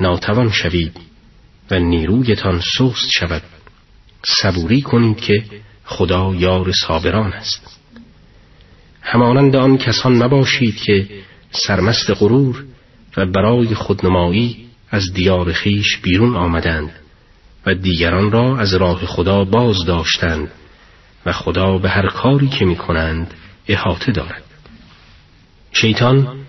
ناتوان 0.00 0.50
شوید 0.50 0.96
و 1.70 1.78
نیرویتان 1.78 2.60
سست 2.60 3.10
شود. 3.18 3.42
صبوری 4.24 4.82
کنید 4.82 5.20
که 5.20 5.44
خدا 5.84 6.34
یار 6.34 6.72
صابران 6.72 7.32
است. 7.32 7.80
همانند 9.02 9.56
آن 9.56 9.78
کسان 9.78 10.22
نباشید 10.22 10.76
که 10.76 11.08
سرمست 11.50 12.10
غرور 12.10 12.64
و 13.16 13.26
برای 13.26 13.74
خودنمایی 13.74 14.66
از 14.90 15.12
دیار 15.12 15.52
خیش 15.52 15.96
بیرون 15.96 16.36
آمدند 16.36 16.92
و 17.66 17.74
دیگران 17.74 18.30
را 18.30 18.58
از 18.58 18.74
راه 18.74 19.06
خدا 19.06 19.44
باز 19.44 19.84
داشتند 19.86 20.50
و 21.26 21.32
خدا 21.32 21.78
به 21.78 21.88
هر 21.88 22.06
کاری 22.06 22.48
که 22.48 22.64
می 22.64 22.76
کنند 22.76 23.34
احاطه 23.68 24.12
دارد. 24.12 24.42
شیطان 25.72 26.43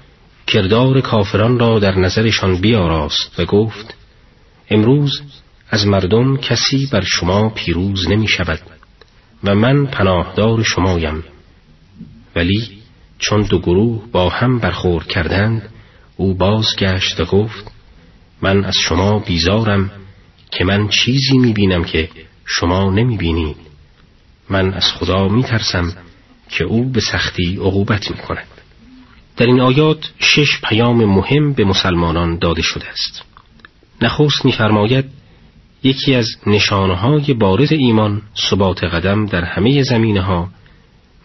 کردار 0.47 1.01
کافران 1.01 1.59
را 1.59 1.79
در 1.79 1.97
نظرشان 1.97 2.61
بیاراست 2.61 3.39
و 3.39 3.45
گفت 3.45 3.95
امروز 4.69 5.21
از 5.69 5.87
مردم 5.87 6.37
کسی 6.37 6.89
بر 6.91 7.01
شما 7.01 7.49
پیروز 7.49 8.09
نمی 8.09 8.27
شود 8.27 8.59
و 9.43 9.55
من 9.55 9.85
پناهدار 9.85 10.63
شمایم. 10.63 11.23
ولی 12.35 12.69
چون 13.19 13.41
دو 13.41 13.59
گروه 13.59 14.11
با 14.11 14.29
هم 14.29 14.59
برخورد 14.59 15.07
کردند 15.07 15.69
او 16.17 16.33
بازگشت 16.33 17.19
و 17.19 17.25
گفت 17.25 17.71
من 18.41 18.65
از 18.65 18.75
شما 18.77 19.19
بیزارم 19.19 19.91
که 20.51 20.63
من 20.63 20.87
چیزی 20.87 21.37
می 21.37 21.53
بینم 21.53 21.83
که 21.83 22.09
شما 22.45 22.91
نمی 22.91 23.17
بینید. 23.17 23.57
من 24.49 24.73
از 24.73 24.91
خدا 24.91 25.27
می 25.27 25.43
ترسم 25.43 25.93
که 26.49 26.63
او 26.63 26.89
به 26.89 27.01
سختی 27.01 27.55
عقوبت 27.55 28.11
می 28.11 28.17
کند. 28.17 28.54
در 29.37 29.45
این 29.45 29.61
آیات 29.61 30.11
شش 30.19 30.61
پیام 30.63 31.05
مهم 31.05 31.53
به 31.53 31.65
مسلمانان 31.65 32.37
داده 32.37 32.61
شده 32.61 32.87
است. 32.87 33.23
نخست 34.01 34.45
میفرماید 34.45 35.05
یکی 35.83 36.15
از 36.15 36.27
نشانهای 36.47 37.33
بارز 37.33 37.71
ایمان 37.71 38.21
ثبات 38.49 38.83
قدم 38.83 39.25
در 39.25 39.43
همه 39.43 39.83
زمینه 39.83 40.21
ها 40.21 40.49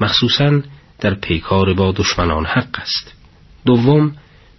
مخصوصا 0.00 0.60
در 1.00 1.14
پیکار 1.14 1.74
با 1.74 1.92
دشمنان 1.92 2.46
حق 2.46 2.78
است. 2.80 3.12
دوم 3.66 4.12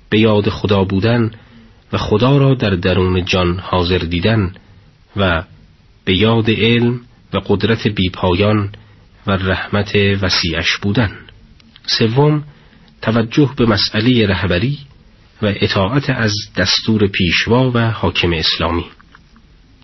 به 0.09 0.19
یاد 0.19 0.49
خدا 0.49 0.83
بودن 0.83 1.31
و 1.93 1.97
خدا 1.97 2.37
را 2.37 2.53
در 2.53 2.69
درون 2.69 3.25
جان 3.25 3.59
حاضر 3.59 3.97
دیدن 3.97 4.53
و 5.15 5.43
به 6.05 6.15
یاد 6.15 6.49
علم 6.49 6.99
و 7.33 7.39
قدرت 7.47 7.87
بیپایان 7.87 8.69
و 9.27 9.31
رحمت 9.31 9.95
وسیعش 9.95 10.77
بودن. 10.77 11.17
سوم 11.85 12.43
توجه 13.01 13.53
به 13.57 13.65
مسئله 13.65 14.27
رهبری 14.27 14.79
و 15.41 15.53
اطاعت 15.55 16.09
از 16.09 16.33
دستور 16.57 17.07
پیشوا 17.07 17.71
و 17.71 17.91
حاکم 17.91 18.33
اسلامی. 18.33 18.85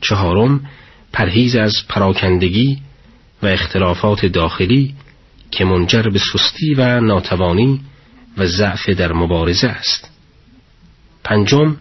چهارم 0.02 0.70
پرهیز 1.14 1.56
از 1.56 1.74
پراکندگی 1.90 2.78
و 3.44 3.46
اختلافات 3.46 4.26
داخلی 4.26 4.96
که 5.52 5.66
منجر 5.66 6.02
به 6.02 6.20
سستی 6.20 6.74
و 6.74 7.00
ناتوانی 7.00 7.82
و 8.38 8.46
ضعف 8.46 8.90
در 8.90 9.14
مبارزه 9.14 9.68
است. 9.68 10.12
پنجم 11.24 11.78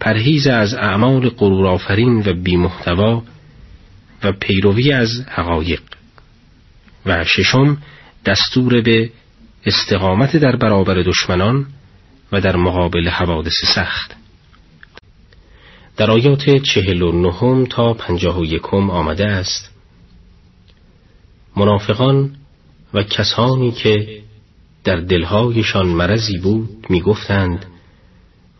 پرهیز 0.00 0.46
از 0.46 0.74
اعمال 0.74 1.28
غرورآفرین 1.28 2.22
و 2.26 2.32
بیمحتوا 2.32 3.22
و 4.22 4.32
پیروی 4.32 4.92
از 4.92 5.24
حقایق. 5.28 5.80
و 7.06 7.24
ششم 7.24 7.78
دستور 8.26 8.80
به 8.80 9.10
استقامت 9.66 10.36
در 10.36 10.56
برابر 10.56 10.94
دشمنان 10.94 11.66
و 12.32 12.40
در 12.40 12.56
مقابل 12.56 13.08
حوادث 13.08 13.54
سخت. 13.74 14.16
در 15.96 16.10
آیات 16.10 16.50
چهل 16.50 17.02
و 17.02 17.12
نهم 17.12 17.66
تا 17.66 17.94
پنجاه 17.94 18.40
و 18.40 18.44
یکم 18.44 18.90
آمده 18.90 19.26
است 19.26 19.70
منافقان 21.56 22.36
و 22.94 23.02
کسانی 23.02 23.72
که 23.72 24.22
در 24.84 24.96
دلهایشان 24.96 25.86
مرضی 25.86 26.38
بود 26.38 26.86
می‌گفتند 26.88 27.66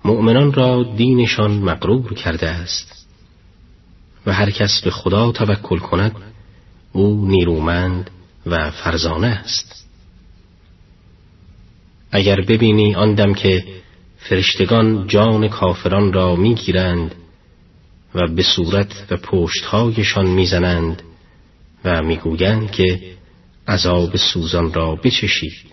مؤمنان 0.05 0.53
را 0.53 0.83
دینشان 0.97 1.51
مقرور 1.51 2.15
کرده 2.15 2.49
است 2.49 3.07
و 4.27 4.33
هر 4.33 4.51
کس 4.51 4.81
به 4.85 4.91
خدا 4.91 5.33
توکل 5.33 5.79
کند 5.79 6.17
او 6.93 7.27
نیرومند 7.29 8.11
و 8.47 8.71
فرزانه 8.71 9.27
است. 9.27 9.80
اگر 12.11 12.41
ببینی 12.41 12.95
آن 12.95 13.15
دم 13.15 13.35
که 13.35 13.65
فرشتگان 14.19 15.07
جان 15.07 15.49
کافران 15.49 16.13
را 16.13 16.37
می‌گیرند 16.37 17.15
و 18.15 18.29
به 18.29 18.43
صورت 18.43 19.07
و 19.11 19.17
پشتهایشان 19.17 20.27
می‌زنند 20.27 21.03
و 21.85 22.03
می‌گویند 22.03 22.71
که 22.71 23.01
عذاب 23.69 24.17
سوزان 24.17 24.73
را 24.73 24.95
بچشید 24.95 25.71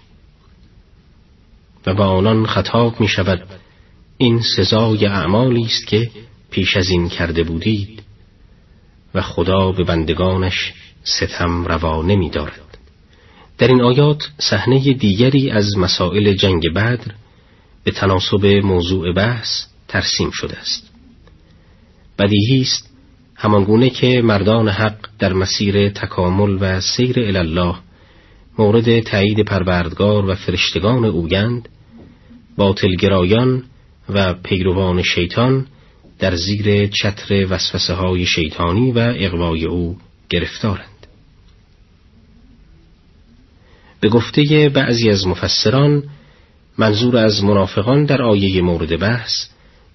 و 1.86 1.94
با 1.94 2.06
آنان 2.06 2.46
خطاب 2.46 3.00
می 3.02 3.08
شود 3.08 3.44
این 4.18 4.42
سزای 4.56 5.06
اعمالی 5.06 5.64
است 5.64 5.88
که 5.88 6.12
پیش 6.52 6.78
از 6.78 6.90
این 6.90 7.10
کرده 7.10 7.44
بودید 7.44 8.04
و 9.14 9.22
خدا 9.22 9.72
به 9.72 9.84
بندگانش 9.84 10.74
ستم 11.04 11.66
روا 11.66 12.02
نمی 12.04 12.30
دارد. 12.30 12.66
در 13.58 13.68
این 13.68 13.82
آیات 13.82 14.30
صحنه 14.38 14.93
دیگری 14.93 15.49
از 15.49 15.78
مسائل 15.78 16.34
جنگ 16.34 16.74
بدر 16.76 17.12
به 17.84 17.91
تناسب 17.91 18.45
موضوع 18.45 19.14
بحث 19.14 19.47
ترسیم 19.88 20.30
شده 20.34 20.58
است. 20.58 20.91
بدیهی 22.20 22.62
است 22.62 22.89
همانگونه 23.36 23.89
که 23.89 24.22
مردان 24.22 24.70
حق 24.70 24.97
در 25.20 25.34
مسیر 25.34 25.89
تکامل 25.89 26.58
و 26.62 26.82
سیر 26.82 27.38
الله 27.38 27.76
مورد 28.60 28.99
تایید 28.99 29.45
پروردگار 29.45 30.26
و 30.26 30.36
فرشتگان 30.36 31.05
اوگند 31.05 31.70
باطلگرایان 32.58 33.64
و 34.10 34.34
پیروان 34.34 35.01
شیطان 35.01 35.68
در 36.20 36.36
زیر 36.36 36.88
چتر 36.88 37.47
وسوسه 37.49 37.93
های 37.93 38.26
شیطانی 38.26 38.91
و 38.91 39.14
اقوای 39.18 39.66
او 39.66 39.97
گرفتارند 40.30 40.97
به 44.00 44.10
گفته 44.10 44.72
بعضی 44.74 45.10
از 45.10 45.28
مفسران 45.28 46.04
منظور 46.78 47.18
از 47.18 47.43
منافقان 47.43 48.06
در 48.06 48.22
آیه 48.22 48.62
مورد 48.62 49.00
بحث 49.00 49.32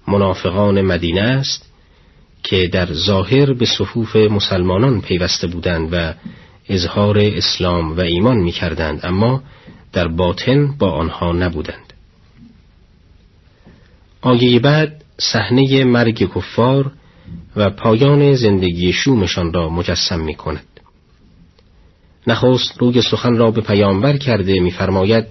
منافقان 0.08 0.82
مدینه 0.82 1.20
است 1.20 1.72
که 2.42 2.68
در 2.72 2.92
ظاهر 2.92 3.52
به 3.52 3.66
صفوف 3.66 4.16
مسلمانان 4.16 5.00
پیوسته 5.00 5.46
بودند 5.46 5.88
و 5.92 6.14
اظهار 6.68 7.18
اسلام 7.18 7.96
و 7.96 8.00
ایمان 8.00 8.36
می 8.36 8.52
کردند 8.52 9.00
اما 9.02 9.42
در 9.92 10.08
باطن 10.08 10.74
با 10.78 10.90
آنها 10.90 11.32
نبودند. 11.32 11.92
آیه 14.20 14.58
بعد 14.58 15.02
صحنه 15.18 15.84
مرگ 15.84 16.34
کفار 16.34 16.92
و 17.56 17.70
پایان 17.70 18.34
زندگی 18.34 18.92
شومشان 18.92 19.52
را 19.52 19.68
مجسم 19.68 20.20
می 20.20 20.34
کند 20.34 20.71
نخست 22.26 22.78
روی 22.78 23.02
سخن 23.02 23.36
را 23.36 23.50
به 23.50 23.60
پیامبر 23.60 24.16
کرده 24.16 24.60
میفرماید 24.60 25.24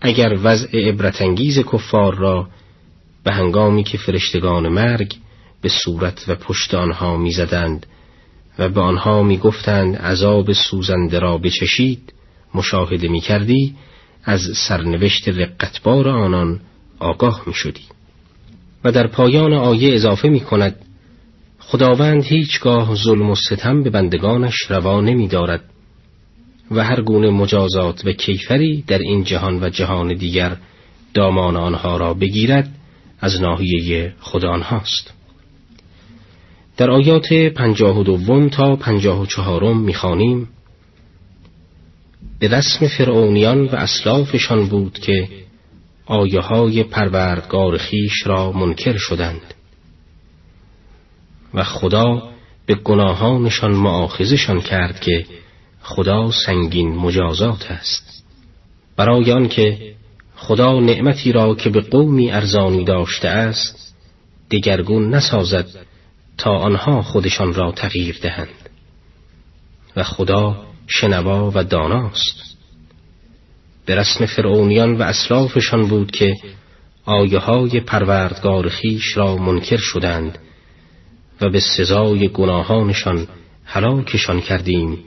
اگر 0.00 0.38
وضع 0.42 0.88
عبرتانگیز 0.88 1.58
کفار 1.58 2.14
را 2.14 2.48
به 3.24 3.32
هنگامی 3.32 3.84
که 3.84 3.98
فرشتگان 3.98 4.68
مرگ 4.68 5.14
به 5.62 5.68
صورت 5.68 6.24
و 6.28 6.34
پشت 6.34 6.74
آنها 6.74 7.16
می‌زدند 7.16 7.86
و 8.58 8.68
به 8.68 8.80
آنها 8.80 9.22
می‌گفتند 9.22 9.96
عذاب 9.96 10.52
سوزنده 10.52 11.18
را 11.18 11.38
بچشید 11.38 12.12
مشاهده 12.54 13.08
می‌کردی 13.08 13.74
از 14.24 14.40
سرنوشت 14.68 15.28
رقتبار 15.28 16.08
آنان 16.08 16.60
آگاه 16.98 17.42
می‌شدی. 17.46 17.84
و 18.84 18.92
در 18.92 19.06
پایان 19.06 19.52
آیه 19.52 19.94
اضافه 19.94 20.28
می 20.28 20.40
کند 20.40 20.76
خداوند 21.58 22.24
هیچگاه 22.24 22.94
ظلم 22.94 23.30
و 23.30 23.34
ستم 23.34 23.82
به 23.82 23.90
بندگانش 23.90 24.56
روا 24.70 25.00
نمی 25.00 25.28
دارد 25.28 25.64
و 26.70 26.84
هر 26.84 27.00
گونه 27.00 27.30
مجازات 27.30 28.04
و 28.04 28.12
کیفری 28.12 28.84
در 28.86 28.98
این 28.98 29.24
جهان 29.24 29.64
و 29.64 29.68
جهان 29.68 30.14
دیگر 30.14 30.56
دامان 31.14 31.56
آنها 31.56 31.96
را 31.96 32.14
بگیرد 32.14 32.74
از 33.20 33.40
ناحیه 33.40 34.14
خدا 34.20 34.50
آنهاست. 34.50 35.12
در 36.76 36.90
آیات 36.90 37.32
پنجاه 37.32 38.00
و 38.00 38.02
دوم 38.02 38.48
تا 38.48 38.76
پنجاه 38.76 39.22
و 39.22 39.26
چهارم 39.26 39.80
می‌خوانیم 39.80 40.48
به 42.38 42.48
رسم 42.48 42.86
فرعونیان 42.88 43.64
و 43.64 43.74
اسلافشان 43.74 44.68
بود 44.68 44.98
که 44.98 45.28
آیه 46.06 46.40
های 46.40 46.82
پروردگار 46.82 47.78
خیش 47.78 48.26
را 48.26 48.52
منکر 48.52 48.96
شدند 48.96 49.54
و 51.54 51.64
خدا 51.64 52.28
به 52.66 52.74
گناهانشان 52.74 53.72
معاخذشان 53.72 54.60
کرد 54.60 55.00
که 55.00 55.26
خدا 55.82 56.30
سنگین 56.30 56.96
مجازات 56.96 57.70
است. 57.70 58.24
برای 58.96 59.32
آنکه 59.32 59.94
خدا 60.36 60.80
نعمتی 60.80 61.32
را 61.32 61.54
که 61.54 61.70
به 61.70 61.80
قومی 61.80 62.30
ارزانی 62.30 62.84
داشته 62.84 63.28
است 63.28 63.94
دگرگون 64.50 65.14
نسازد 65.14 65.66
تا 66.38 66.50
آنها 66.50 67.02
خودشان 67.02 67.54
را 67.54 67.72
تغییر 67.72 68.18
دهند. 68.22 68.68
و 69.96 70.02
خدا 70.02 70.64
شنوا 70.86 71.52
و 71.54 71.64
داناست. 71.64 72.56
به 73.86 73.94
رسم 73.94 74.26
فرعونیان 74.26 74.96
و 74.96 75.02
اسلافشان 75.02 75.88
بود 75.88 76.10
که 76.10 76.36
آیه 77.04 77.38
های 77.38 77.80
پروردگار 77.80 78.68
خیش 78.68 79.16
را 79.16 79.36
منکر 79.36 79.76
شدند 79.76 80.38
و 81.40 81.50
به 81.50 81.60
سزای 81.60 82.28
گناهانشان 82.28 83.28
هلاکشان 83.64 84.40
کردیم. 84.40 84.98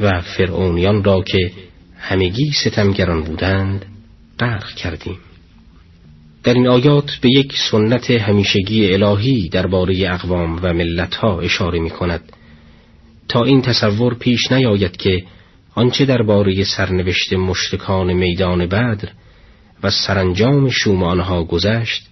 و 0.00 0.20
فرعونیان 0.20 1.04
را 1.04 1.22
که 1.22 1.52
همگی 1.98 2.52
ستمگران 2.52 3.22
بودند 3.22 3.86
غرق 4.38 4.74
کردیم. 4.74 5.18
در 6.44 6.54
این 6.54 6.68
آیات 6.68 7.10
به 7.20 7.28
یک 7.28 7.52
سنت 7.70 8.10
همیشگی 8.10 8.92
الهی 8.92 9.48
درباره 9.48 10.10
اقوام 10.10 10.60
و 10.62 10.72
ملتها 10.72 11.40
اشاره 11.40 11.78
می 11.78 11.90
کند 11.90 12.32
تا 13.28 13.44
این 13.44 13.62
تصور 13.62 14.14
پیش 14.14 14.52
نیاید 14.52 14.96
که 14.96 15.24
آنچه 15.74 16.04
درباره 16.04 16.64
سرنوشت 16.64 17.32
مشرکان 17.32 18.12
میدان 18.12 18.66
بدر 18.66 19.08
و 19.82 19.90
سرانجام 19.90 20.70
شوم 20.70 21.02
آنها 21.02 21.44
گذشت 21.44 22.06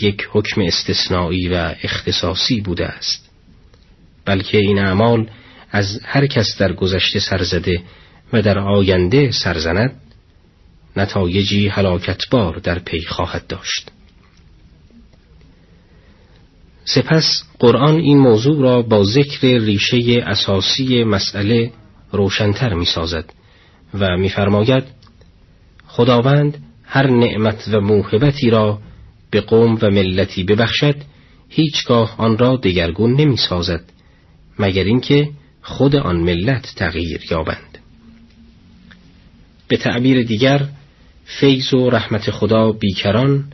یک 0.00 0.28
حکم 0.32 0.60
استثنایی 0.60 1.48
و 1.48 1.74
اختصاصی 1.82 2.60
بوده 2.60 2.86
است. 2.86 3.30
بلکه 4.24 4.58
این 4.58 4.78
اعمال 4.78 5.26
از 5.70 6.00
هر 6.04 6.26
کس 6.26 6.56
در 6.58 6.72
گذشته 6.72 7.20
سرزده 7.20 7.82
و 8.32 8.42
در 8.42 8.58
آینده 8.58 9.30
سرزند 9.30 10.00
نتایجی 10.96 11.68
هلاکتبار 11.68 12.58
در 12.58 12.78
پی 12.78 13.00
خواهد 13.00 13.46
داشت. 13.46 13.90
سپس 16.84 17.42
قرآن 17.58 17.94
این 17.94 18.18
موضوع 18.18 18.62
را 18.62 18.82
با 18.82 19.04
ذکر 19.04 19.58
ریشه 19.58 20.24
اساسی 20.26 21.04
مسئله 21.04 21.72
روشنتر 22.12 22.74
می 22.74 22.84
سازد 22.84 23.32
و 23.94 24.16
میفرماید 24.16 24.84
خداوند 25.86 26.58
هر 26.84 27.10
نعمت 27.10 27.68
و 27.72 27.80
موهبتی 27.80 28.50
را 28.50 28.78
به 29.30 29.40
قوم 29.40 29.78
و 29.82 29.90
ملتی 29.90 30.44
ببخشد 30.44 30.96
هیچگاه 31.48 32.14
آن 32.18 32.38
را 32.38 32.56
دگرگون 32.56 33.20
نمی 33.20 33.36
سازد 33.36 33.84
مگر 34.58 34.84
اینکه 34.84 35.30
خود 35.68 35.96
آن 35.96 36.16
ملت 36.16 36.74
تغییر 36.76 37.20
یابند. 37.30 37.78
به 39.68 39.76
تعبیر 39.76 40.22
دیگر 40.22 40.68
فیض 41.24 41.74
و 41.74 41.90
رحمت 41.90 42.30
خدا 42.30 42.72
بیکران 42.72 43.44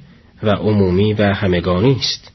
و 0.43 0.51
عمومی 0.51 1.12
و 1.12 1.23
همگانی 1.23 1.97
است. 2.01 2.33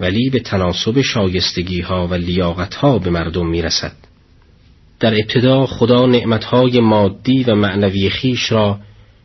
ولی 0.00 0.30
به 0.30 0.40
تناسب 0.40 1.00
شایستگی 1.00 1.80
ها 1.80 2.06
و 2.06 2.14
لیاقت 2.14 2.74
ها 2.74 2.98
به 2.98 3.10
مردم 3.10 3.46
می 3.46 3.62
رسد. 3.62 3.92
در 5.00 5.14
ابتدا 5.14 5.66
خدا 5.66 6.06
نعمت 6.06 6.44
های 6.44 6.80
مادی 6.80 7.44
و 7.44 7.54
معنوی 7.54 8.10
خیش 8.10 8.52
را 8.52 8.78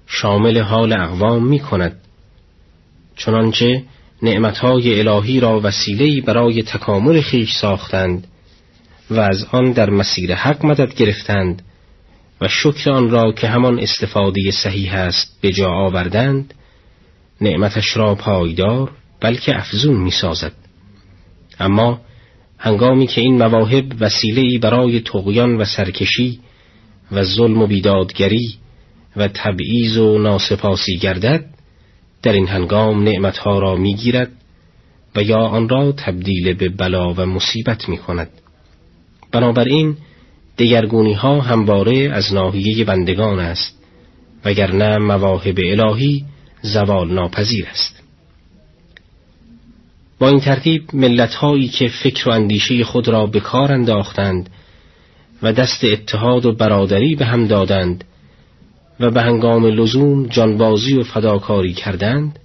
شامل 0.08 0.58
حال 0.60 0.94
اقوام 0.94 1.48
می 1.48 1.60
کند 1.60 2.02
چنانچه 3.16 3.84
نعمتهای 4.24 5.00
الهی 5.00 5.40
را 5.40 5.60
وسیله‌ای 5.64 6.22
برای 6.22 6.64
تکامل 6.64 7.22
خیش 7.22 7.54
ساختند 7.62 8.28
و 9.10 9.20
از 9.20 9.46
آن 9.52 9.72
در 9.72 9.90
مسیر 9.90 10.36
حق 10.36 10.66
مدد 10.66 10.96
گرفتند 10.96 11.62
و 12.42 12.48
شکر 12.48 12.92
آن 12.92 13.10
را 13.10 13.32
که 13.32 13.48
همان 13.48 13.80
استفاده 13.80 14.52
صحیح 14.52 14.96
است 14.96 15.38
به 15.42 15.52
جا 15.52 15.70
آوردند 15.70 16.54
نعمتش 17.42 17.98
را 17.98 18.16
پایدار 18.16 18.92
بلکه 19.20 19.58
افزون 19.58 19.96
می 19.96 20.12
سازد. 20.12 20.54
اما 21.60 22.02
هنگامی 22.58 23.08
که 23.08 23.22
این 23.22 23.38
مواهب 23.38 23.86
وسیله‌ای 24.00 24.58
برای 24.58 25.00
تقیان 25.00 25.58
و 25.58 25.66
سرکشی 25.66 26.40
و 27.12 27.24
ظلم 27.24 27.62
و 27.62 27.68
بیدادگری 27.68 28.56
و 29.16 29.28
تبعیض 29.28 29.98
و 29.98 30.18
ناسپاسی 30.18 30.98
گردد 30.98 31.46
در 32.22 32.34
این 32.34 32.48
هنگام 32.48 33.04
نعمتها 33.04 33.60
را 33.60 33.76
می‌گیرد 33.76 34.32
و 35.16 35.24
یا 35.24 35.40
آن 35.40 35.70
را 35.70 35.92
تبدیل 35.92 36.54
به 36.54 36.70
بلا 36.70 37.14
و 37.14 37.26
مصیبت 37.26 37.90
می 37.90 37.98
کند. 37.98 38.30
بنابراین 39.34 39.98
دگرگونی 40.58 41.14
ها 41.14 41.42
همواره 41.42 42.10
از 42.14 42.34
ناحیه 42.34 42.86
بندگان 42.86 43.40
است 43.40 43.80
وگرنه 44.46 44.98
مواهب 44.98 45.60
الهی 45.60 46.26
زوال 46.62 47.14
ناپذیر 47.14 47.68
است. 47.72 48.04
با 50.20 50.30
این 50.30 50.40
ترتیب 50.40 50.84
ملت 50.94 51.34
هایی 51.34 51.68
که 51.68 51.88
فکر 51.88 52.30
و 52.30 52.32
اندیشه 52.32 52.84
خود 52.84 53.08
را 53.08 53.26
به 53.26 53.40
کار 53.40 53.72
انداختند 53.72 54.50
و 55.42 55.54
دست 55.54 55.84
اتحاد 55.84 56.46
و 56.46 56.56
برادری 56.56 57.16
به 57.16 57.26
هم 57.26 57.48
دادند 57.48 58.04
و 59.00 59.12
به 59.12 59.22
هنگام 59.22 59.66
لزوم 59.66 60.28
جانبازی 60.28 60.98
و 60.98 61.04
فداکاری 61.04 61.74
کردند 61.74 62.40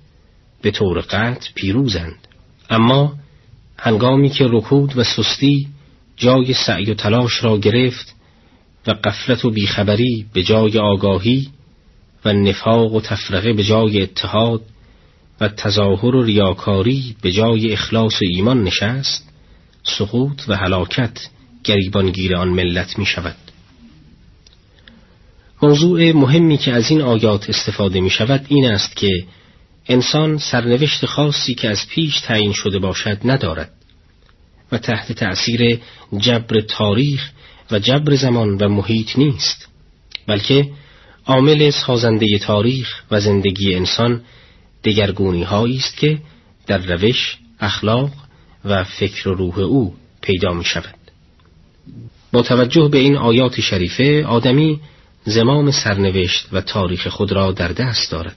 به 0.62 0.70
طور 0.70 1.00
قطع 1.00 1.50
پیروزند. 1.54 2.28
اما 2.70 3.12
هنگامی 3.78 4.28
که 4.28 4.46
رکود 4.48 4.98
و 4.98 5.04
سستی 5.04 5.68
جای 6.18 6.54
سعی 6.54 6.90
و 6.90 6.94
تلاش 6.94 7.44
را 7.44 7.58
گرفت 7.58 8.14
و 8.86 8.90
قفلت 9.04 9.44
و 9.44 9.50
بیخبری 9.50 10.26
به 10.32 10.42
جای 10.42 10.78
آگاهی 10.78 11.48
و 12.24 12.32
نفاق 12.32 12.94
و 12.94 13.00
تفرقه 13.00 13.52
به 13.52 13.64
جای 13.64 14.02
اتحاد 14.02 14.62
و 15.40 15.48
تظاهر 15.48 16.16
و 16.16 16.22
ریاکاری 16.22 17.16
به 17.22 17.32
جای 17.32 17.72
اخلاص 17.72 18.22
و 18.22 18.24
ایمان 18.30 18.64
نشست 18.64 19.28
سقوط 19.82 20.42
و 20.48 20.56
هلاکت 20.56 21.18
گریبانگیر 21.64 22.36
آن 22.36 22.48
ملت 22.48 22.98
می 22.98 23.06
شود 23.06 23.36
موضوع 25.62 26.12
مهمی 26.12 26.56
که 26.56 26.72
از 26.72 26.90
این 26.90 27.02
آیات 27.02 27.50
استفاده 27.50 28.00
می 28.00 28.10
شود 28.10 28.46
این 28.48 28.66
است 28.66 28.96
که 28.96 29.08
انسان 29.86 30.38
سرنوشت 30.38 31.06
خاصی 31.06 31.54
که 31.54 31.68
از 31.68 31.88
پیش 31.88 32.20
تعیین 32.20 32.52
شده 32.52 32.78
باشد 32.78 33.18
ندارد. 33.24 33.77
و 34.72 34.78
تحت 34.78 35.12
تأثیر 35.12 35.80
جبر 36.18 36.60
تاریخ 36.60 37.30
و 37.70 37.78
جبر 37.78 38.14
زمان 38.14 38.56
و 38.56 38.68
محیط 38.68 39.18
نیست 39.18 39.68
بلکه 40.26 40.70
عامل 41.26 41.70
سازنده 41.70 42.38
تاریخ 42.38 43.02
و 43.10 43.20
زندگی 43.20 43.74
انسان 43.74 44.20
دگرگونی 44.84 45.44
است 45.44 45.96
که 45.96 46.18
در 46.66 46.78
روش، 46.78 47.38
اخلاق 47.60 48.10
و 48.64 48.84
فکر 48.84 49.28
و 49.28 49.34
روح 49.34 49.58
او 49.58 49.94
پیدا 50.20 50.52
می 50.52 50.64
شود. 50.64 50.94
با 52.32 52.42
توجه 52.42 52.88
به 52.88 52.98
این 52.98 53.16
آیات 53.16 53.60
شریفه 53.60 54.24
آدمی 54.26 54.80
زمام 55.24 55.70
سرنوشت 55.70 56.48
و 56.52 56.60
تاریخ 56.60 57.08
خود 57.08 57.32
را 57.32 57.52
در 57.52 57.68
دست 57.68 58.10
دارد 58.10 58.36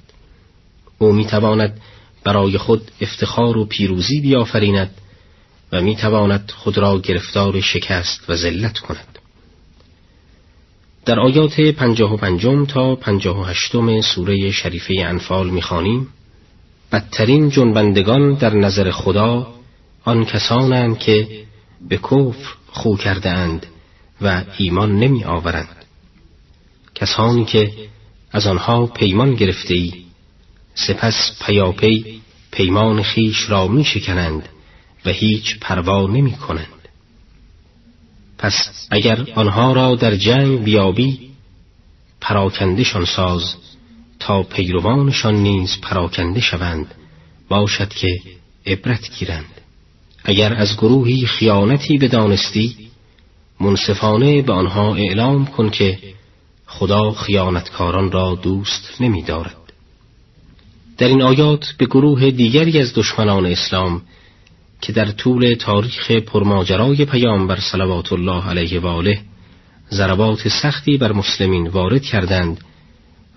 او 0.97 1.13
می 1.13 1.25
تواند 1.25 1.81
برای 2.23 2.57
خود 2.57 2.91
افتخار 3.01 3.57
و 3.57 3.65
پیروزی 3.65 4.21
بیافریند 4.21 4.91
و 5.71 5.81
می 5.81 5.95
تواند 5.95 6.51
خود 6.55 6.77
را 6.77 6.99
گرفتار 6.99 7.61
شکست 7.61 8.29
و 8.29 8.35
ذلت 8.35 8.79
کند. 8.79 9.19
در 11.05 11.19
آیات 11.19 11.61
پنجاه 11.61 12.13
و 12.13 12.17
پنجم 12.17 12.65
تا 12.65 12.95
پنجاه 12.95 13.39
و 13.39 13.43
هشتم 13.43 14.01
سوره 14.01 14.51
شریفه 14.51 14.93
انفال 15.05 15.49
می‌خوانیم 15.49 16.07
بدترین 16.91 17.49
جنبندگان 17.49 18.33
در 18.33 18.53
نظر 18.53 18.91
خدا 18.91 19.53
آن 20.05 20.25
کسانند 20.25 20.99
که 20.99 21.45
به 21.89 21.97
کفر 21.97 22.53
خو 22.67 22.95
کرده 22.95 23.29
اند 23.29 23.65
و 24.21 24.43
ایمان 24.57 24.99
نمی 24.99 25.23
آورند 25.23 25.85
کسانی 26.95 27.45
که 27.45 27.71
از 28.31 28.47
آنها 28.47 28.85
پیمان 28.85 29.35
گرفته 29.35 29.73
ای 29.73 29.93
سپس 30.75 31.37
پیاپی 31.45 32.21
پیمان 32.51 33.03
خیش 33.03 33.49
را 33.49 33.67
می 33.67 33.85
شکنند 33.85 34.49
و 35.05 35.09
هیچ 35.09 35.59
پروا 35.59 36.07
نمی 36.07 36.31
کنند 36.31 36.67
پس 38.37 38.87
اگر 38.91 39.27
آنها 39.35 39.73
را 39.73 39.95
در 39.95 40.15
جنگ 40.15 40.63
بیابی 40.63 41.31
پراکندشان 42.21 43.05
ساز 43.05 43.55
تا 44.19 44.43
پیروانشان 44.43 45.35
نیز 45.35 45.77
پراکنده 45.81 46.39
شوند 46.39 46.95
باشد 47.49 47.89
که 47.89 48.07
عبرت 48.65 49.19
گیرند 49.19 49.61
اگر 50.23 50.53
از 50.53 50.77
گروهی 50.77 51.25
خیانتی 51.25 51.97
بدانستی 51.97 52.75
منصفانه 53.59 54.41
به 54.41 54.53
آنها 54.53 54.95
اعلام 54.95 55.45
کن 55.45 55.69
که 55.69 55.99
خدا 56.65 57.11
خیانتکاران 57.11 58.11
را 58.11 58.35
دوست 58.35 59.01
نمی 59.01 59.23
دارد. 59.23 59.55
در 60.97 61.07
این 61.07 61.21
آیات 61.21 61.73
به 61.77 61.85
گروه 61.85 62.31
دیگری 62.31 62.79
از 62.79 62.93
دشمنان 62.95 63.45
اسلام 63.45 64.01
که 64.81 64.93
در 64.93 65.11
طول 65.11 65.53
تاریخ 65.53 66.11
پرماجرای 66.11 67.05
پیامبر 67.05 67.59
صلوات 67.71 68.13
الله 68.13 68.49
علیه 68.49 68.79
و 68.79 68.87
آله 68.87 69.21
ضربات 69.91 70.47
سختی 70.47 70.97
بر 70.97 71.11
مسلمین 71.11 71.67
وارد 71.67 72.01
کردند 72.01 72.61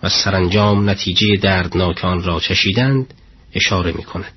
و 0.02 0.08
سرانجام 0.08 0.90
نتیجه 0.90 1.36
دردناک 1.36 2.04
آن 2.04 2.22
را 2.22 2.40
چشیدند 2.40 3.14
اشاره 3.54 3.92
می 3.92 4.02
کند. 4.02 4.32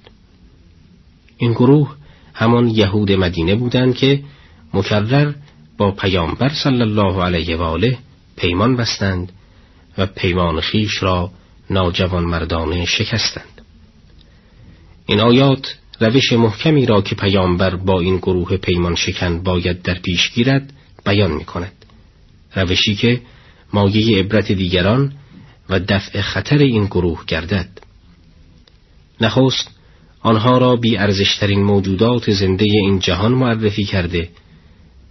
این 1.38 1.52
گروه 1.52 1.96
همان 2.34 2.68
یهود 2.68 3.12
مدینه 3.12 3.56
بودند 3.56 3.96
که 3.96 4.24
مکرر 4.74 5.34
با 5.78 5.92
پیامبر 5.92 6.50
صلی 6.64 6.82
الله 6.82 7.24
علیه 7.24 7.58
و 7.58 7.62
آله 7.62 7.98
پیمان 8.36 8.76
بستند 8.76 9.32
و 9.98 10.06
پیمان 10.06 10.62
خیش 10.62 11.04
را 11.04 11.32
ناجوان 11.70 12.24
مردانه 12.24 12.86
شکستند 12.86 13.62
این 15.06 15.20
آیات 15.20 15.76
روش 16.00 16.34
محکمی 16.34 16.86
را 16.86 17.02
که 17.02 17.16
پیامبر 17.16 17.76
با 17.76 18.00
این 18.00 18.18
گروه 18.18 18.58
پیمان 18.58 18.96
شکن 18.96 19.44
باید 19.44 19.82
در 19.82 20.00
پیش 20.00 20.32
گیرد 20.32 20.74
بیان 21.06 21.32
می 21.32 21.46
کند 21.46 21.74
روشی 22.56 22.96
که 22.96 23.22
مایه 23.74 24.20
عبرت 24.20 24.52
دیگران 24.52 25.14
و 25.70 25.80
دفع 25.80 26.22
خطر 26.22 26.58
این 26.58 26.86
گروه 26.86 27.26
گردد 27.28 27.70
نخست 29.22 29.70
آنها 30.22 30.58
را 30.58 30.76
بی 30.76 30.98
ارزشترین 30.98 31.64
موجودات 31.64 32.32
زنده 32.32 32.66
این 32.66 33.00
جهان 33.00 33.32
معرفی 33.32 33.84
کرده 33.84 34.30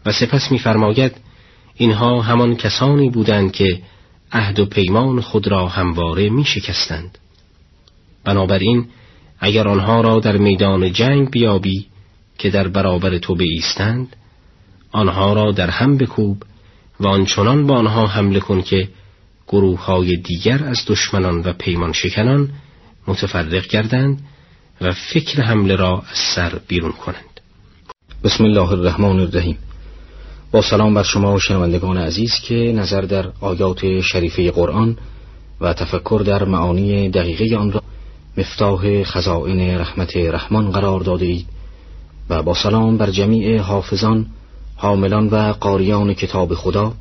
و 0.07 0.12
سپس 0.12 0.53
می‌فرماید 0.53 1.12
اینها 1.76 2.22
همان 2.22 2.57
کسانی 2.57 3.11
بودند 3.11 3.53
که 3.53 3.82
عهد 4.32 4.59
و 4.59 4.66
پیمان 4.66 5.20
خود 5.20 5.49
را 5.49 5.68
همواره 5.68 6.30
می 6.30 6.45
شکستند. 6.45 7.18
بنابراین 8.24 8.87
اگر 9.41 9.68
آنها 9.68 10.01
را 10.01 10.20
در 10.20 10.37
میدان 10.37 10.93
جنگ 10.93 11.30
بیابی 11.30 11.87
که 12.39 12.51
در 12.51 12.68
برابر 12.68 13.18
تو 13.18 13.34
بیستند 13.34 14.16
آنها 14.93 15.32
را 15.32 15.53
در 15.53 15.70
هم 15.70 15.97
بکوب 15.97 16.43
و 17.01 17.07
آنچنان 17.07 17.66
با 17.66 17.74
آنها 17.74 18.07
حمله 18.07 18.41
کن 18.41 18.62
که 18.62 18.89
گروه 19.49 19.84
های 19.84 20.16
دیگر 20.16 20.64
از 20.64 20.78
دشمنان 20.87 21.41
و 21.41 21.53
پیمان 21.53 21.93
شکنان 21.93 22.51
متفرق 23.07 23.66
گردند 23.66 24.20
و 24.80 24.93
فکر 24.93 25.43
حمله 25.43 25.76
را 25.76 26.03
از 26.11 26.18
سر 26.34 26.61
بیرون 26.68 26.93
کنند. 26.93 27.41
بسم 28.24 28.45
الله 28.45 28.70
الرحمن 28.72 29.20
الرحیم. 29.20 29.59
با 30.53 30.62
سلام 30.62 30.95
بر 30.95 31.03
شما 31.03 31.39
شنوندگان 31.39 31.97
عزیز 31.97 32.32
که 32.45 32.55
نظر 32.55 33.01
در 33.01 33.26
آیات 33.41 34.01
شریفه 34.01 34.51
قرآن 34.51 34.97
و 35.61 35.72
تفکر 35.72 36.22
در 36.26 36.45
معانی 36.45 37.09
دقیقه 37.09 37.57
آن 37.57 37.72
را 37.72 37.82
مفتاح 38.39 39.03
خزائن 39.03 39.78
رحمت 39.78 40.16
رحمان 40.16 40.70
قرار 40.70 41.01
داده 41.01 41.26
اید 41.26 41.47
و 42.30 42.43
با 42.43 42.55
سلام 42.55 42.97
بر 42.97 43.11
جمیع 43.11 43.59
حافظان 43.59 44.26
حاملان 44.76 45.28
و 45.28 45.53
قاریان 45.53 46.14
کتاب 46.14 46.55
خدا 46.55 46.95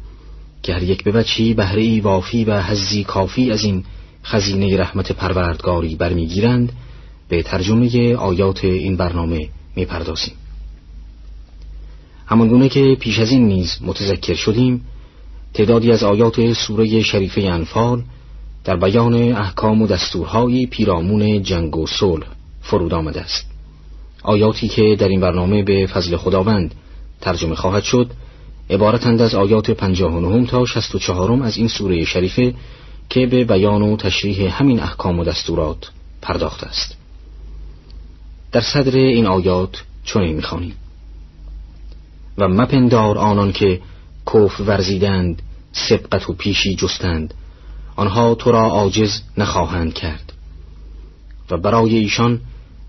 که 0.63 0.73
هر 0.73 0.83
یک 0.83 1.03
به 1.03 1.11
بچی 1.11 1.53
بهره 1.53 2.01
وافی 2.01 2.45
و 2.45 2.61
حزی 2.61 3.03
کافی 3.03 3.51
از 3.51 3.63
این 3.63 3.83
خزینه 4.23 4.77
رحمت 4.77 5.11
پروردگاری 5.11 5.95
برمیگیرند 5.95 6.71
به 7.29 7.43
ترجمه 7.43 8.15
آیات 8.15 8.65
این 8.65 8.97
برنامه 8.97 9.49
می‌پردازیم. 9.75 10.33
همانگونه 12.27 12.69
که 12.69 12.97
پیش 12.99 13.19
از 13.19 13.31
این 13.31 13.47
نیز 13.47 13.77
متذکر 13.81 14.33
شدیم 14.33 14.85
تعدادی 15.53 15.91
از 15.91 16.03
آیات 16.03 16.53
سوره 16.53 17.01
شریفه 17.01 17.41
انفال 17.41 18.03
در 18.65 18.75
بیان 18.75 19.13
احکام 19.13 19.81
و 19.81 19.87
دستورهای 19.87 20.65
پیرامون 20.65 21.43
جنگ 21.43 21.77
و 21.77 21.87
صلح 21.87 22.25
فرود 22.61 22.93
آمده 22.93 23.21
است. 23.21 23.45
آیاتی 24.23 24.67
که 24.67 24.95
در 24.99 25.07
این 25.07 25.19
برنامه 25.19 25.63
به 25.63 25.87
فضل 25.87 26.17
خداوند 26.17 26.75
ترجمه 27.21 27.55
خواهد 27.55 27.83
شد 27.83 28.11
عبارتند 28.69 29.21
از 29.21 29.35
آیات 29.35 29.71
59 29.71 30.45
تا 30.45 30.65
64 30.65 31.43
از 31.43 31.57
این 31.57 31.67
سوره 31.67 32.05
شریفه 32.05 32.53
که 33.09 33.27
به 33.27 33.43
بیان 33.43 33.81
و 33.81 33.97
تشریح 33.97 34.59
همین 34.59 34.79
احکام 34.79 35.19
و 35.19 35.23
دستورات 35.23 35.91
پرداخته 36.21 36.67
است. 36.67 36.97
در 38.51 38.61
صدر 38.61 38.97
این 38.97 39.25
آیات 39.25 39.83
چنین 40.03 40.35
می‌خوانیم. 40.35 40.75
و 42.37 42.47
مپندار 42.47 43.17
آنان 43.17 43.51
که 43.51 43.81
کف 44.33 44.59
ورزیدند 44.59 45.41
سبقت 45.71 46.29
و 46.29 46.33
پیشی 46.33 46.75
جستند 46.75 47.33
آنها 47.95 48.35
تو 48.35 48.51
را 48.51 48.61
عاجز 48.61 49.21
نخواهند 49.37 49.93
کرد. 49.93 50.33
و 51.51 51.57
برای 51.57 51.97
ایشان 51.97 52.41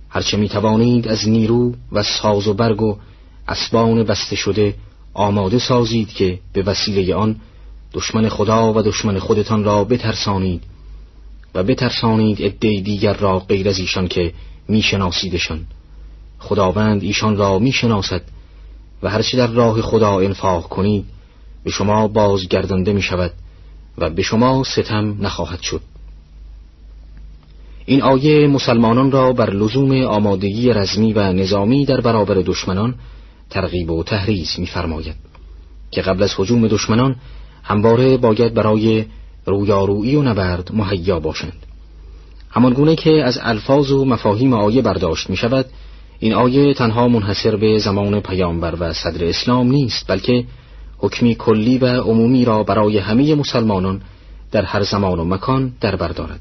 هرچه 0.09 0.37
می 0.37 0.49
توانید 0.49 1.09
از 1.09 1.29
نیرو 1.29 1.75
و 1.93 2.03
ساز 2.03 2.49
و 2.49 2.55
برگ 2.55 2.83
و 2.83 2.97
اسبان 3.49 4.03
بسته 4.03 4.37
شده 4.37 4.75
آماده 5.15 5.59
سازید 5.59 6.09
که 6.09 6.39
به 6.53 6.63
وسیله 6.63 7.15
آن 7.15 7.37
دشمن 7.93 8.29
خدا 8.29 8.73
و 8.73 8.83
دشمن 8.83 9.19
خودتان 9.19 9.65
را 9.65 9.85
بترسانید 9.85 10.63
و 11.55 11.63
بترسانید 11.63 12.43
عده 12.43 12.81
دیگر 12.81 13.15
را 13.15 13.39
غیر 13.39 13.69
از 13.69 13.79
ایشان 13.79 14.09
که 14.09 14.33
میشناسیدشان. 14.69 15.67
خداوند 16.39 17.03
ایشان 17.03 17.37
را 17.37 17.59
می‌شناسد 17.59 18.23
و 19.03 19.11
هرچه 19.11 19.37
در 19.37 19.47
راه 19.47 19.83
خدا 19.83 20.21
انفاق 20.21 20.69
کنید 20.69 21.05
به 21.65 21.71
شما 21.71 22.09
بازگردانده 22.09 22.93
می 22.93 23.03
شود 23.03 23.33
و 23.99 24.11
به 24.11 24.23
شما 24.23 24.65
ستم 24.65 25.17
نخواهد 25.21 25.61
شد. 25.61 25.81
این 27.87 28.03
آیه 28.03 28.47
مسلمانان 28.47 29.11
را 29.11 29.33
بر 29.33 29.51
لزوم 29.51 30.03
آمادگی 30.03 30.73
رزمی 30.73 31.13
و 31.13 31.33
نظامی 31.33 31.85
در 31.85 32.01
برابر 32.01 32.35
دشمنان 32.35 32.95
ترغیب 33.51 33.91
و 33.91 34.03
تحریز 34.03 34.55
می‌فرماید 34.59 35.15
که 35.91 36.03
قبل 36.03 36.23
از 36.23 36.35
حجوم 36.37 36.69
دشمنان 36.69 37.17
همواره 37.63 38.17
باید 38.17 38.55
برای 38.55 39.05
رویارویی 39.47 40.17
و 40.17 40.23
نبرد 40.23 40.71
مهیا 40.75 41.21
باشند. 41.21 41.67
همانگونه 42.51 42.97
که 42.97 43.11
از 43.11 43.39
الفاظ 43.43 43.91
و 43.91 44.05
مفاهیم 44.05 44.53
آیه 44.53 44.83
برداشت 44.83 45.31
می 45.31 45.37
شود 45.37 45.67
این 46.19 46.35
آیه 46.35 46.75
تنها 46.75 47.09
منحصر 47.09 47.57
به 47.57 47.79
زمان 47.79 48.21
پیامبر 48.21 48.75
و 48.81 48.93
صدر 48.93 49.25
اسلام 49.25 49.71
نیست 49.71 50.05
بلکه 50.09 50.45
حکمی 50.99 51.35
کلی 51.35 51.79
و 51.79 51.87
عمومی 51.87 52.45
را 52.45 52.63
برای 52.63 52.99
همه 52.99 53.35
مسلمانان 53.35 54.03
در 54.53 54.63
هر 54.65 54.83
زمان 54.83 55.19
و 55.19 55.25
مکان 55.25 55.73
در 55.81 55.97
بردارد 55.97 56.41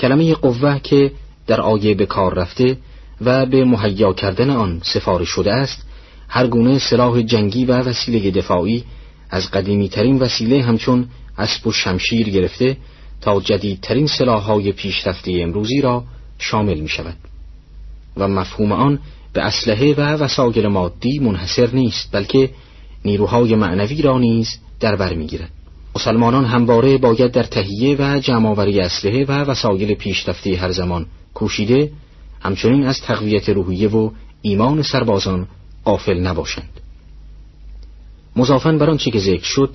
کلمه 0.00 0.34
قوه 0.34 0.78
که 0.78 1.12
در 1.46 1.60
آیه 1.60 1.94
به 1.94 2.06
کار 2.06 2.34
رفته 2.34 2.76
و 3.20 3.46
به 3.46 3.64
مهیا 3.64 4.12
کردن 4.12 4.50
آن 4.50 4.80
سفارش 4.84 5.28
شده 5.28 5.52
است 5.52 5.86
هر 6.28 6.46
گونه 6.46 6.78
سلاح 6.78 7.22
جنگی 7.22 7.64
و 7.64 7.72
وسیله 7.72 8.30
دفاعی 8.30 8.84
از 9.30 9.50
قدیمی 9.50 9.88
ترین 9.88 10.18
وسیله 10.18 10.62
همچون 10.62 11.08
اسب 11.38 11.66
و 11.66 11.72
شمشیر 11.72 12.30
گرفته 12.30 12.76
تا 13.20 13.40
جدیدترین 13.40 14.06
سلاحهای 14.06 14.72
پیشرفته 14.72 15.32
امروزی 15.40 15.80
را 15.80 16.04
شامل 16.38 16.80
می 16.80 16.88
شود 16.88 17.16
و 18.16 18.28
مفهوم 18.28 18.72
آن 18.72 18.98
به 19.32 19.42
اسلحه 19.42 19.94
و 19.94 20.00
وسایل 20.00 20.66
مادی 20.66 21.18
منحصر 21.18 21.70
نیست 21.72 22.08
بلکه 22.12 22.50
نیروهای 23.04 23.54
معنوی 23.54 24.02
را 24.02 24.18
نیز 24.18 24.58
در 24.80 24.96
بر 24.96 25.14
می‌گیرد. 25.14 25.50
مسلمانان 25.96 26.44
همواره 26.44 26.98
باید 26.98 27.32
در 27.32 27.42
تهیه 27.42 27.96
و 27.98 28.20
جمعآوری 28.20 28.80
اسلحه 28.80 29.24
و 29.24 29.32
وسایل 29.32 29.94
پیشرفته 29.94 30.56
هر 30.56 30.70
زمان 30.70 31.06
کوشیده 31.34 31.92
همچنین 32.40 32.84
از 32.84 33.00
تقویت 33.00 33.48
روحیه 33.48 33.88
و 33.88 34.10
ایمان 34.42 34.82
سربازان 34.82 35.48
غافل 35.84 36.20
نباشند. 36.20 36.80
مضافن 38.36 38.78
بر 38.78 38.90
آنچه 38.90 39.10
که 39.10 39.18
ذکر 39.18 39.44
شد 39.44 39.70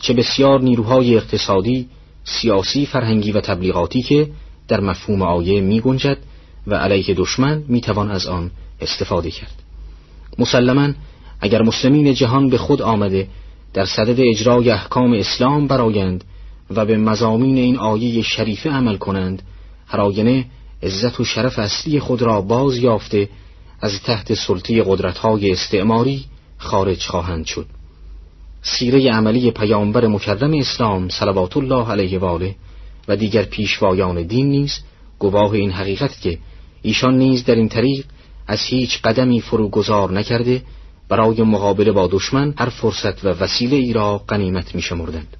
چه 0.00 0.14
بسیار 0.14 0.60
نیروهای 0.60 1.16
اقتصادی 1.16 1.88
سیاسی 2.24 2.86
فرهنگی 2.86 3.32
و 3.32 3.40
تبلیغاتی 3.40 4.02
که 4.02 4.30
در 4.68 4.80
مفهوم 4.80 5.22
آیه 5.22 5.60
می 5.60 5.80
گنجد 5.80 6.18
و 6.66 6.74
علیه 6.74 7.14
دشمن 7.14 7.62
می 7.68 7.80
توان 7.80 8.10
از 8.10 8.26
آن 8.26 8.50
استفاده 8.80 9.30
کرد. 9.30 9.62
مسلما 10.38 10.88
اگر 11.42 11.62
مسلمین 11.62 12.14
جهان 12.14 12.48
به 12.48 12.58
خود 12.58 12.82
آمده 12.82 13.28
در 13.74 13.84
صدد 13.84 14.20
اجرای 14.20 14.70
احکام 14.70 15.12
اسلام 15.12 15.66
برایند 15.66 16.24
و 16.70 16.84
به 16.84 16.96
مزامین 16.96 17.56
این 17.58 17.76
آیه 17.76 18.22
شریفه 18.22 18.70
عمل 18.70 18.96
کنند 18.96 19.42
هر 19.86 20.00
آینه 20.00 20.44
عزت 20.82 21.20
و 21.20 21.24
شرف 21.24 21.58
اصلی 21.58 22.00
خود 22.00 22.22
را 22.22 22.40
باز 22.40 22.76
یافته 22.76 23.28
از 23.80 24.02
تحت 24.02 24.34
سلطه 24.34 24.82
قدرتهای 24.82 25.50
استعماری 25.50 26.24
خارج 26.58 27.06
خواهند 27.06 27.46
شد. 27.46 27.66
سیره 28.62 29.10
عملی 29.10 29.50
پیامبر 29.50 30.06
مکرم 30.06 30.52
اسلام 30.54 31.08
صلوات 31.08 31.56
الله 31.56 31.90
علیه 31.90 32.18
و 32.18 32.24
آله 32.24 32.54
و 33.08 33.16
دیگر 33.16 33.42
پیشوایان 33.42 34.22
دین 34.22 34.50
نیز 34.50 34.80
گواه 35.18 35.52
این 35.52 35.70
حقیقت 35.70 36.20
که 36.20 36.38
ایشان 36.82 37.18
نیز 37.18 37.44
در 37.44 37.54
این 37.54 37.68
طریق 37.68 38.04
از 38.46 38.60
هیچ 38.60 39.00
قدمی 39.02 39.40
فروگذار 39.40 40.12
نکرده 40.12 40.62
برای 41.08 41.42
مقابله 41.42 41.92
با 41.92 42.08
دشمن 42.12 42.54
هر 42.58 42.68
فرصت 42.68 43.24
و 43.24 43.28
وسیله 43.28 43.76
ای 43.76 43.92
را 43.92 44.18
قنیمت 44.18 44.74
می 44.74 44.82
شمردند. 44.82 45.36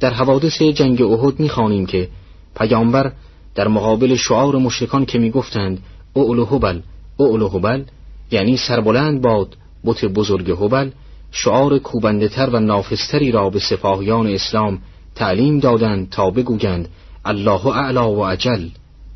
در 0.00 0.10
حوادث 0.10 0.62
جنگ 0.62 1.02
احد 1.02 1.40
می 1.40 1.48
خانیم 1.48 1.86
که 1.86 2.08
پیامبر 2.56 3.12
در 3.54 3.68
مقابل 3.68 4.14
شعار 4.16 4.56
مشرکان 4.56 5.04
که 5.04 5.18
می 5.18 5.30
گفتند 5.30 5.82
اولو 6.12 6.44
هبل 6.44 6.80
اولو 7.16 7.48
هبل 7.48 7.82
یعنی 8.30 8.56
سربلند 8.56 9.22
باد 9.22 9.56
بت 9.84 10.04
بزرگ 10.04 10.50
هبل 10.50 10.90
شعار 11.30 11.78
کوبنده 11.78 12.28
تر 12.28 12.50
و 12.50 12.60
نافستری 12.60 13.30
را 13.30 13.50
به 13.50 13.58
سپاهیان 13.58 14.26
اسلام 14.26 14.78
تعلیم 15.14 15.58
دادند 15.58 16.10
تا 16.10 16.30
بگویند 16.30 16.88
الله 17.24 17.66
اعلا 17.66 18.12
و 18.12 18.24
عجل 18.24 18.68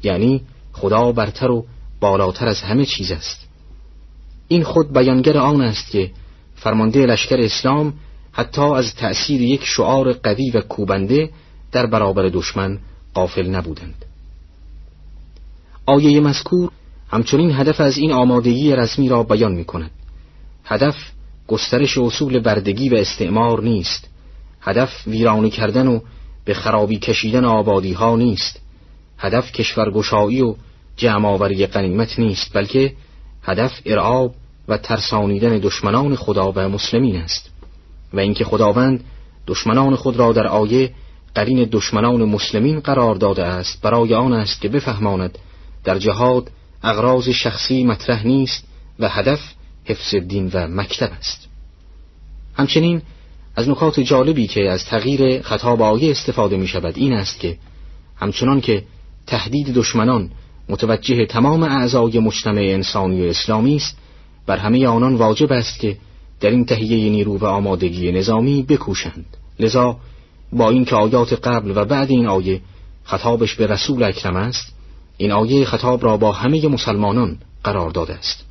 یعنی 0.03 0.41
خدا 0.73 1.13
برتر 1.13 1.51
و 1.51 1.67
بالاتر 2.01 2.49
از 2.49 2.61
همه 2.61 2.87
چیز 2.87 3.13
است 3.13 3.49
این 4.49 4.63
خود 4.63 4.93
بیانگر 4.93 5.39
آن 5.39 5.61
است 5.61 5.91
که 5.91 6.11
فرمانده 6.55 7.07
لشکر 7.07 7.41
اسلام 7.41 7.93
حتی 8.33 8.63
از 8.63 8.95
تأثیر 8.95 9.43
یک 9.43 9.65
شعار 9.65 10.13
قوی 10.13 10.51
و 10.51 10.61
کوبنده 10.61 11.31
در 11.73 11.87
برابر 11.87 12.29
دشمن 12.29 12.79
قافل 13.15 13.47
نبودند. 13.47 14.05
آیه 15.87 16.21
مذکور 16.21 16.71
همچنین 17.11 17.51
هدف 17.51 17.81
از 17.81 17.99
این 17.99 18.13
آمادگی 18.13 18.77
رسمی 18.77 19.09
را 19.09 19.23
بیان 19.23 19.53
می 19.53 19.65
کند 19.65 19.91
هدف 20.65 20.95
گسترش 21.49 21.99
اصول 21.99 22.39
بردگی 22.39 22.89
و 22.89 22.95
استعمار 22.95 23.63
نیست. 23.63 24.09
هدف 24.61 24.91
ویرانی 25.07 25.51
کردن 25.51 25.87
و 25.87 26.01
به 26.45 26.55
خرابی 26.55 26.99
کشیدن 26.99 27.45
آبادی 27.45 27.93
ها 27.93 28.17
نیست. 28.17 28.61
هدف 29.19 29.53
کشورگشایی 29.53 30.43
و 30.43 30.55
جمعآوری 30.97 31.67
قنیمت 31.67 32.19
نیست 32.19 32.55
بلکه 32.55 32.93
هدف 33.43 33.81
ارعاب 33.87 34.35
و 34.69 34.77
ترسانیدن 34.77 35.59
دشمنان 35.59 36.17
خدا 36.17 36.53
و 36.53 36.69
مسلمین 36.69 37.17
است. 37.17 37.51
و 38.13 38.21
اینکه 38.21 38.45
خداوند 38.45 39.05
دشمنان 39.47 39.97
خود 39.97 40.17
را 40.17 40.33
در 40.33 40.47
آیه 40.47 40.91
قرین 41.35 41.69
دشمنان 41.73 42.25
مسلمین 42.25 42.81
قرار 42.81 43.15
داده 43.15 43.45
است 43.45 43.83
برای 43.83 44.15
آن 44.15 44.33
است 44.33 44.61
که 44.61 44.69
بفهماند 44.69 45.39
در 45.85 45.99
جهاد 45.99 46.51
اغراض 46.83 47.29
شخصی 47.29 47.85
مطرح 47.85 48.27
نیست 48.27 48.65
و 48.99 49.09
هدف 49.09 49.41
حفظ 49.85 50.15
دین 50.15 50.51
و 50.55 50.67
مکتب 50.69 51.11
است. 51.19 51.49
همچنین 52.57 53.03
از 53.57 53.69
نکات 53.69 54.01
جالبی 54.01 54.47
که 54.47 54.71
از 54.71 54.85
تغییر 54.85 55.43
خطاب 55.43 55.83
آیه 55.83 56.11
استفاده 56.11 56.57
می 56.57 56.67
شود 56.67 56.99
این 56.99 57.13
است 57.13 57.41
که 57.41 57.57
همچنان 58.17 58.61
که 58.61 58.85
تهدید 59.27 59.75
دشمنان 59.75 60.31
متوجه 60.69 61.27
تمام 61.27 61.63
اعضای 61.63 62.19
مجتمع 62.19 62.61
انسانی 62.61 63.27
و 63.27 63.31
اسلامی 63.31 63.77
است. 63.77 63.97
بر 64.47 64.57
همه 64.57 64.87
آنان 64.87 65.15
واجب 65.15 65.53
است 65.53 65.81
که 65.81 65.97
در 66.41 66.51
این 66.51 66.65
تهیه 66.65 67.11
نیرو 67.11 67.39
و 67.39 67.45
آمادگی 67.45 68.13
نظامی 68.13 68.63
بکوشند. 68.63 69.27
لذا 69.61 69.97
با 70.53 70.71
اینکه 70.71 70.97
آیات 70.97 71.33
قبل 71.33 71.73
و 71.77 71.85
بعد 71.85 72.11
این 72.11 72.27
آیه 72.27 72.61
خطابش 73.05 73.55
به 73.55 73.67
رسول 73.67 74.03
اکرم 74.03 74.37
است 74.37 74.73
این 75.17 75.33
آیه 75.33 75.65
خطاب 75.65 76.05
را 76.05 76.17
با 76.17 76.33
همه 76.33 76.69
مسلمانان 76.69 77.39
قرار 77.65 77.91
داده 77.91 78.15
است. 78.15 78.45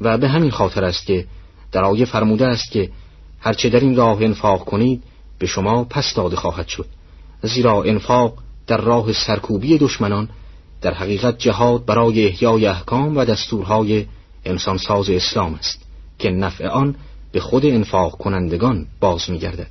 و 0.00 0.18
به 0.18 0.28
همین 0.28 0.50
خاطر 0.50 0.84
است 0.84 1.06
که 1.06 1.26
در 1.72 1.84
آیه 1.84 2.04
فرموده 2.04 2.46
است 2.46 2.70
که 2.70 2.90
هرچه 3.40 3.68
در 3.68 3.80
این 3.80 3.96
راه 3.96 4.22
انفاق 4.22 4.64
کنید 4.64 5.02
به 5.38 5.46
شما 5.46 5.84
پس 5.84 6.14
داده 6.14 6.36
خواهد 6.36 6.68
شد. 6.68 6.86
زیرا 7.42 7.82
انفاق 7.82 8.34
در 8.66 8.80
راه 8.80 9.12
سرکوبی 9.12 9.78
دشمنان 9.78 10.28
در 10.82 10.94
حقیقت 10.94 11.38
جهاد 11.38 11.84
برای 11.84 12.26
احیای 12.26 12.66
احکام 12.66 13.16
و 13.16 13.24
دستورهای 13.24 14.06
انسانساز 14.44 15.10
اسلام 15.10 15.54
است 15.54 15.86
که 16.18 16.30
نفع 16.30 16.68
آن 16.68 16.94
به 17.32 17.40
خود 17.40 17.66
انفاق 17.66 18.18
کنندگان 18.18 18.86
باز 19.00 19.30
می‌گردد. 19.30 19.70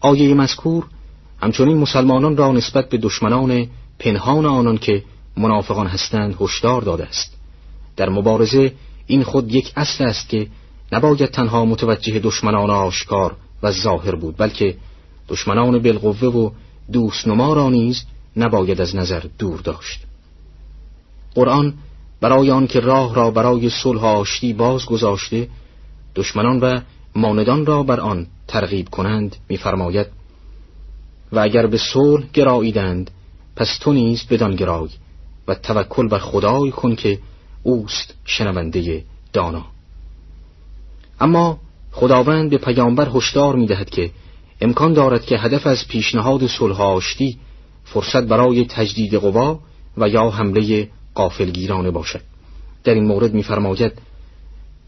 آیه 0.00 0.34
مذکور 0.34 0.84
همچنین 1.42 1.78
مسلمانان 1.78 2.36
را 2.36 2.52
نسبت 2.52 2.88
به 2.88 2.98
دشمنان 2.98 3.66
پنهان 3.98 4.46
آنان 4.46 4.78
که 4.78 5.02
منافقان 5.36 5.86
هستند 5.86 6.36
هشدار 6.40 6.82
داده 6.82 7.06
است 7.06 7.36
در 7.96 8.08
مبارزه 8.08 8.72
این 9.06 9.22
خود 9.22 9.54
یک 9.54 9.72
اصل 9.76 10.04
است 10.04 10.28
که 10.28 10.46
نباید 10.92 11.30
تنها 11.30 11.64
متوجه 11.64 12.18
دشمنان 12.18 12.70
آشکار 12.70 13.36
و 13.62 13.72
ظاهر 13.72 14.14
بود 14.14 14.36
بلکه 14.38 14.76
دشمنان 15.28 15.78
بالقوه 15.78 16.28
و 16.28 16.50
دوست 16.92 17.28
نما 17.28 17.52
را 17.52 17.70
نیز 17.70 18.04
نباید 18.36 18.80
از 18.80 18.96
نظر 18.96 19.22
دور 19.38 19.60
داشت. 19.60 20.00
قرآن 21.34 21.74
برای 22.20 22.50
آن 22.50 22.66
که 22.66 22.80
راه 22.80 23.14
را 23.14 23.30
برای 23.30 23.70
صلح 23.70 24.04
آشتی 24.04 24.52
باز 24.52 24.86
گذاشته 24.86 25.48
دشمنان 26.14 26.60
و 26.60 26.80
ماندان 27.16 27.66
را 27.66 27.82
بر 27.82 28.00
آن 28.00 28.26
ترغیب 28.48 28.88
کنند 28.88 29.36
می‌فرماید 29.48 30.06
و 31.32 31.38
اگر 31.38 31.66
به 31.66 31.78
صلح 31.78 32.24
گراییدند 32.32 33.10
پس 33.56 33.78
تو 33.80 33.92
نیز 33.92 34.26
بدان 34.30 34.56
گرای 34.56 34.88
و 35.48 35.54
توکل 35.54 36.08
بر 36.08 36.18
خدای 36.18 36.70
کن 36.70 36.94
که 36.94 37.18
اوست 37.62 38.14
شنونده 38.24 39.04
دانا. 39.32 39.64
اما 41.20 41.58
خداوند 41.92 42.50
به 42.50 42.58
پیامبر 42.58 43.08
هشدار 43.14 43.56
می‌دهد 43.56 43.90
که 43.90 44.10
امکان 44.60 44.92
دارد 44.92 45.24
که 45.24 45.38
هدف 45.38 45.66
از 45.66 45.88
پیشنهاد 45.88 46.46
صلح 46.46 46.80
آشتی 46.80 47.38
فرصت 47.84 48.22
برای 48.22 48.64
تجدید 48.64 49.14
قوا 49.14 49.60
و 49.96 50.08
یا 50.08 50.30
حمله 50.30 50.88
قافلگیرانه 51.14 51.90
باشد. 51.90 52.20
در 52.84 52.94
این 52.94 53.04
مورد 53.04 53.34
میفرماید 53.34 53.92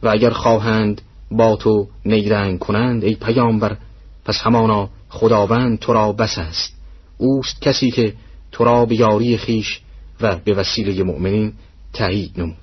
و 0.03 0.09
اگر 0.09 0.31
خواهند 0.31 1.03
با 1.31 1.57
تو 1.57 1.87
نیرنگ 2.05 2.59
کنند 2.59 3.05
ای 3.05 3.15
پیامبر 3.15 3.77
پس 4.25 4.39
همانا 4.41 4.89
خداوند 5.09 5.79
تو 5.79 5.93
را 5.93 6.13
بس 6.13 6.39
است. 6.39 6.75
اوست 7.19 7.63
کسی 7.63 7.91
که 7.91 8.15
تو 8.53 8.65
را 8.65 8.85
به 8.87 8.97
یاری 8.97 9.37
خیش 9.37 9.81
و 10.21 10.37
به 10.37 10.55
وسیله 10.55 11.03
مؤمنین 11.03 11.53
تایید 11.93 12.41
نمود. 12.41 12.57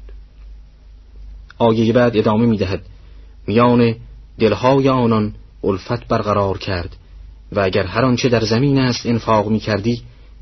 آیه 1.57 1.93
بعد 1.93 2.17
ادامه 2.17 2.45
می‌دهد 2.45 2.82
میان 3.47 3.95
دلهای 4.39 4.89
آنان 4.89 5.34
الفت 5.63 6.07
برقرار 6.07 6.57
کرد 6.57 6.95
و 7.51 7.59
اگر 7.59 7.84
هر 7.84 8.05
آنچه 8.05 8.29
در 8.29 8.43
زمین 8.43 8.79
است 8.79 9.05
انفاق 9.05 9.47
می 9.47 9.59
کردی 9.59 10.01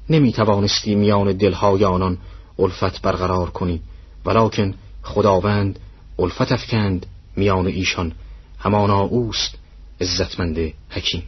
نمی 0.10 0.32
توانستی 0.32 0.96
میان 0.96 1.32
دلهای 1.32 1.86
آنان 1.86 2.18
الفت 2.60 3.02
برقرار 3.02 3.50
کنی 3.50 3.82
ولیکن 4.26 4.74
خداوند 5.04 5.80
الفت 6.20 6.52
افکند 6.52 7.06
میان 7.36 7.68
ایشان. 7.68 8.12
همانا 8.60 9.00
اوست 9.00 9.56
عزتمند 10.02 10.74
حکیم. 10.90 11.24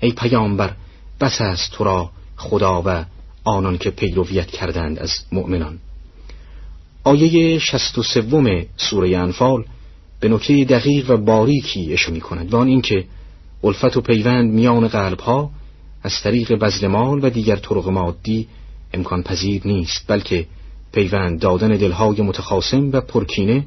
ای 0.00 0.12
پیامبر 0.12 0.72
بس 1.20 1.40
است 1.40 1.72
تو 1.72 1.84
را 1.84 2.10
خدا 2.36 2.82
و 2.86 3.04
آنان 3.44 3.78
که 3.78 3.90
پیرویت 3.90 4.46
کردند 4.46 4.98
از 4.98 5.10
مؤمنان. 5.32 5.78
آیه 7.04 7.58
شست 7.58 7.98
و 7.98 8.02
سوم 8.02 8.66
سوره 8.76 9.18
انفال 9.18 9.64
به 10.20 10.28
نکته 10.28 10.64
دقیق 10.64 11.10
و 11.10 11.16
باریکی 11.16 11.92
اشاره 11.92 12.14
می 12.14 12.20
کند 12.20 12.54
و 12.54 12.56
آن 12.56 12.68
اینکه 12.68 13.04
الفت 13.64 13.96
و 13.96 14.00
پیوند 14.00 14.52
میان 14.52 14.88
قلبها 14.88 15.50
از 16.02 16.12
طریق 16.22 16.52
بذل 16.52 16.86
مال 16.86 17.24
و 17.24 17.30
دیگر 17.30 17.56
طرق 17.56 17.88
مادی 17.88 18.48
امکان 18.94 19.22
پذیر 19.22 19.62
نیست 19.64 20.04
بلکه 20.06 20.46
پیوند 20.92 21.40
دادن 21.40 21.68
دلهای 21.68 22.22
متخاصم 22.22 22.90
و 22.92 23.00
پرکینه 23.00 23.64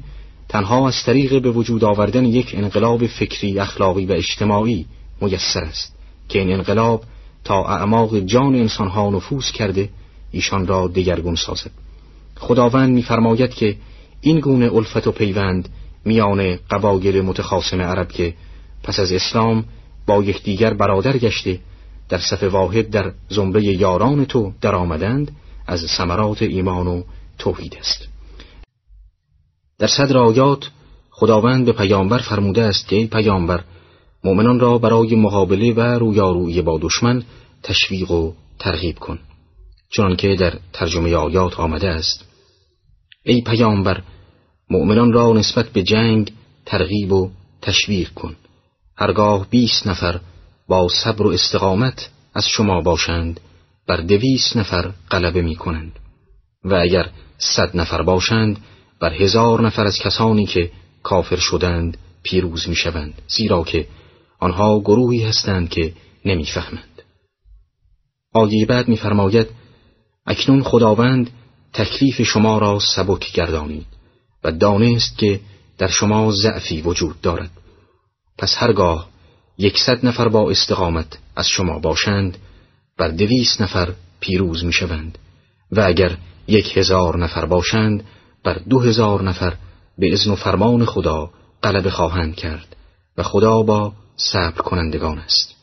تنها 0.48 0.88
از 0.88 1.02
طریق 1.06 1.42
به 1.42 1.50
وجود 1.50 1.84
آوردن 1.84 2.24
یک 2.24 2.54
انقلاب 2.54 3.06
فکری 3.06 3.58
اخلاقی 3.58 4.06
و 4.06 4.12
اجتماعی 4.12 4.86
میسر 5.20 5.64
است 5.64 5.96
که 6.28 6.38
این 6.38 6.52
انقلاب 6.52 7.04
تا 7.44 7.64
اعماق 7.64 8.18
جان 8.18 8.54
انسانها 8.54 9.10
نفوذ 9.10 9.50
کرده 9.50 9.88
ایشان 10.30 10.66
را 10.66 10.88
دگرگون 10.88 11.34
سازد. 11.34 11.70
خداوند 12.36 12.94
میفرماید 12.94 13.54
که 13.54 13.76
این 14.20 14.40
گونه 14.40 14.74
الفت 14.74 15.06
و 15.06 15.12
پیوند 15.12 15.68
میان 16.04 16.58
قبایل 16.70 17.20
متخاصم 17.20 17.80
عرب 17.80 18.08
که 18.08 18.34
پس 18.82 19.00
از 19.00 19.12
اسلام 19.12 19.64
با 20.06 20.22
یکدیگر 20.22 20.74
برادر 20.74 21.18
گشته 21.18 21.60
در 22.12 22.18
صف 22.18 22.42
واحد 22.42 22.90
در 22.90 23.12
زمره 23.28 23.64
یاران 23.64 24.24
تو 24.24 24.52
در 24.60 24.74
آمدند 24.74 25.36
از 25.66 25.80
ثمرات 25.96 26.42
ایمان 26.42 26.86
و 26.86 27.02
توحید 27.38 27.76
است. 27.80 28.08
در 29.78 29.86
صدر 29.86 30.18
آیات 30.18 30.70
خداوند 31.10 31.66
به 31.66 31.72
پیامبر 31.72 32.18
فرموده 32.18 32.62
است 32.62 32.88
که 32.88 32.96
ای 32.96 33.06
پیامبر 33.06 33.64
مؤمنان 34.24 34.60
را 34.60 34.78
برای 34.78 35.14
مقابله 35.14 35.72
و 35.72 35.80
رویارویی 35.80 36.62
با 36.62 36.78
دشمن 36.82 37.22
تشویق 37.62 38.10
و 38.10 38.32
ترغیب 38.58 38.98
کن. 38.98 39.18
چنانکه 39.90 40.36
در 40.36 40.58
ترجمه 40.72 41.14
آیات 41.16 41.60
آمده 41.60 41.88
است. 41.88 42.24
ای 43.24 43.40
پیامبر 43.40 44.02
مؤمنان 44.70 45.12
را 45.12 45.32
نسبت 45.32 45.68
به 45.68 45.82
جنگ 45.82 46.32
ترغیب 46.66 47.12
و 47.12 47.30
تشویق 47.62 48.10
کن. 48.14 48.36
هرگاه 48.96 49.46
بیست 49.50 49.86
نفر 49.86 50.20
با 50.68 50.88
صبر 50.88 51.26
و 51.26 51.30
استقامت 51.30 52.10
از 52.34 52.48
شما 52.48 52.80
باشند 52.80 53.40
بر 53.86 53.96
دویست 53.96 54.56
نفر 54.56 54.92
غلبه 55.10 55.42
می 55.42 55.56
کنند 55.56 55.98
و 56.64 56.74
اگر 56.74 57.10
صد 57.38 57.76
نفر 57.76 58.02
باشند 58.02 58.64
بر 59.00 59.12
هزار 59.12 59.66
نفر 59.66 59.86
از 59.86 59.98
کسانی 59.98 60.46
که 60.46 60.70
کافر 61.02 61.36
شدند 61.36 61.98
پیروز 62.22 62.68
می 62.68 62.76
شوند 62.76 63.22
زیرا 63.28 63.64
که 63.64 63.86
آنها 64.38 64.80
گروهی 64.80 65.24
هستند 65.24 65.68
که 65.68 65.92
نمی‌فهمند. 66.24 67.02
آیه 68.34 68.66
بعد 68.66 68.88
میفرماید 68.88 69.46
اکنون 70.26 70.62
خداوند 70.62 71.30
تکلیف 71.72 72.22
شما 72.22 72.58
را 72.58 72.78
سبک 72.78 73.32
گردانید 73.32 73.86
و 74.44 74.52
دانست 74.52 75.18
که 75.18 75.40
در 75.78 75.88
شما 75.88 76.32
ضعفی 76.32 76.82
وجود 76.82 77.20
دارد 77.20 77.50
پس 78.38 78.54
هرگاه 78.56 79.11
یکصد 79.58 80.06
نفر 80.06 80.28
با 80.28 80.50
استقامت 80.50 81.18
از 81.36 81.48
شما 81.48 81.78
باشند 81.78 82.38
بر 82.98 83.08
دویست 83.08 83.62
نفر 83.62 83.92
پیروز 84.20 84.64
می‌شوند. 84.64 85.18
و 85.72 85.80
اگر 85.80 86.16
یک 86.48 86.76
هزار 86.76 87.18
نفر 87.18 87.44
باشند 87.44 88.04
بر 88.44 88.60
دو 88.70 88.80
هزار 88.80 89.22
نفر 89.22 89.54
به 89.98 90.12
ازن 90.12 90.30
و 90.30 90.36
فرمان 90.36 90.84
خدا 90.84 91.30
غلبه 91.62 91.90
خواهند 91.90 92.34
کرد 92.34 92.76
و 93.16 93.22
خدا 93.22 93.62
با 93.62 93.92
صبر 94.16 94.62
کنندگان 94.62 95.18
است. 95.18 95.54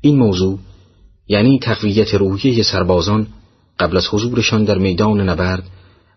این 0.00 0.18
موضوع 0.18 0.58
یعنی 1.28 1.58
تقویت 1.58 2.14
روحیه 2.14 2.62
سربازان 2.62 3.26
قبل 3.78 3.96
از 3.96 4.06
حضورشان 4.10 4.64
در 4.64 4.78
میدان 4.78 5.28
نبرد 5.28 5.70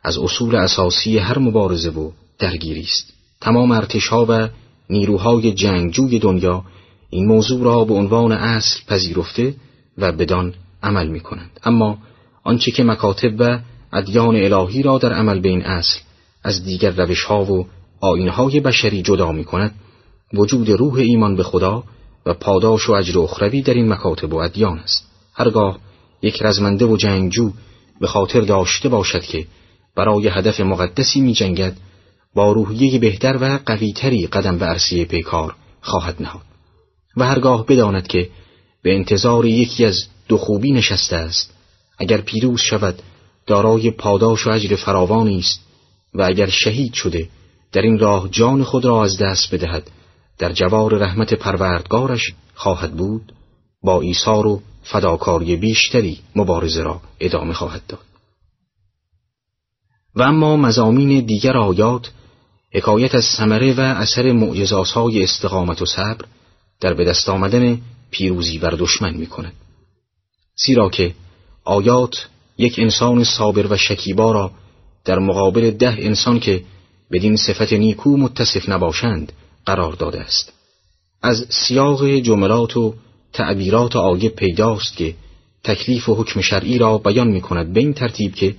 از 0.03 0.17
اصول 0.17 0.55
اساسی 0.55 1.17
هر 1.17 1.39
مبارزه 1.39 1.89
و 1.89 2.11
درگیری 2.39 2.82
است. 2.82 3.13
تمام 3.41 3.71
ارتشها 3.71 4.25
و 4.30 4.49
نیروهای 4.89 5.51
جنگجوی 5.51 6.19
دنیا 6.19 6.63
این 7.09 7.25
موضوع 7.25 7.63
را 7.63 7.85
به 7.85 7.93
عنوان 7.93 8.31
اصل 8.31 8.79
پذیرفته 8.87 9.55
و 9.97 10.11
بدان 10.11 10.53
عمل 10.83 11.07
می 11.07 11.19
کنند. 11.19 11.59
اما 11.63 11.97
آنچه 12.43 12.71
که 12.71 12.83
مکاتب 12.83 13.33
و 13.39 13.59
ادیان 13.93 14.35
الهی 14.35 14.83
را 14.83 14.97
در 14.97 15.13
عمل 15.13 15.39
به 15.39 15.49
این 15.49 15.65
اصل 15.65 15.99
از 16.43 16.63
دیگر 16.63 16.91
روش 16.91 17.23
ها 17.23 17.45
و 17.45 17.67
آینهای 18.01 18.59
بشری 18.59 19.01
جدا 19.01 19.31
می 19.31 19.43
کند 19.43 19.75
وجود 20.33 20.69
روح 20.69 20.95
ایمان 20.95 21.35
به 21.35 21.43
خدا 21.43 21.83
و 22.25 22.33
پاداش 22.33 22.89
و 22.89 22.91
اجر 22.93 23.19
اخروی 23.19 23.61
در 23.61 23.73
این 23.73 23.93
مکاتب 23.93 24.33
و 24.33 24.37
ادیان 24.37 24.79
است 24.79 25.07
هرگاه 25.33 25.77
یک 26.21 26.41
رزمنده 26.41 26.85
و 26.85 26.97
جنگجو 26.97 27.51
به 28.01 28.07
خاطر 28.07 28.41
داشته 28.41 28.89
باشد 28.89 29.21
که 29.21 29.45
برای 29.95 30.27
هدف 30.27 30.59
مقدسی 30.59 31.21
می 31.21 31.33
جنگد 31.33 31.77
با 32.36 32.51
روحیه 32.51 32.99
بهتر 32.99 33.38
و 33.41 33.59
قویتری 33.65 34.27
قدم 34.27 34.57
به 34.57 34.65
عرصه 34.65 35.05
پیکار 35.05 35.55
خواهد 35.82 36.21
نهاد 36.21 36.41
و 37.17 37.25
هرگاه 37.25 37.65
بداند 37.65 38.07
که 38.07 38.30
به 38.84 38.95
انتظار 38.95 39.45
یکی 39.45 39.86
از 39.86 39.97
دو 40.27 40.38
خوبی 40.38 40.71
نشسته 40.71 41.15
است 41.15 41.53
اگر 41.97 42.21
پیروز 42.21 42.61
شود 42.61 43.01
دارای 43.47 43.91
پاداش 43.91 44.47
و 44.47 44.49
اجر 44.49 44.75
فراوانی 44.75 45.39
است 45.39 45.59
و 46.13 46.21
اگر 46.21 46.49
شهید 46.49 46.93
شده 46.93 47.30
در 47.71 47.82
این 47.82 47.99
راه 47.99 48.30
جان 48.30 48.63
خود 48.63 48.86
را 48.86 49.03
از 49.03 49.17
دست 49.17 49.53
بدهد 49.53 49.91
در 50.38 50.51
جوار 50.51 50.97
رحمت 50.97 51.34
پروردگارش 51.34 52.34
خواهد 52.55 52.93
بود 52.93 53.34
با 53.84 54.01
ایثار 54.01 54.47
و 54.47 54.61
فداکاری 54.84 55.55
بیشتری 55.55 56.19
مبارزه 56.36 56.84
را 56.84 57.01
ادامه 57.19 57.53
خواهد 57.53 57.82
داد. 57.88 57.99
و 60.15 60.21
اما 60.21 60.57
مزامین 60.57 61.25
دیگر 61.25 61.57
آیات 61.57 62.11
حکایت 62.74 63.15
از 63.15 63.26
ثمره 63.26 63.74
و 63.74 63.80
اثر 63.80 64.32
معجزاسای 64.32 65.24
استقامت 65.24 65.82
و 65.82 65.86
صبر 65.86 66.26
در 66.82 66.93
به 66.93 67.05
دست 67.05 67.30
آمدن 67.30 67.82
پیروزی 68.11 68.57
بر 68.57 68.72
دشمن 68.72 69.13
می 69.13 69.28
کند. 69.28 69.53
زیرا 70.65 70.89
که 70.89 71.13
آیات 71.63 72.28
یک 72.57 72.80
انسان 72.80 73.24
صابر 73.24 73.67
و 73.74 73.78
شکیبا 73.78 74.32
را 74.32 74.51
در 75.05 75.20
مقابل 75.20 75.72
ده 75.72 75.95
انسان 75.99 76.39
که 76.39 76.63
بدین 77.11 77.36
صفت 77.36 77.74
نیکو 77.74 78.17
متصف 78.17 78.70
نباشند 78.70 79.32
قرار 79.65 79.93
داده 79.93 80.20
است 80.20 80.53
از 81.22 81.45
سیاق 81.49 82.09
جملات 82.09 82.78
و 82.78 82.93
تعبیرات 83.34 83.95
آیه 83.95 84.30
پیداست 84.30 84.97
که 84.97 85.15
تکلیف 85.63 86.09
و 86.09 86.15
حکم 86.15 86.41
شرعی 86.41 86.78
را 86.78 86.97
بیان 86.97 87.28
می 87.28 87.41
کند 87.41 87.74
به 87.74 87.80
این 87.80 87.93
ترتیب 87.93 88.36
که 88.36 88.55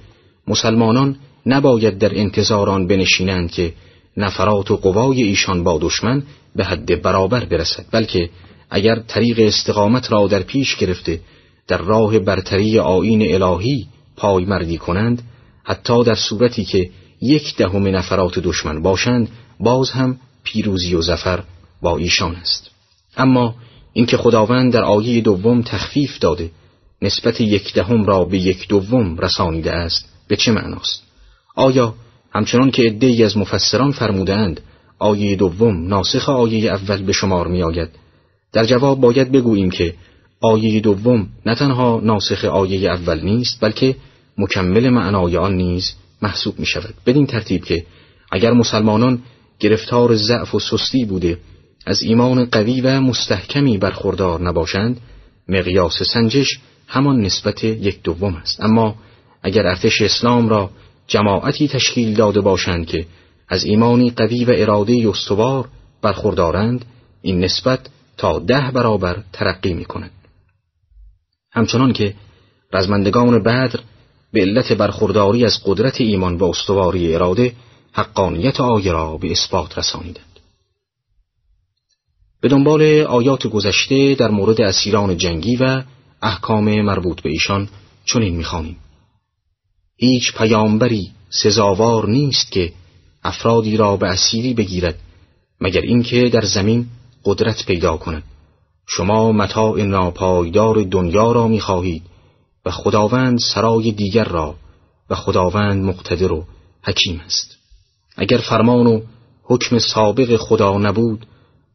مسلمانان 0.48 1.16
نباید 1.46 1.98
در 1.98 2.18
انتظاران 2.18 2.86
بنشینند 2.86 3.50
که 3.50 3.72
نفرات 4.16 4.70
و 4.70 4.76
قوای 4.76 5.22
ایشان 5.22 5.64
با 5.64 5.78
دشمن 5.82 6.22
به 6.56 6.64
حد 6.64 7.02
برابر 7.02 7.44
برسد 7.44 7.84
بلکه 7.90 8.30
اگر 8.70 8.96
طریق 8.98 9.40
استقامت 9.40 10.12
را 10.12 10.26
در 10.26 10.42
پیش 10.42 10.76
گرفته 10.76 11.20
در 11.68 11.78
راه 11.78 12.18
برتری 12.18 12.78
آین 12.78 13.34
الهی 13.34 13.86
پایمردی 14.16 14.78
کنند 14.78 15.22
حتی 15.64 16.04
در 16.04 16.14
صورتی 16.14 16.64
که 16.64 16.90
یک 17.20 17.56
دهم 17.56 17.88
نفرات 17.88 18.38
دشمن 18.38 18.82
باشند 18.82 19.28
باز 19.60 19.90
هم 19.90 20.16
پیروزی 20.44 20.94
و 20.94 21.02
زفر 21.02 21.42
با 21.82 21.96
ایشان 21.96 22.36
است. 22.36 22.70
اما 23.16 23.54
اینکه 23.92 24.16
خداوند 24.16 24.72
در 24.72 24.84
آیه 24.84 25.20
دوم 25.20 25.62
تخفیف 25.62 26.18
داده 26.18 26.50
نسبت 27.02 27.40
یک 27.40 27.74
دهم 27.74 28.04
را 28.04 28.24
به 28.24 28.38
یک 28.38 28.68
دوم 28.68 29.18
رسانیده 29.18 29.72
است 29.72 30.08
به 30.28 30.36
چه 30.36 30.52
معناست؟ 30.52 31.02
آیا 31.54 31.94
همچنان 32.32 32.70
که 32.70 32.82
عدهای 32.82 33.24
از 33.24 33.36
مفسران 33.36 33.92
فرمودند 33.92 34.60
آیه 34.98 35.36
دوم 35.36 35.86
ناسخ 35.86 36.28
آیه 36.28 36.72
اول 36.72 37.02
به 37.02 37.12
شمار 37.12 37.48
می 37.48 37.62
آید 37.62 37.88
در 38.52 38.64
جواب 38.64 39.00
باید 39.00 39.32
بگوییم 39.32 39.70
که 39.70 39.94
آیه 40.40 40.80
دوم 40.80 41.26
نه 41.46 41.54
تنها 41.54 42.00
ناسخ 42.04 42.44
آیه 42.44 42.90
اول 42.90 43.20
نیست 43.20 43.60
بلکه 43.60 43.96
مکمل 44.38 44.88
معنای 44.88 45.36
آن 45.36 45.54
نیز 45.54 45.94
محسوب 46.22 46.58
می 46.58 46.66
شود 46.66 46.94
بدین 47.06 47.26
ترتیب 47.26 47.64
که 47.64 47.86
اگر 48.32 48.52
مسلمانان 48.52 49.22
گرفتار 49.60 50.16
ضعف 50.16 50.54
و 50.54 50.60
سستی 50.60 51.04
بوده 51.04 51.38
از 51.86 52.02
ایمان 52.02 52.44
قوی 52.44 52.80
و 52.80 53.00
مستحکمی 53.00 53.78
برخوردار 53.78 54.40
نباشند 54.42 55.00
مقیاس 55.48 56.02
سنجش 56.02 56.58
همان 56.86 57.20
نسبت 57.20 57.64
یک 57.64 58.02
دوم 58.02 58.34
است. 58.34 58.60
اما 58.60 58.94
اگر 59.42 59.66
ارتش 59.66 60.02
اسلام 60.02 60.48
را 60.48 60.70
جماعتی 61.10 61.68
تشکیل 61.68 62.14
داده 62.14 62.40
باشند 62.40 62.86
که 62.86 63.06
از 63.48 63.64
ایمانی 63.64 64.10
قوی 64.10 64.44
و 64.44 64.52
اراده 64.54 65.08
استوار 65.08 65.68
برخوردارند 66.02 66.84
این 67.22 67.44
نسبت 67.44 67.80
تا 68.16 68.38
ده 68.38 68.70
برابر 68.70 69.22
ترقی 69.32 69.74
می 69.74 69.84
کند. 69.84 70.10
همچنان 71.52 71.92
که 71.92 72.14
رزمندگان 72.72 73.42
بدر 73.42 73.80
به 74.32 74.40
علت 74.40 74.72
برخورداری 74.72 75.44
از 75.44 75.60
قدرت 75.64 76.00
ایمان 76.00 76.36
و 76.36 76.44
استواری 76.44 77.14
اراده 77.14 77.52
حقانیت 77.92 78.60
آیه 78.60 78.92
را 78.92 79.16
به 79.16 79.30
اثبات 79.30 79.78
رسانیدند. 79.78 80.40
به 82.40 82.48
دنبال 82.48 82.82
آیات 83.00 83.46
گذشته 83.46 84.14
در 84.14 84.30
مورد 84.30 84.60
اسیران 84.60 85.16
جنگی 85.16 85.56
و 85.56 85.82
احکام 86.22 86.82
مربوط 86.82 87.20
به 87.20 87.30
ایشان 87.30 87.68
چنین 88.04 88.36
می‌خوانیم 88.36 88.76
هیچ 90.00 90.32
پیامبری 90.34 91.10
سزاوار 91.30 92.08
نیست 92.08 92.52
که 92.52 92.72
افرادی 93.22 93.76
را 93.76 93.96
به 93.96 94.06
اسیری 94.06 94.54
بگیرد 94.54 94.98
مگر 95.60 95.80
اینکه 95.80 96.28
در 96.28 96.44
زمین 96.44 96.86
قدرت 97.24 97.66
پیدا 97.66 97.96
کند 97.96 98.22
شما 98.86 99.32
متاع 99.32 99.82
ناپایدار 99.82 100.82
دنیا 100.82 101.32
را 101.32 101.48
می‌خواهید 101.48 102.02
و 102.64 102.70
خداوند 102.70 103.38
سرای 103.38 103.92
دیگر 103.92 104.24
را 104.24 104.54
و 105.10 105.14
خداوند 105.14 105.84
مقتدر 105.84 106.32
و 106.32 106.44
حکیم 106.82 107.20
است 107.26 107.56
اگر 108.16 108.38
فرمان 108.38 108.86
و 108.86 109.00
حکم 109.42 109.78
سابق 109.78 110.36
خدا 110.36 110.78
نبود 110.78 111.26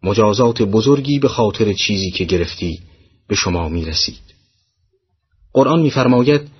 مجازات 0.03 0.61
بزرگی 0.61 1.19
به 1.19 1.27
خاطر 1.27 1.73
چیزی 1.73 2.11
که 2.11 2.23
گرفتی 2.23 2.79
به 3.27 3.35
شما 3.35 3.69
می 3.69 3.85
رسید. 3.85 4.21
قرآن 5.53 5.81
میفرماید 5.81 6.54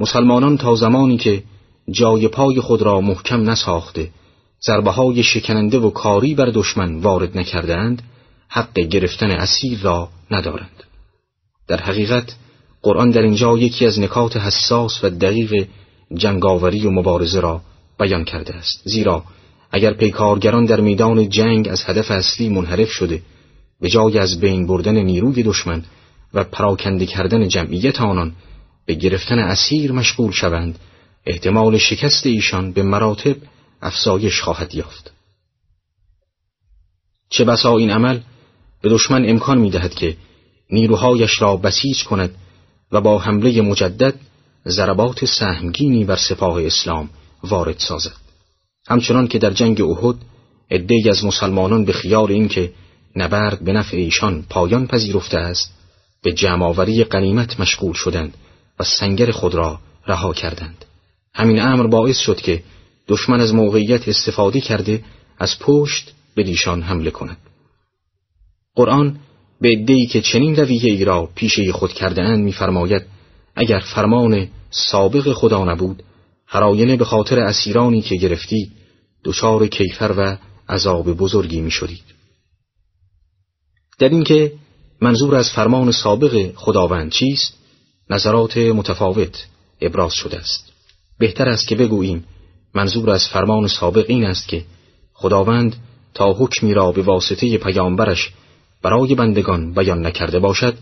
مسلمانان 0.00 0.58
تا 0.58 0.74
زمانی 0.74 1.16
که 1.16 1.42
جای 1.90 2.28
پای 2.28 2.60
خود 2.60 2.82
را 2.82 3.00
محکم 3.00 3.50
نساخته 3.50 4.10
ضربه 4.66 4.90
های 4.90 5.22
شکننده 5.22 5.78
و 5.78 5.90
کاری 5.90 6.34
بر 6.34 6.50
دشمن 6.54 6.98
وارد 6.98 7.38
نکردند 7.38 8.02
حق 8.48 8.78
گرفتن 8.78 9.30
اسیر 9.30 9.78
را 9.82 10.08
ندارند. 10.30 10.82
در 11.68 11.80
حقیقت 11.80 12.34
قرآن 12.82 13.10
در 13.10 13.22
اینجا 13.22 13.58
یکی 13.58 13.86
از 13.86 13.98
نکات 13.98 14.36
حساس 14.36 15.04
و 15.04 15.10
دقیق 15.10 15.66
جنگاوری 16.14 16.86
و 16.86 16.90
مبارزه 16.90 17.40
را 17.40 17.60
بیان 17.98 18.24
کرده 18.24 18.54
است. 18.54 18.80
زیرا 18.84 19.24
اگر 19.70 19.92
پیکارگران 19.92 20.64
در 20.64 20.80
میدان 20.80 21.28
جنگ 21.28 21.68
از 21.68 21.84
هدف 21.86 22.10
اصلی 22.10 22.48
منحرف 22.48 22.90
شده 22.90 23.22
به 23.80 23.88
جای 23.88 24.18
از 24.18 24.40
بین 24.40 24.66
بردن 24.66 24.96
نیروی 24.96 25.42
دشمن 25.42 25.84
و 26.34 26.44
پراکنده 26.44 27.06
کردن 27.06 27.48
جمعیت 27.48 28.00
آنان 28.00 28.32
به 28.86 28.94
گرفتن 28.94 29.38
اسیر 29.38 29.92
مشغول 29.92 30.32
شوند. 30.32 30.78
احتمال 31.26 31.78
شکست 31.78 32.26
ایشان 32.26 32.72
به 32.72 32.82
مراتب 32.82 33.36
افزایش 33.82 34.40
خواهد 34.40 34.74
یافت. 34.74 35.12
چه 37.30 37.44
بسا 37.44 37.76
این 37.78 37.90
عمل؟ 37.90 38.20
به 38.82 38.88
دشمن 38.88 39.28
امکان 39.28 39.58
می 39.58 39.70
دهد 39.70 39.94
که 39.94 40.16
نیروهایش 40.70 41.42
را 41.42 41.56
بسیج 41.56 42.04
کند 42.04 42.34
و 42.92 43.00
با 43.00 43.18
حمله 43.18 43.60
مجدد 43.60 44.14
ضربات 44.66 45.24
سهمگینی 45.24 46.04
بر 46.04 46.16
سپاه 46.16 46.64
اسلام 46.64 47.10
وارد 47.42 47.78
سازد. 47.78 48.16
همچنان 48.88 49.28
که 49.28 49.38
در 49.38 49.50
جنگ 49.50 49.82
احد 49.82 50.16
عدهای 50.70 51.08
از 51.10 51.24
مسلمانان 51.24 51.84
به 51.84 51.92
خیال 51.92 52.32
اینکه 52.32 52.72
نبرد 53.16 53.64
به 53.64 53.72
نفع 53.72 53.96
ایشان 53.96 54.44
پایان 54.50 54.86
پذیرفته 54.86 55.38
است 55.38 55.72
به 56.22 56.32
جمعآوری 56.32 57.04
قنیمت 57.04 57.60
مشغول 57.60 57.92
شدند. 57.92 58.34
و 58.78 58.84
سنگر 58.84 59.30
خود 59.30 59.54
را 59.54 59.80
رها 60.06 60.32
کردند 60.32 60.84
همین 61.34 61.60
امر 61.60 61.86
باعث 61.86 62.18
شد 62.18 62.40
که 62.40 62.62
دشمن 63.08 63.40
از 63.40 63.54
موقعیت 63.54 64.08
استفاده 64.08 64.60
کرده 64.60 65.04
از 65.38 65.58
پشت 65.60 66.12
به 66.34 66.42
دیشان 66.42 66.82
حمله 66.82 67.10
کند. 67.10 67.36
قرآن 68.74 69.18
به 69.60 69.72
ادهی 69.72 70.06
که 70.06 70.20
چنین 70.20 70.56
رویه 70.56 70.92
ای 70.92 71.04
را 71.04 71.28
پیشه 71.34 71.72
خود 71.72 71.92
کرده 71.92 72.22
اند 72.22 72.44
میفرماید 72.44 73.02
اگر 73.56 73.78
فرمان 73.78 74.48
سابق 74.70 75.32
خدا 75.32 75.64
نبود 75.64 76.02
هراینه 76.46 76.96
به 76.96 77.04
خاطر 77.04 77.38
اسیرانی 77.38 78.02
که 78.02 78.16
گرفتی 78.16 78.72
دچار 79.24 79.66
کیفر 79.66 80.14
و 80.16 80.36
عذاب 80.68 81.12
بزرگی 81.12 81.60
می 81.60 81.70
شدید. 81.70 82.04
در 83.98 84.08
اینکه 84.08 84.52
منظور 85.00 85.34
از 85.34 85.50
فرمان 85.50 85.92
سابق 85.92 86.52
خداوند 86.54 87.10
چیست 87.10 87.58
نظرات 88.10 88.56
متفاوت 88.56 89.46
ابراز 89.80 90.14
شده 90.14 90.38
است. 90.38 90.72
بهتر 91.18 91.48
است 91.48 91.68
که 91.68 91.76
بگوییم 91.76 92.24
منظور 92.74 93.10
از 93.10 93.28
فرمان 93.28 93.68
سابق 93.68 94.04
این 94.08 94.24
است 94.24 94.48
که 94.48 94.64
خداوند 95.12 95.76
تا 96.14 96.32
حکمی 96.32 96.74
را 96.74 96.92
به 96.92 97.02
واسطه 97.02 97.58
پیامبرش 97.58 98.32
برای 98.82 99.14
بندگان 99.14 99.74
بیان 99.74 100.06
نکرده 100.06 100.38
باشد 100.38 100.74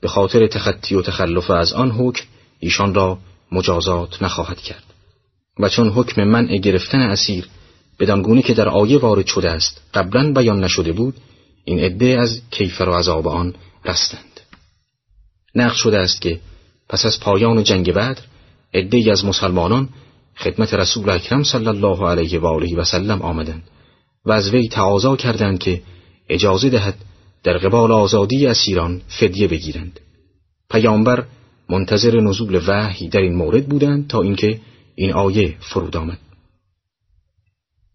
به 0.00 0.08
خاطر 0.08 0.46
تخطی 0.46 0.94
و 0.94 1.02
تخلف 1.02 1.50
از 1.50 1.72
آن 1.72 1.90
حکم 1.90 2.24
ایشان 2.60 2.94
را 2.94 3.18
مجازات 3.52 4.22
نخواهد 4.22 4.60
کرد. 4.60 4.84
و 5.58 5.68
چون 5.68 5.88
حکم 5.88 6.24
منع 6.24 6.56
گرفتن 6.56 7.00
اسیر 7.00 7.48
بدانگونه 8.00 8.42
که 8.42 8.54
در 8.54 8.68
آیه 8.68 8.98
وارد 8.98 9.26
شده 9.26 9.50
است 9.50 9.80
قبلا 9.94 10.32
بیان 10.32 10.64
نشده 10.64 10.92
بود 10.92 11.14
این 11.64 11.78
عده 11.78 12.20
از 12.20 12.40
کیفر 12.50 12.88
و 12.88 12.94
عذاب 12.94 13.28
آن 13.28 13.54
رستند. 13.84 14.40
نقش 15.54 15.82
شده 15.82 15.98
است 15.98 16.20
که 16.20 16.40
پس 16.88 17.06
از 17.06 17.20
پایان 17.20 17.62
جنگ 17.62 17.92
بدر 17.92 18.18
عده 18.74 19.12
از 19.12 19.24
مسلمانان 19.24 19.88
خدمت 20.36 20.74
رسول 20.74 21.10
اکرم 21.10 21.42
صلی 21.42 21.66
الله 21.66 22.08
علیه 22.08 22.38
و 22.38 22.46
آله 22.46 22.76
و 22.76 22.84
سلم 22.84 23.22
آمدند 23.22 23.62
و 24.24 24.32
از 24.32 24.50
وی 24.50 24.68
تعاضا 24.68 25.16
کردند 25.16 25.58
که 25.58 25.82
اجازه 26.28 26.70
دهد 26.70 26.94
در 27.42 27.58
قبال 27.58 27.92
آزادی 27.92 28.46
اسیران 28.46 29.02
فدیه 29.08 29.48
بگیرند. 29.48 30.00
پیامبر 30.70 31.24
منتظر 31.68 32.20
نزول 32.20 32.60
وحی 32.66 33.08
در 33.08 33.20
این 33.20 33.34
مورد 33.34 33.66
بودند 33.66 34.08
تا 34.08 34.22
اینکه 34.22 34.60
این 34.94 35.12
آیه 35.12 35.56
فرود 35.60 35.96
آمد. 35.96 36.18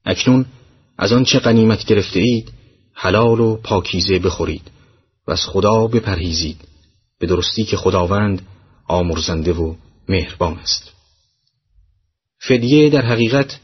اکنون 0.05 0.45
از 0.97 1.11
آنچه 1.13 1.39
غنیمت 1.39 1.85
گرفته 1.85 2.19
اید 2.19 2.51
حلال 2.93 3.39
و 3.39 3.55
پاکیزه 3.55 4.19
بخورید 4.19 4.71
و 5.27 5.31
از 5.31 5.45
خدا 5.45 5.87
بپرهیزید 5.87 6.57
به 7.19 7.27
درستی 7.27 7.63
که 7.63 7.77
خداوند 7.77 8.41
آمرزنده 8.87 9.53
و 9.53 9.75
مهربان 10.09 10.57
است. 10.57 10.91
فدیه 12.39 12.89
در 12.89 13.05
حقیقت 13.05 13.59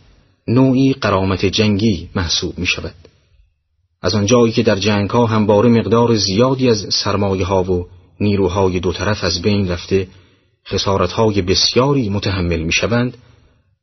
نوعی 0.47 0.93
قرامت 0.93 1.45
جنگی 1.45 2.09
محسوب 2.15 2.59
می 2.59 2.67
شود 2.67 2.95
از 4.01 4.15
آنجایی 4.15 4.53
که 4.53 4.63
در 4.63 4.75
جنگ 4.75 5.09
ها 5.09 5.25
همواره 5.25 5.69
مقدار 5.69 6.15
زیادی 6.15 6.69
از 6.69 6.85
سرمایه 7.03 7.45
ها 7.45 7.63
و 7.63 7.87
نیروهای 8.19 8.79
دو 8.79 8.93
طرف 8.93 9.23
از 9.23 9.41
بین 9.41 9.71
رفته 9.71 10.07
خسارت 10.67 11.11
های 11.11 11.41
بسیاری 11.41 12.09
متحمل 12.09 12.59
می 12.59 12.71
شوند 12.71 13.17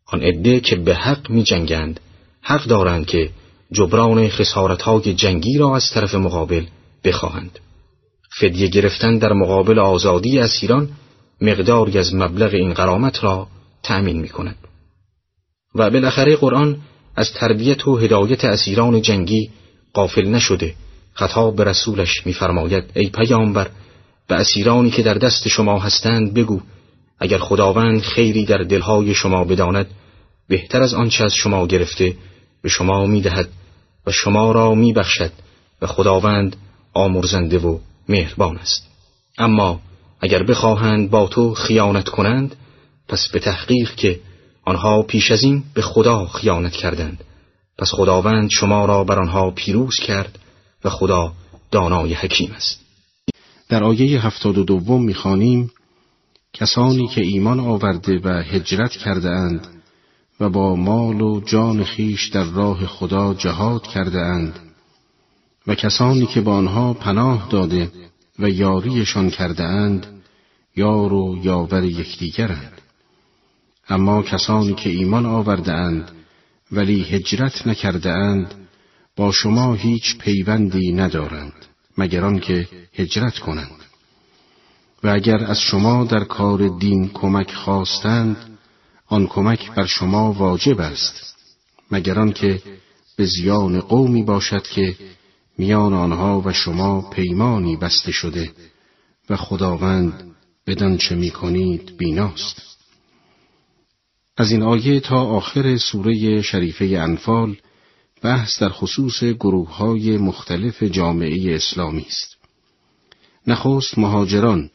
آن 0.07 0.23
عده 0.23 0.61
که 0.61 0.77
به 0.77 0.95
حق 0.95 1.31
می 1.31 1.43
جنگند 1.43 2.01
حق 2.43 2.65
دارند 2.65 3.07
که 3.07 3.31
جبران 3.73 4.29
خسارت 4.29 4.83
های 4.83 5.15
جنگی 5.15 5.59
را 5.59 5.77
از 5.77 5.91
طرف 5.91 6.15
مقابل 6.15 6.65
بخواهند. 7.05 7.59
فدیه 8.41 8.69
گرفتن 8.69 9.19
در 9.19 9.33
مقابل 9.33 9.79
آزادی 9.79 10.39
اسیران 10.39 10.89
مقداری 11.41 11.99
از 11.99 12.15
مبلغ 12.15 12.55
این 12.55 12.75
قرامت 12.75 13.25
را 13.25 13.47
تأمین 13.83 14.21
می 14.21 14.29
کند 14.29 14.57
و 15.75 15.91
بالاخره 15.91 16.37
قرآن 16.37 16.79
از 17.17 17.33
تربیت 17.33 17.89
و 17.89 17.97
هدایت 17.97 18.45
اسیران 18.45 19.03
جنگی 19.03 19.51
قافل 19.93 20.29
نشده. 20.29 20.75
خطاب 21.15 21.57
به 21.57 21.65
رسولش 21.65 22.27
میفرماید 22.27 22.85
ای 22.95 23.09
پیامبر 23.09 23.71
به 24.29 24.35
اسیرانی 24.35 24.91
که 24.91 25.03
در 25.03 25.15
دست 25.15 25.49
شما 25.49 25.79
هستند 25.79 26.35
بگو 26.35 26.61
اگر 27.19 27.39
خداوند 27.39 28.03
خیری 28.03 28.45
در 28.45 28.59
دلهای 28.59 29.15
شما 29.15 29.45
بداند 29.45 29.87
بهتر 30.49 30.83
از 30.83 30.95
آنچه 30.95 31.25
از 31.25 31.35
شما 31.35 31.67
گرفته 31.67 32.17
به 32.63 32.69
شما 32.69 33.07
می‌دهد 33.07 33.49
و 34.07 34.13
شما 34.13 34.53
را 34.53 34.75
میبخشد 34.75 35.33
و 35.83 35.87
خداوند 35.87 36.57
آمرزنده 36.95 37.59
و 37.59 37.79
مهربان 38.09 38.57
است. 38.57 38.87
اما 39.39 39.81
اگر 40.21 40.43
بخواهند 40.43 41.11
با 41.11 41.27
تو 41.27 41.55
خیانت 41.55 42.09
کنند 42.09 42.57
پس 43.09 43.29
به 43.29 43.39
تحقیق 43.39 43.95
که 43.95 44.21
آنها 44.65 45.03
پیش 45.03 45.31
از 45.31 45.43
این 45.43 45.65
به 45.75 45.83
خدا 45.83 46.27
خیانت 46.27 46.73
کردند. 46.73 47.25
پس 47.79 47.91
خداوند 47.93 48.51
شما 48.51 48.85
را 48.85 49.05
بر 49.05 49.19
آنها 49.19 49.51
پیروز 49.51 49.97
کرد 49.97 50.39
و 50.85 50.91
خدا 50.91 51.33
دانای 51.71 52.15
حکیم 52.15 52.53
است. 52.57 52.81
در 53.69 53.85
آیه 53.85 54.27
هفتاد 54.27 54.59
و 54.59 54.65
دوم 54.65 55.05
می‌خوانیم 55.05 55.71
کسانی 56.53 57.09
که 57.09 57.21
ایمان 57.21 57.61
آورده 57.61 58.21
و 58.25 58.29
هجرت 58.29 58.91
کرده 58.91 59.31
اند 59.31 59.67
و 60.41 60.49
با 60.49 60.77
مال 60.77 61.21
و 61.21 61.41
جان 61.41 61.85
خیش 61.85 62.29
در 62.29 62.45
راه 62.45 62.87
خدا 62.87 63.35
جهاد 63.35 63.83
کرده 63.83 64.19
اند 64.19 64.59
و 65.67 65.75
کسانی 65.75 66.27
که 66.27 66.41
با 66.41 66.57
آنها 66.57 66.93
پناه 66.95 67.49
داده 67.51 67.91
و 68.39 68.49
یاریشان 68.49 69.31
کرده 69.31 69.65
اند 69.65 70.07
یار 70.77 71.13
و 71.13 71.39
یاور 71.43 71.85
یکدیگرند. 71.85 72.81
اما 73.89 74.23
کسانی 74.23 74.75
که 74.75 74.91
ایمان 74.91 75.27
آورده 75.27 75.73
اند 75.73 76.11
ولی 76.73 77.03
هجرت 77.03 77.67
نکرده 77.67 78.11
اند 78.11 78.55
با 79.17 79.33
شما 79.33 79.75
هیچ 79.75 80.19
پیوندی 80.19 80.93
ندارند 80.93 81.67
مگر 81.99 82.25
آنکه 82.25 82.69
هجرت 82.95 83.39
کنند. 83.39 83.87
و 85.05 85.09
اگر 85.09 85.45
از 85.45 85.61
شما 85.61 86.05
در 86.05 86.25
کار 86.25 86.69
دین 86.79 87.09
کمک 87.09 87.55
خواستند 87.55 88.37
آن 89.07 89.27
کمک 89.27 89.71
بر 89.71 89.87
شما 89.87 90.33
واجب 90.33 90.81
است 90.81 91.37
مگر 91.91 92.19
آنکه 92.19 92.63
به 93.17 93.27
زیان 93.27 93.81
قومی 93.81 94.23
باشد 94.23 94.63
که 94.63 94.97
میان 95.59 95.93
آنها 95.93 96.41
و 96.41 96.53
شما 96.53 97.11
پیمانی 97.11 97.77
بسته 97.77 98.13
شده 98.13 98.53
و 99.31 99.37
خداوند 99.37 100.35
بدان 100.67 100.97
چه 100.97 101.15
می 101.15 101.31
کنید 101.31 101.97
بیناست 101.97 102.63
از 104.37 104.51
این 104.51 104.63
آیه 104.63 105.01
تا 105.01 105.17
آخر 105.17 105.77
سوره 105.77 106.43
شریفه 106.43 106.85
انفال 106.85 107.57
بحث 108.23 108.63
در 108.63 108.69
خصوص 108.69 109.25
گروه 109.25 109.77
های 109.77 110.19
مختلف 110.19 110.83
جامعه 110.83 111.55
اسلامی 111.55 112.07
است. 112.09 112.37
نخست 113.47 113.99
مهاجران 113.99 114.71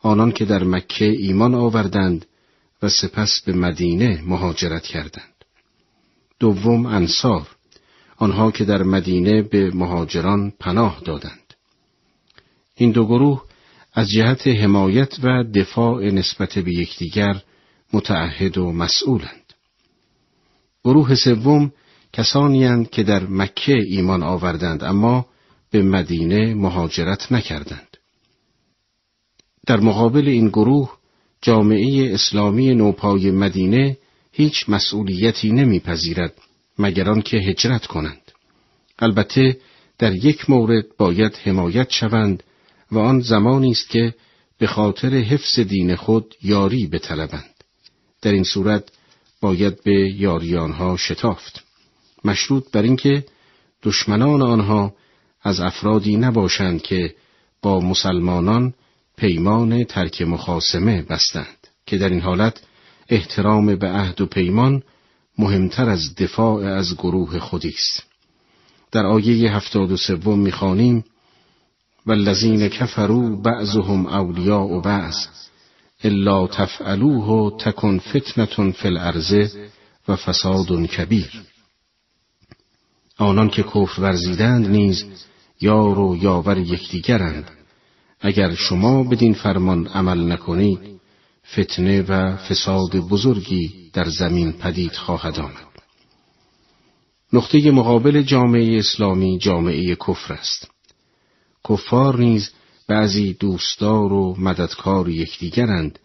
آنان 0.00 0.32
که 0.32 0.44
در 0.44 0.64
مکه 0.64 1.04
ایمان 1.04 1.54
آوردند 1.54 2.26
و 2.82 2.88
سپس 2.88 3.40
به 3.46 3.52
مدینه 3.52 4.22
مهاجرت 4.26 4.82
کردند. 4.82 5.34
دوم 6.40 6.86
انصار 6.86 7.55
آنها 8.16 8.50
که 8.50 8.64
در 8.64 8.82
مدینه 8.82 9.42
به 9.42 9.70
مهاجران 9.74 10.52
پناه 10.60 11.00
دادند. 11.04 11.54
این 12.74 12.90
دو 12.90 13.06
گروه 13.06 13.42
از 13.94 14.08
جهت 14.10 14.46
حمایت 14.46 15.16
و 15.22 15.44
دفاع 15.54 16.10
نسبت 16.10 16.58
به 16.58 16.72
یکدیگر 16.72 17.42
متعهد 17.92 18.58
و 18.58 18.72
مسئولند. 18.72 19.52
گروه 20.84 21.14
سوم 21.14 21.72
کسانی 22.12 22.84
که 22.84 23.02
در 23.02 23.26
مکه 23.26 23.74
ایمان 23.86 24.22
آوردند 24.22 24.84
اما 24.84 25.26
به 25.70 25.82
مدینه 25.82 26.54
مهاجرت 26.54 27.32
نکردند. 27.32 27.96
در 29.66 29.80
مقابل 29.80 30.28
این 30.28 30.48
گروه 30.48 30.92
جامعه 31.42 32.14
اسلامی 32.14 32.74
نوپای 32.74 33.30
مدینه 33.30 33.98
هیچ 34.32 34.68
مسئولیتی 34.68 35.52
نمیپذیرد 35.52 36.34
مگر 36.78 37.10
آنکه 37.10 37.36
هجرت 37.36 37.86
کنند. 37.86 38.32
البته 38.98 39.58
در 39.98 40.14
یک 40.14 40.50
مورد 40.50 40.84
باید 40.98 41.36
حمایت 41.44 41.90
شوند 41.90 42.42
و 42.92 42.98
آن 42.98 43.20
زمانی 43.20 43.70
است 43.70 43.88
که 43.88 44.14
به 44.58 44.66
خاطر 44.66 45.08
حفظ 45.08 45.58
دین 45.60 45.96
خود 45.96 46.34
یاری 46.42 46.86
بطلبند. 46.86 47.54
در 48.22 48.32
این 48.32 48.44
صورت 48.44 48.84
باید 49.40 49.82
به 49.82 50.10
یاری 50.10 50.56
آنها 50.56 50.96
شتافت 50.96 51.64
مشروط 52.24 52.70
بر 52.72 52.82
اینکه 52.82 53.24
دشمنان 53.82 54.42
آنها 54.42 54.94
از 55.42 55.60
افرادی 55.60 56.16
نباشند 56.16 56.82
که 56.82 57.14
با 57.62 57.80
مسلمانان 57.80 58.74
پیمان 59.16 59.84
ترک 59.84 60.22
مخاسمه 60.22 61.02
بستند 61.02 61.66
که 61.86 61.98
در 61.98 62.08
این 62.08 62.20
حالت 62.20 62.60
احترام 63.08 63.76
به 63.76 63.88
عهد 63.88 64.20
و 64.20 64.26
پیمان 64.26 64.82
مهمتر 65.38 65.88
از 65.88 66.14
دفاع 66.14 66.64
از 66.64 66.94
گروه 66.94 67.38
خودی 67.38 67.68
است. 67.68 68.02
در 68.92 69.06
آیه 69.06 69.52
هفتاد 69.52 69.92
و 69.92 69.96
سوم 69.96 70.38
می‌خوانیم 70.38 71.04
والذین 72.06 72.68
کفروا 72.68 73.36
بعضهم 73.36 74.06
اولیاء 74.06 74.66
و 74.66 75.12
الا 76.04 76.46
تفعلوه 76.46 77.56
تکن 77.58 77.98
فتنة 77.98 78.72
فی 78.72 78.88
الارض 78.88 79.48
و 80.08 80.16
فساد 80.16 80.86
کبیر. 80.86 81.42
آنان 83.18 83.50
که 83.50 83.62
کفر 83.62 84.00
ورزیدند 84.00 84.66
نیز 84.68 85.04
یار 85.60 85.98
و 85.98 86.16
یاور 86.22 86.58
یکدیگرند. 86.58 87.50
اگر 88.20 88.54
شما 88.54 89.02
بدین 89.02 89.34
فرمان 89.34 89.86
عمل 89.86 90.32
نکنید 90.32 90.95
فتنه 91.52 92.02
و 92.02 92.36
فساد 92.36 92.96
بزرگی 92.96 93.90
در 93.92 94.08
زمین 94.08 94.52
پدید 94.52 94.92
خواهد 94.92 95.38
آمد. 95.38 95.66
نقطه 97.32 97.70
مقابل 97.70 98.22
جامعه 98.22 98.78
اسلامی 98.78 99.38
جامعه 99.38 99.94
کفر 99.94 100.34
است. 100.34 100.70
کفار 101.68 102.18
نیز 102.18 102.50
بعضی 102.88 103.32
دوستدار 103.32 104.12
و 104.12 104.34
مددکار 104.38 105.08
یکدیگرند 105.08 105.98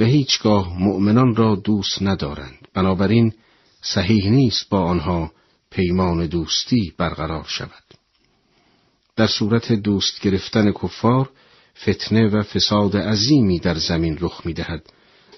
و 0.00 0.04
هیچگاه 0.04 0.82
مؤمنان 0.82 1.36
را 1.36 1.54
دوست 1.54 2.02
ندارند. 2.02 2.68
بنابراین 2.74 3.32
صحیح 3.82 4.30
نیست 4.30 4.68
با 4.68 4.82
آنها 4.82 5.32
پیمان 5.70 6.26
دوستی 6.26 6.92
برقرار 6.98 7.44
شود. 7.48 7.84
در 9.16 9.26
صورت 9.26 9.72
دوست 9.72 10.20
گرفتن 10.20 10.72
کفار 10.72 11.30
فتنه 11.82 12.28
و 12.28 12.42
فساد 12.42 12.96
عظیمی 12.96 13.58
در 13.58 13.74
زمین 13.74 14.18
رخ 14.20 14.46
می 14.46 14.52
دهد 14.52 14.82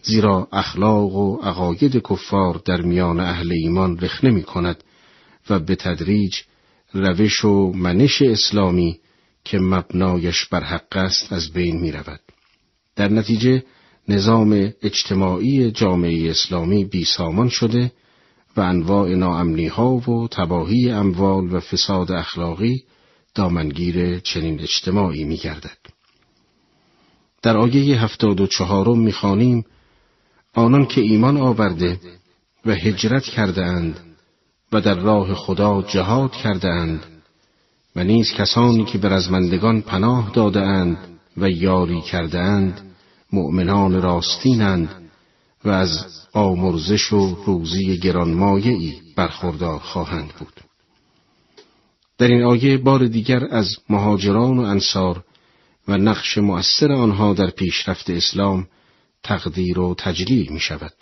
زیرا 0.03 0.49
اخلاق 0.53 1.15
و 1.15 1.37
عقاید 1.37 2.03
کفار 2.11 2.63
در 2.65 2.83
میان 2.83 3.21
اهل 3.21 3.53
ایمان 3.53 3.99
رخنه 3.99 4.31
می 4.31 4.43
کند 4.43 4.85
و 5.51 5.59
به 5.59 5.77
تدریج 5.77 6.35
روش 6.95 7.45
و 7.45 7.73
منش 7.73 8.23
اسلامی 8.23 8.99
که 9.45 9.59
مبنایش 9.59 10.47
بر 10.47 10.63
حق 10.65 10.97
است 10.97 11.33
از 11.33 11.53
بین 11.53 11.81
می 11.81 11.93
رود. 11.93 12.21
در 12.97 13.09
نتیجه 13.09 13.63
نظام 14.09 14.73
اجتماعی 14.83 15.71
جامعه 15.71 16.31
اسلامی 16.31 16.85
بی 16.85 17.05
سامان 17.05 17.49
شده 17.49 17.93
و 18.57 18.61
انواع 18.61 19.15
ناامنی 19.15 19.67
ها 19.67 19.95
و 19.95 20.29
تباهی 20.29 20.91
اموال 20.91 21.55
و 21.55 21.61
فساد 21.61 22.13
اخلاقی 22.13 22.85
دامنگیر 23.35 24.19
چنین 24.19 24.61
اجتماعی 24.61 25.25
می 25.25 25.37
گردد. 25.37 26.00
در 27.43 27.57
آیه 27.57 28.03
هفتاد 28.03 28.41
و 28.41 28.47
چهارم 28.47 28.99
می 28.99 29.13
خانیم 29.13 29.65
آنان 30.55 30.87
که 30.87 31.01
ایمان 31.01 31.37
آورده 31.37 32.01
و 32.67 32.73
هجرت 32.73 33.23
کرده 33.23 33.65
اند 33.65 34.01
و 34.73 34.81
در 34.81 34.95
راه 34.95 35.35
خدا 35.35 35.83
جهاد 35.83 36.33
کرده 36.33 36.69
اند 36.69 37.05
و 37.97 38.05
نیز 38.05 38.33
کسانی 38.33 38.85
که 38.85 38.99
به 38.99 39.09
رزمندگان 39.09 39.81
پناه 39.81 40.31
داده 40.35 40.61
اند 40.61 40.99
و 41.37 41.51
یاری 41.51 42.01
کرده 42.01 42.39
اند 42.39 42.81
مؤمنان 43.33 44.03
راستینند 44.03 44.89
و 45.65 45.69
از 45.69 46.07
آمرزش 46.33 47.13
و 47.13 47.37
روزی 47.47 47.99
گرانمایهی 47.99 49.01
برخوردار 49.17 49.79
خواهند 49.79 50.33
بود. 50.39 50.61
در 52.19 52.27
این 52.27 52.45
آیه 52.45 52.79
بار 52.79 53.07
دیگر 53.07 53.45
از 53.51 53.77
مهاجران 53.89 54.59
و 54.59 54.63
انصار 54.63 55.25
و 55.91 55.97
نقش 55.99 56.39
مؤثر 56.39 56.93
آنها 56.93 57.35
در 57.35 57.51
پیشرفت 57.51 58.11
اسلام 58.11 58.69
تقدیر 59.23 59.79
و 59.81 59.95
تجلیل 59.99 60.53
می 60.53 60.61
شود. 60.61 60.93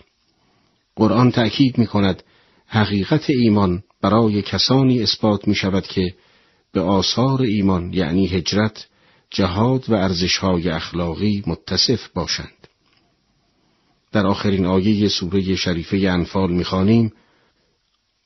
قرآن 0.97 1.31
تأکید 1.31 1.78
می 1.78 1.86
کند 1.86 2.23
حقیقت 2.66 3.31
ایمان 3.31 3.82
برای 4.02 4.43
کسانی 4.43 5.02
اثبات 5.02 5.48
می 5.48 5.55
شود 5.55 5.86
که 5.86 6.15
به 6.73 6.81
آثار 6.81 7.43
ایمان 7.43 7.93
یعنی 7.93 8.27
هجرت، 8.27 8.86
جهاد 9.31 9.90
و 9.90 9.94
ارزشهای 9.94 10.69
اخلاقی 10.69 11.43
متصف 11.47 12.09
باشند. 12.15 12.66
در 14.12 14.27
آخرین 14.27 14.66
آیه 14.66 15.09
سوره 15.09 15.56
شریفه 15.56 15.97
انفال 15.97 16.52
می‌خوانیم 16.52 17.12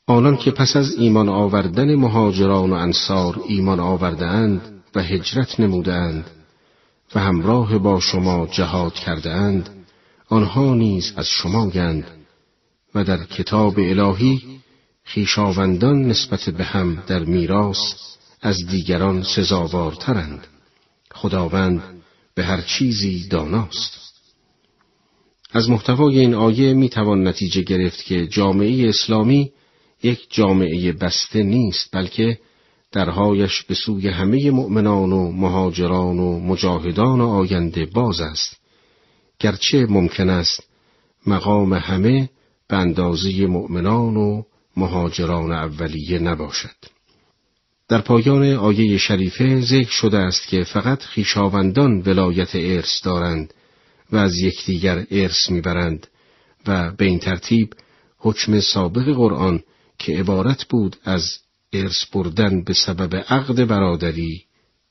آنان 0.06 0.36
که 0.36 0.50
پس 0.50 0.76
از 0.76 0.98
ایمان 0.98 1.28
آوردن 1.28 1.94
مهاجران 1.94 2.70
و 2.70 2.74
انصار 2.74 3.40
ایمان 3.48 3.80
آوردهاند 3.80 4.82
و 4.94 5.02
هجرت 5.02 5.60
نمودند 5.60 6.30
و 7.14 7.20
همراه 7.20 7.78
با 7.78 8.00
شما 8.00 8.46
جهاد 8.46 8.94
کرده 8.94 9.30
اند 9.30 9.86
آنها 10.28 10.74
نیز 10.74 11.12
از 11.16 11.26
شما 11.26 11.70
گند 11.70 12.06
و 12.94 13.04
در 13.04 13.24
کتاب 13.24 13.74
الهی 13.78 14.42
خیشاوندان 15.04 16.02
نسبت 16.02 16.50
به 16.50 16.64
هم 16.64 17.02
در 17.06 17.24
میراث 17.24 17.94
از 18.40 18.66
دیگران 18.66 19.22
سزاوارترند. 19.22 20.46
خداوند 21.14 21.82
به 22.34 22.44
هر 22.44 22.60
چیزی 22.60 23.28
داناست. 23.28 23.98
از 25.52 25.70
محتوای 25.70 26.18
این 26.18 26.34
آیه 26.34 26.74
می 26.74 26.88
توان 26.88 27.28
نتیجه 27.28 27.62
گرفت 27.62 28.04
که 28.04 28.26
جامعه 28.26 28.88
اسلامی 28.88 29.52
یک 30.02 30.26
جامعه 30.30 30.92
بسته 30.92 31.42
نیست 31.42 31.88
بلکه 31.92 32.38
درهایش 32.92 33.62
به 33.62 33.74
سوی 33.74 34.08
همه 34.08 34.50
مؤمنان 34.50 35.12
و 35.12 35.32
مهاجران 35.32 36.18
و 36.18 36.40
مجاهدان 36.40 37.20
آینده 37.20 37.86
باز 37.86 38.20
است. 38.20 38.56
گرچه 39.38 39.86
ممکن 39.86 40.28
است 40.28 40.62
مقام 41.26 41.74
همه 41.74 42.30
به 42.68 42.76
اندازه 42.76 43.46
مؤمنان 43.46 44.16
و 44.16 44.42
مهاجران 44.76 45.52
اولیه 45.52 46.18
نباشد. 46.18 46.76
در 47.88 48.00
پایان 48.00 48.42
آیه 48.42 48.98
شریفه 48.98 49.60
ذکر 49.60 49.90
شده 49.90 50.18
است 50.18 50.48
که 50.48 50.64
فقط 50.64 51.02
خیشاوندان 51.02 52.00
ولایت 52.06 52.54
ارث 52.54 53.04
دارند 53.04 53.54
و 54.12 54.16
از 54.16 54.38
یکدیگر 54.38 55.06
ارث 55.10 55.50
می‌برند 55.50 56.06
و 56.66 56.92
به 56.92 57.04
این 57.04 57.18
ترتیب 57.18 57.74
حکم 58.18 58.60
سابق 58.60 59.14
قرآن 59.14 59.62
که 59.98 60.18
عبارت 60.18 60.64
بود 60.64 60.96
از 61.04 61.38
ارث 61.72 62.04
بردن 62.12 62.64
به 62.64 62.74
سبب 62.74 63.16
عقد 63.28 63.64
برادری 63.64 64.44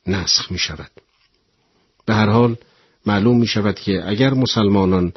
نسخ 0.08 0.52
می 0.52 0.58
شود. 0.58 0.92
به 2.06 2.14
هر 2.14 2.30
حال 2.30 2.56
معلوم 3.06 3.40
می 3.40 3.48
شود 3.48 3.80
که 3.80 4.04
اگر 4.10 4.34
مسلمانان 4.34 5.14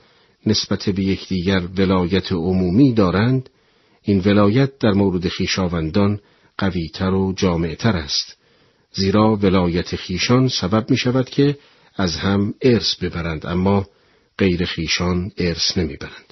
نسبت 0.47 0.89
به 0.89 1.03
یکدیگر 1.03 1.63
ولایت 1.79 2.33
عمومی 2.33 2.95
دارند 2.95 3.51
این 4.03 4.21
ولایت 4.21 4.79
در 4.79 4.93
مورد 4.93 5.29
خیشاوندان 5.29 6.21
قویتر 6.59 7.11
و 7.11 7.33
جامعتر 7.33 7.97
است 7.97 8.37
زیرا 8.93 9.37
ولایت 9.37 9.97
خیشان 9.97 10.49
سبب 10.49 10.91
می 10.91 10.97
شود 10.97 11.31
که 11.31 11.59
از 11.97 12.17
هم 12.17 12.55
ارث 12.63 12.95
ببرند 12.95 13.47
اما 13.47 13.87
غیر 14.39 14.65
خیشان 14.65 15.31
ارث 15.39 15.79
نمی‌برند 15.79 16.24